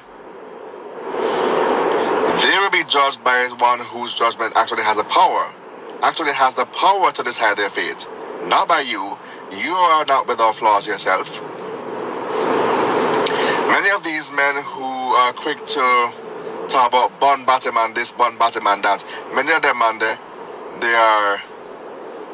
they 2.41 2.59
will 2.59 2.71
be 2.71 2.85
judged 2.85 3.21
by 3.25 3.45
one 3.57 3.81
whose 3.81 4.13
judgment 4.13 4.53
actually 4.55 4.83
has 4.83 4.95
the 4.95 5.03
power, 5.03 5.53
actually 6.01 6.31
has 6.31 6.55
the 6.55 6.65
power 6.67 7.11
to 7.11 7.23
decide 7.23 7.57
their 7.57 7.69
fate. 7.69 8.07
Not 8.45 8.69
by 8.69 8.79
you. 8.79 9.17
You 9.51 9.73
are 9.73 10.05
not 10.05 10.27
without 10.27 10.55
flaws 10.55 10.87
yourself. 10.87 11.41
Many 13.67 13.89
of 13.91 14.03
these 14.03 14.31
men 14.33 14.55
who 14.63 14.83
are 14.83 15.33
quick 15.33 15.57
to 15.65 16.13
talk 16.69 16.89
about 16.89 17.19
Bon 17.19 17.45
Batman 17.45 17.93
this, 17.93 18.11
Bon 18.11 18.37
Batman 18.37 18.81
that. 18.81 19.05
Many 19.33 19.51
of 19.53 19.61
them, 19.61 19.79
man, 19.79 19.99
they, 19.99 20.15
they 20.81 20.93
are 20.93 21.41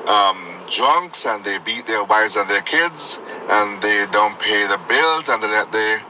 um, 0.07 0.59
drunks 0.69 1.25
and 1.25 1.45
they 1.45 1.59
beat 1.59 1.86
their 1.88 2.03
wives 2.03 2.36
and 2.36 2.49
their 2.49 2.61
kids 2.61 3.19
and 3.49 3.82
they 3.82 4.05
don't 4.11 4.39
pay 4.39 4.67
the 4.67 4.80
bills 4.89 5.30
and 5.30 5.41
they 5.43 5.47
let 5.47 5.71
the, 5.71 6.01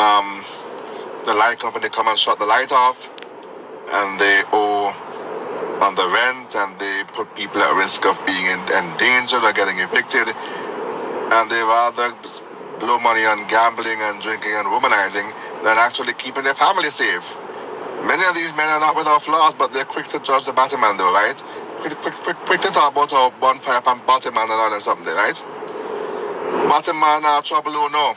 um, 0.00 0.44
the 1.24 1.34
light 1.34 1.58
company 1.58 1.88
come 1.88 2.08
and 2.08 2.18
shut 2.18 2.38
the 2.38 2.46
light 2.46 2.72
off 2.72 3.10
and 3.90 4.20
they 4.20 4.42
owe 4.52 4.94
on 5.82 5.94
the 5.96 6.08
rent 6.08 6.54
and 6.54 6.78
they 6.78 7.02
put 7.12 7.34
people 7.34 7.60
at 7.60 7.74
risk 7.74 8.06
of 8.06 8.18
being 8.24 8.46
in, 8.46 8.60
in 8.72 8.96
danger 8.96 9.38
or 9.38 9.52
getting 9.52 9.78
evicted 9.78 10.28
and 10.28 11.50
they 11.50 11.60
rather 11.62 12.14
blow 12.80 12.98
money 12.98 13.24
on 13.24 13.46
gambling 13.48 13.98
and 14.00 14.22
drinking 14.22 14.52
and 14.54 14.68
womanizing 14.68 15.28
than 15.64 15.78
actually 15.78 16.14
keeping 16.14 16.44
their 16.44 16.54
family 16.54 16.90
safe. 16.90 17.36
Many 18.04 18.24
of 18.24 18.34
these 18.34 18.54
men 18.56 18.68
are 18.68 18.80
not 18.80 18.96
without 18.96 19.22
flaws, 19.22 19.54
but 19.54 19.72
they're 19.72 19.84
quick 19.84 20.08
to 20.08 20.20
judge 20.20 20.44
the 20.46 20.52
Batman, 20.52 20.96
though, 20.96 21.12
right? 21.12 21.36
Quick, 21.80 21.94
quick, 22.02 22.14
quick, 22.14 22.36
quick 22.46 22.60
to 22.62 22.68
talk 22.70 22.92
about 22.92 23.12
a 23.12 23.34
bonfire 23.40 23.82
and 23.86 24.06
Batman 24.06 24.44
and 24.50 24.52
all 24.52 24.70
that 24.70 24.82
something, 24.82 25.06
right? 25.06 25.42
Batman 26.52 27.22
now 27.22 27.40
trouble, 27.42 27.72
oh 27.74 27.88
no. 27.88 28.16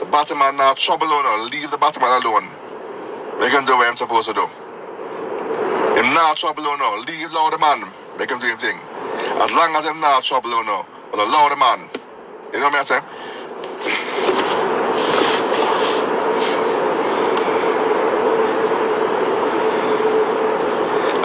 The 0.00 0.06
Batman 0.06 0.56
now 0.56 0.74
trouble, 0.74 1.08
oh 1.10 1.22
no. 1.22 1.44
Leave 1.50 1.70
the 1.70 1.78
Batman 1.78 2.22
alone. 2.22 2.48
Make 3.40 3.52
him 3.52 3.64
do 3.66 3.76
what 3.76 3.88
I'm 3.88 3.96
supposed 3.96 4.28
to 4.28 4.34
do. 4.34 4.46
Him 5.96 6.10
not 6.14 6.36
trouble, 6.38 6.64
oh 6.66 6.76
no. 6.76 6.96
Leave 7.06 7.30
the 7.30 7.58
man. 7.58 7.92
Make 8.18 8.30
him 8.30 8.38
do 8.40 8.46
his 8.46 8.56
thing. 8.56 8.78
As 9.40 9.52
long 9.52 9.74
as 9.76 9.86
him 9.86 10.00
not 10.00 10.24
trouble, 10.24 10.54
oh 10.54 10.62
no. 10.62 10.86
But 11.10 11.20
allow 11.20 11.48
the 11.48 11.56
man. 11.56 11.90
You 12.52 12.60
know 12.60 12.68
what 12.70 12.80
I'm 12.80 12.86
saying? 12.86 13.04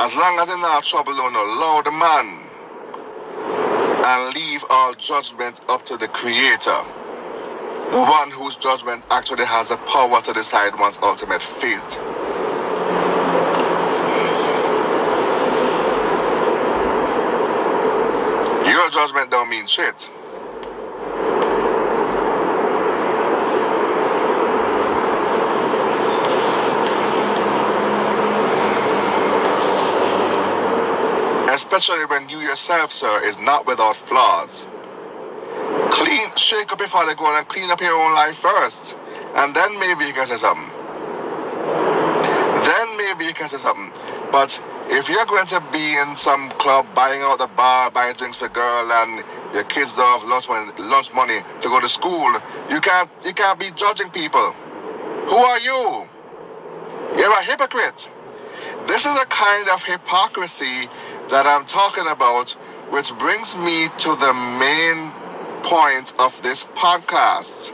As 0.01 0.15
long 0.15 0.39
as 0.39 0.49
our 0.49 0.81
trouble, 0.81 1.13
don't 1.13 1.35
allow 1.35 1.81
the 1.83 1.91
man 1.91 2.47
and 4.03 4.35
leave 4.35 4.63
all 4.69 4.93
judgment 4.95 5.61
up 5.69 5.85
to 5.85 5.95
the 5.95 6.07
Creator, 6.07 6.83
the 7.91 7.99
one 7.99 8.31
whose 8.31 8.55
judgment 8.55 9.03
actually 9.11 9.45
has 9.45 9.69
the 9.69 9.77
power 9.77 10.21
to 10.21 10.33
decide 10.33 10.77
one's 10.79 10.97
ultimate 11.03 11.43
fate. 11.43 11.99
Your 18.67 18.89
judgment 18.89 19.29
don't 19.29 19.49
mean 19.49 19.67
shit. 19.67 20.09
Especially 31.51 32.05
when 32.05 32.29
you 32.29 32.39
yourself, 32.39 32.91
sir, 32.91 33.21
is 33.25 33.37
not 33.39 33.67
without 33.67 33.95
flaws. 33.95 34.65
Clean, 35.91 36.33
shake 36.35 36.71
up 36.71 36.79
your 36.79 36.87
father, 36.87 37.13
go 37.13 37.35
and 37.37 37.47
clean 37.47 37.69
up 37.69 37.81
your 37.81 37.93
own 37.93 38.13
life 38.13 38.37
first, 38.37 38.97
and 39.35 39.53
then 39.53 39.77
maybe 39.77 40.05
you 40.05 40.13
can 40.13 40.27
say 40.27 40.37
something. 40.37 40.71
Then 42.63 42.97
maybe 42.97 43.25
you 43.25 43.33
can 43.33 43.49
say 43.49 43.57
something. 43.57 43.91
But 44.31 44.61
if 44.87 45.09
you're 45.09 45.25
going 45.25 45.45
to 45.47 45.61
be 45.73 45.97
in 45.97 46.15
some 46.15 46.49
club 46.51 46.85
buying 46.95 47.21
out 47.21 47.39
the 47.39 47.47
bar, 47.47 47.91
buying 47.91 48.13
drinks 48.13 48.37
for 48.37 48.47
girl, 48.47 48.89
and 48.91 49.23
your 49.53 49.65
kids 49.65 49.95
don't 49.95 50.19
have 50.19 50.29
lunch 50.29 50.47
money, 50.47 50.71
lunch 50.79 51.13
money 51.13 51.39
to 51.59 51.67
go 51.67 51.81
to 51.81 51.89
school, 51.89 52.31
you 52.69 52.79
can't 52.79 53.09
you 53.25 53.33
can't 53.33 53.59
be 53.59 53.71
judging 53.71 54.09
people. 54.11 54.53
Who 55.27 55.35
are 55.35 55.59
you? 55.59 56.07
You're 57.17 57.33
a 57.33 57.43
hypocrite. 57.43 58.09
This 58.87 59.05
is 59.05 59.19
a 59.19 59.25
kind 59.25 59.69
of 59.69 59.83
hypocrisy 59.83 60.87
that 61.31 61.47
I'm 61.47 61.65
talking 61.65 62.07
about, 62.07 62.51
which 62.91 63.17
brings 63.17 63.55
me 63.55 63.87
to 63.99 64.15
the 64.17 64.33
main 64.33 65.11
point 65.63 66.13
of 66.19 66.39
this 66.41 66.65
podcast 66.75 67.71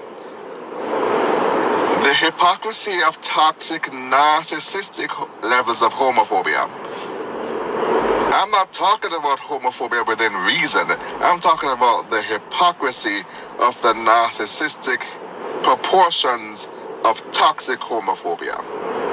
the 2.03 2.13
hypocrisy 2.13 3.01
of 3.05 3.19
toxic, 3.21 3.81
narcissistic 3.83 5.09
levels 5.43 5.81
of 5.81 5.91
homophobia. 5.93 6.69
I'm 8.31 8.51
not 8.51 8.71
talking 8.71 9.11
about 9.11 9.39
homophobia 9.39 10.07
within 10.07 10.33
reason. 10.45 10.85
I'm 11.19 11.39
talking 11.41 11.69
about 11.71 12.09
the 12.09 12.21
hypocrisy 12.21 13.23
of 13.59 13.81
the 13.81 13.93
narcissistic 13.93 15.01
proportions 15.63 16.67
of 17.03 17.19
toxic 17.31 17.79
homophobia. 17.79 19.06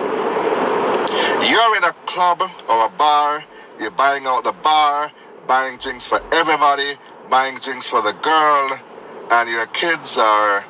You're 1.11 1.76
in 1.76 1.84
a 1.84 1.92
club 2.07 2.42
or 2.68 2.86
a 2.86 2.88
bar, 2.88 3.44
you're 3.78 3.90
buying 3.90 4.26
out 4.26 4.44
the 4.44 4.52
bar, 4.52 5.12
buying 5.46 5.78
drinks 5.78 6.07
for 6.07 6.20
everybody, 6.32 6.94
buying 7.28 7.57
drinks 7.57 7.86
for 7.86 8.00
the 8.02 8.12
girl, 8.12 8.78
and 9.30 9.50
your 9.50 9.66
kids 9.66 10.18
are 10.18 10.64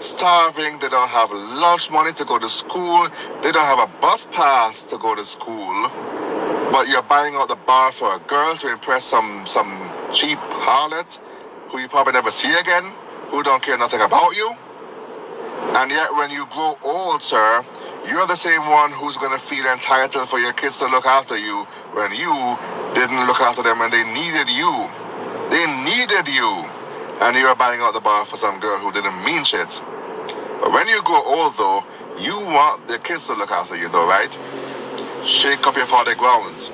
starving, 0.00 0.78
they 0.80 0.88
don't 0.88 1.08
have 1.08 1.30
lunch 1.32 1.90
money 1.90 2.12
to 2.12 2.24
go 2.24 2.38
to 2.38 2.48
school, 2.48 3.08
they 3.42 3.52
don't 3.52 3.64
have 3.64 3.78
a 3.78 4.00
bus 4.00 4.26
pass 4.32 4.84
to 4.84 4.98
go 4.98 5.14
to 5.14 5.24
school, 5.24 5.90
but 6.72 6.88
you're 6.88 7.02
buying 7.02 7.34
out 7.34 7.48
the 7.48 7.56
bar 7.56 7.92
for 7.92 8.14
a 8.14 8.18
girl 8.20 8.54
to 8.56 8.70
impress 8.70 9.04
some 9.04 9.46
some 9.46 9.90
cheap 10.12 10.38
harlot 10.50 11.18
who 11.70 11.78
you 11.78 11.88
probably 11.88 12.12
never 12.12 12.30
see 12.30 12.52
again, 12.58 12.92
who 13.30 13.42
don't 13.42 13.62
care 13.62 13.78
nothing 13.78 14.00
about 14.00 14.34
you. 14.34 14.54
And 15.76 15.90
yet, 15.90 16.12
when 16.16 16.30
you 16.30 16.46
grow 16.46 16.76
old, 16.82 17.22
sir, 17.22 17.64
you're 18.08 18.26
the 18.26 18.36
same 18.36 18.66
one 18.68 18.92
who's 18.92 19.16
going 19.16 19.32
to 19.32 19.38
feel 19.38 19.66
entitled 19.66 20.28
for 20.28 20.38
your 20.38 20.52
kids 20.52 20.78
to 20.78 20.86
look 20.86 21.06
after 21.06 21.38
you 21.38 21.64
when 21.94 22.12
you 22.12 22.58
didn't 22.94 23.26
look 23.26 23.40
after 23.40 23.62
them 23.62 23.78
when 23.78 23.90
they 23.90 24.04
needed 24.04 24.50
you. 24.50 24.88
They 25.50 25.66
needed 25.84 26.28
you. 26.28 26.66
And 27.22 27.36
you're 27.36 27.54
buying 27.54 27.80
out 27.80 27.94
the 27.94 28.00
bar 28.00 28.24
for 28.24 28.36
some 28.36 28.60
girl 28.60 28.78
who 28.78 28.92
didn't 28.92 29.24
mean 29.24 29.44
shit. 29.44 29.80
But 30.48 30.72
when 30.72 30.88
you 30.88 31.02
grow 31.04 31.22
old, 31.24 31.54
though, 31.56 31.84
you 32.18 32.36
want 32.36 32.88
the 32.88 32.98
kids 32.98 33.26
to 33.28 33.34
look 33.34 33.50
after 33.52 33.76
you, 33.76 33.88
though, 33.88 34.08
right? 34.08 34.36
Shake 35.24 35.66
up 35.66 35.76
your 35.76 35.86
father 35.86 36.14
grounds. 36.16 36.72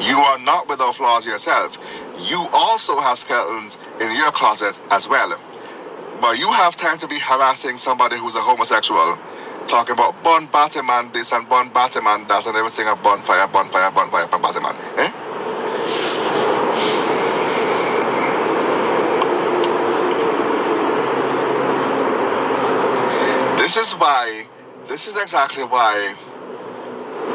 You 0.00 0.18
are 0.18 0.38
not 0.38 0.68
without 0.68 0.96
flaws 0.96 1.26
yourself. 1.26 1.78
You 2.18 2.48
also 2.52 3.00
have 3.00 3.18
skeletons 3.18 3.78
in 4.00 4.14
your 4.16 4.32
closet 4.32 4.78
as 4.90 5.08
well. 5.08 5.38
But 6.22 6.38
you 6.38 6.52
have 6.52 6.76
time 6.76 6.98
to 6.98 7.08
be 7.08 7.18
harassing 7.18 7.76
somebody 7.76 8.16
who's 8.16 8.36
a 8.36 8.40
homosexual, 8.40 9.18
talking 9.66 9.92
about 9.92 10.22
Bon 10.22 10.46
Batman 10.46 11.10
this 11.12 11.32
and 11.32 11.48
Bon 11.48 11.68
Batman 11.68 12.28
that 12.28 12.46
and 12.46 12.56
everything 12.56 12.86
a 12.86 12.94
bonfire, 12.94 13.48
bonfire, 13.48 13.90
bonfire, 13.90 14.28
Bon 14.28 14.40
Batman. 14.40 14.76
Eh? 14.98 15.10
This 23.58 23.76
is 23.76 23.92
why, 23.94 24.44
this 24.86 25.08
is 25.08 25.20
exactly 25.20 25.64
why 25.64 26.14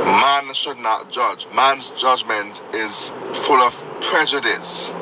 man 0.05 0.53
should 0.53 0.77
not 0.77 1.11
judge. 1.11 1.45
Man's 1.53 1.87
judgment 1.97 2.63
is 2.73 3.11
full 3.33 3.57
of 3.57 3.75
prejudice. 3.99 4.93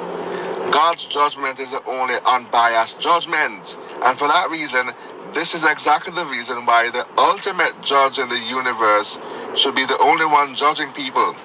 God's 0.72 1.06
judgment 1.06 1.60
is 1.60 1.72
the 1.72 1.84
only 1.86 2.16
unbiased 2.26 3.00
judgment. 3.00 3.78
And 4.04 4.18
for 4.18 4.28
that 4.28 4.50
reason, 4.50 4.92
this 5.34 5.54
is 5.54 5.64
exactly 5.64 6.14
the 6.14 6.26
reason 6.26 6.66
why 6.66 6.90
the 6.92 7.06
ultimate 7.18 7.82
judge 7.82 8.20
in 8.20 8.30
the 8.30 8.40
universe 8.40 9.18
should 9.56 9.76
be 9.76 9.86
the 9.86 9.98
only 10.00 10.26
one 10.26 10.56
judging 10.56 10.92
people. 10.94 11.36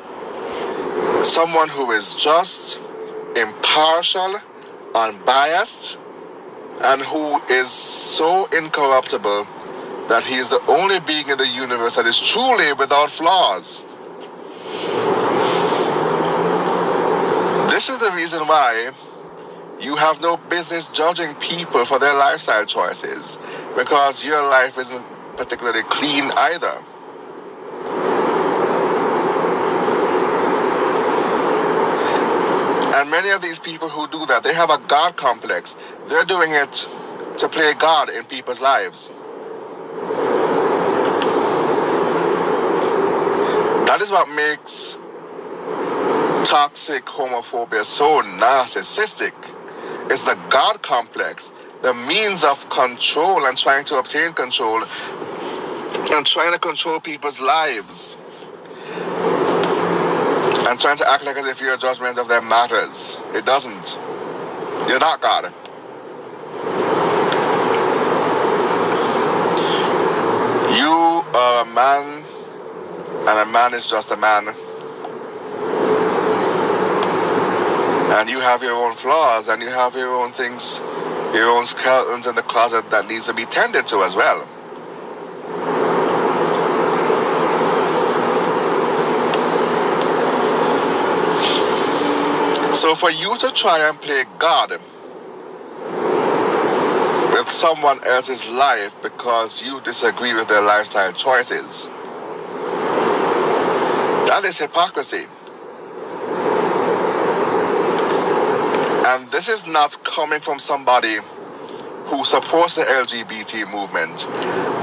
Someone 1.22 1.68
who 1.68 1.90
is 1.92 2.14
just, 2.14 2.80
impartial, 3.36 4.40
unbiased, 4.94 5.98
and 6.80 7.02
who 7.02 7.40
is 7.48 7.70
so 7.70 8.46
incorruptible 8.46 9.46
that 10.08 10.24
he 10.24 10.36
is 10.36 10.50
the 10.50 10.60
only 10.66 10.98
being 11.00 11.28
in 11.28 11.38
the 11.38 11.46
universe 11.46 11.96
that 11.96 12.06
is 12.06 12.18
truly 12.18 12.72
without 12.72 13.10
flaws. 13.10 13.84
This 17.70 17.88
is 17.88 17.98
the 17.98 18.10
reason 18.14 18.46
why 18.46 18.90
you 19.80 19.96
have 19.96 20.20
no 20.20 20.36
business 20.36 20.86
judging 20.88 21.34
people 21.36 21.84
for 21.84 21.98
their 21.98 22.14
lifestyle 22.14 22.66
choices 22.66 23.38
because 23.76 24.24
your 24.24 24.42
life 24.42 24.78
isn't 24.78 25.04
particularly 25.36 25.82
clean 25.84 26.30
either. 26.36 26.84
And 32.94 33.10
many 33.10 33.30
of 33.30 33.42
these 33.42 33.58
people 33.60 33.88
who 33.88 34.08
do 34.08 34.26
that, 34.26 34.42
they 34.42 34.54
have 34.54 34.70
a 34.70 34.78
God 34.88 35.16
complex. 35.16 35.76
They're 36.08 36.24
doing 36.24 36.52
it 36.52 36.88
to 37.38 37.48
play 37.48 37.74
God 37.74 38.10
in 38.10 38.24
people's 38.24 38.60
lives. 38.60 39.10
That 43.72 44.02
is 44.02 44.10
what 44.10 44.28
makes 44.28 44.98
toxic 46.44 47.04
homophobia 47.06 47.84
so 47.84 48.22
narcissistic. 48.22 49.34
It's 50.10 50.24
the 50.24 50.36
God 50.50 50.82
complex, 50.82 51.52
the 51.82 51.94
means 51.94 52.44
of 52.44 52.68
control 52.70 53.46
and 53.46 53.56
trying 53.56 53.84
to 53.86 53.98
obtain 53.98 54.34
control 54.34 54.84
and 55.94 56.26
trying 56.26 56.52
to 56.52 56.58
control 56.58 57.00
people's 57.00 57.40
lives 57.40 58.16
and 60.52 60.80
trying 60.80 60.96
to 60.98 61.10
act 61.10 61.24
like 61.24 61.36
as 61.36 61.46
if 61.46 61.60
your 61.60 61.76
judgment 61.76 62.18
of 62.18 62.28
them 62.28 62.48
matters. 62.48 63.20
It 63.34 63.46
doesn't. 63.46 63.98
You're 64.88 65.00
not 65.00 65.20
God. 65.20 65.52
You 70.76 71.24
are 71.34 71.62
a 71.62 71.66
man, 71.66 72.24
and 73.12 73.38
a 73.38 73.46
man 73.46 73.74
is 73.74 73.86
just 73.86 74.10
a 74.12 74.16
man. 74.16 74.54
And 78.10 78.28
you 78.28 78.40
have 78.40 78.62
your 78.62 78.72
own 78.72 78.94
flaws, 78.94 79.48
and 79.48 79.62
you 79.62 79.68
have 79.68 79.94
your 79.94 80.14
own 80.20 80.32
things, 80.32 80.80
your 81.32 81.48
own 81.48 81.64
skeletons 81.64 82.26
in 82.26 82.34
the 82.34 82.42
closet 82.42 82.90
that 82.90 83.06
needs 83.08 83.26
to 83.26 83.34
be 83.34 83.44
tended 83.46 83.86
to 83.86 84.02
as 84.02 84.16
well. 84.16 84.46
So 92.74 92.94
for 92.94 93.10
you 93.10 93.36
to 93.38 93.50
try 93.52 93.88
and 93.88 94.00
play 94.00 94.24
God 94.38 94.70
with 97.32 97.50
someone 97.50 98.02
else's 98.04 98.48
life 98.50 98.96
because 99.02 99.62
you 99.62 99.80
disagree 99.82 100.34
with 100.34 100.48
their 100.48 100.62
lifestyle 100.62 101.12
choices, 101.12 101.86
that 104.26 104.44
is 104.44 104.58
hypocrisy. 104.58 105.26
And 109.10 109.28
this 109.32 109.48
is 109.48 109.66
not 109.66 109.98
coming 110.04 110.40
from 110.40 110.60
somebody 110.60 111.16
who 112.04 112.24
supports 112.24 112.76
the 112.76 112.82
LGBT 112.82 113.68
movement. 113.68 114.26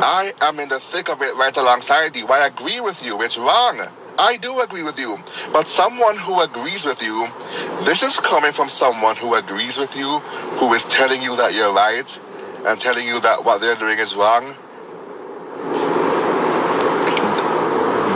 I 0.04 0.34
am 0.42 0.60
in 0.60 0.68
the 0.68 0.82
thick 0.82 1.08
of 1.08 1.22
it 1.22 1.34
right 1.38 1.56
alongside 1.56 2.14
you. 2.18 2.28
I 2.28 2.46
agree 2.48 2.82
with 2.82 3.02
you. 3.06 3.22
It's 3.22 3.38
wrong. 3.38 3.80
I 4.20 4.36
do 4.36 4.60
agree 4.60 4.84
with 4.84 5.00
you. 5.00 5.18
But 5.54 5.70
someone 5.70 6.18
who 6.18 6.42
agrees 6.42 6.84
with 6.84 7.02
you, 7.02 7.30
this 7.86 8.04
is 8.04 8.20
coming 8.20 8.52
from 8.52 8.68
someone 8.68 9.16
who 9.16 9.34
agrees 9.34 9.78
with 9.78 9.96
you, 9.96 10.20
who 10.60 10.74
is 10.74 10.84
telling 10.84 11.22
you 11.22 11.38
that 11.38 11.54
you're 11.54 11.74
right 11.74 12.20
and 12.66 12.78
telling 12.78 13.08
you 13.08 13.22
that 13.22 13.46
what 13.46 13.62
they're 13.62 13.78
doing 13.78 13.98
is 13.98 14.14
wrong. 14.14 14.54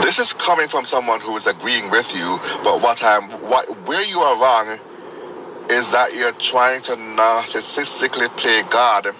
This 0.02 0.18
is 0.18 0.34
coming 0.34 0.68
from 0.68 0.84
someone 0.84 1.20
who 1.20 1.34
is 1.36 1.46
agreeing 1.46 1.88
with 1.90 2.14
you, 2.14 2.38
but 2.62 2.82
what 2.82 3.02
I'm 3.02 3.30
what 3.48 3.64
where 3.86 4.02
you 4.04 4.20
are 4.20 4.38
wrong 4.38 4.78
is 5.70 5.90
that 5.90 6.14
you're 6.14 6.32
trying 6.32 6.82
to 6.82 6.92
narcissistically 6.92 8.28
play 8.36 8.62
God 8.70 9.14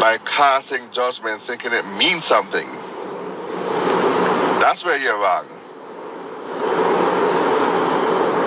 by 0.00 0.18
casting 0.24 0.90
judgment 0.92 1.42
thinking 1.42 1.72
it 1.72 1.86
means 1.98 2.24
something. 2.24 2.68
That's 4.44 4.84
where 4.84 4.98
you're 4.98 5.18
wrong. 5.20 5.46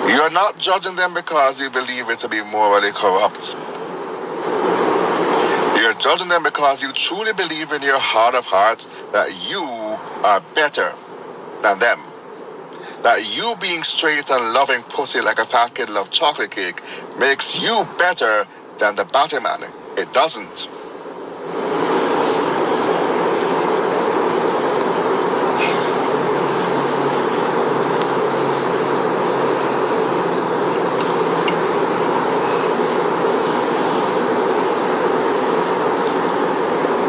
You're 0.08 0.30
not 0.30 0.58
judging 0.58 0.96
them 0.96 1.14
because 1.14 1.60
you 1.60 1.70
believe 1.70 2.10
it 2.10 2.20
to 2.20 2.28
be 2.28 2.42
morally 2.44 2.92
corrupt. 2.92 3.56
You're 5.60 5.94
judging 5.94 6.28
them 6.28 6.42
because 6.44 6.82
you 6.82 6.92
truly 6.92 7.32
believe 7.34 7.72
in 7.72 7.82
your 7.82 7.98
heart 7.98 8.34
of 8.34 8.46
hearts 8.46 8.86
that 9.12 9.34
you 9.50 9.62
are 9.62 10.40
better 10.54 10.94
than 11.62 11.78
them. 11.80 12.00
That 13.02 13.36
you 13.36 13.56
being 13.60 13.82
straight 13.82 14.30
and 14.30 14.52
loving 14.52 14.82
pussy 14.84 15.20
like 15.20 15.38
a 15.38 15.44
fat 15.44 15.74
kid 15.74 15.90
loves 15.90 16.10
chocolate 16.10 16.50
cake 16.50 16.80
makes 17.18 17.60
you 17.60 17.86
better 17.98 18.46
than 18.78 18.96
the 18.96 19.04
Batman. 19.04 19.70
It 19.96 20.12
doesn't. 20.12 20.68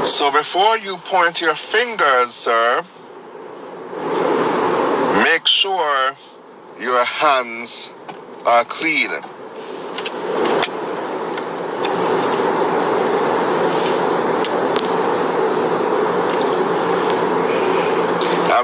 So 0.05 0.32
before 0.32 0.78
you 0.78 0.97
point 0.97 1.41
your 1.41 1.55
fingers, 1.55 2.32
sir, 2.32 2.86
make 5.36 5.47
sure 5.47 6.15
your 6.79 7.03
hands 7.03 7.91
are 8.45 8.63
clean. 8.63 9.09
And 9.11 9.21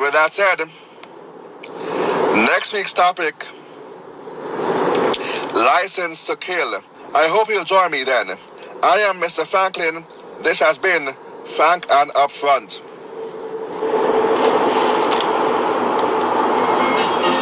with 0.02 0.14
that 0.14 0.30
said, 0.32 0.60
next 2.48 2.72
week's 2.72 2.94
topic 2.94 3.46
license 5.54 6.26
to 6.28 6.38
kill. 6.38 6.82
I 7.14 7.28
hope 7.28 7.50
you'll 7.50 7.66
join 7.66 7.92
me 7.92 8.06
then. 8.06 8.38
I 8.82 9.00
am 9.10 9.20
Mr. 9.20 9.46
Franklin. 9.46 10.06
This 10.42 10.62
has 10.62 10.80
been 10.80 11.14
Franklin 11.44 12.12
Upfront. 12.16 12.82
Thank 17.02 17.36
you. 17.36 17.41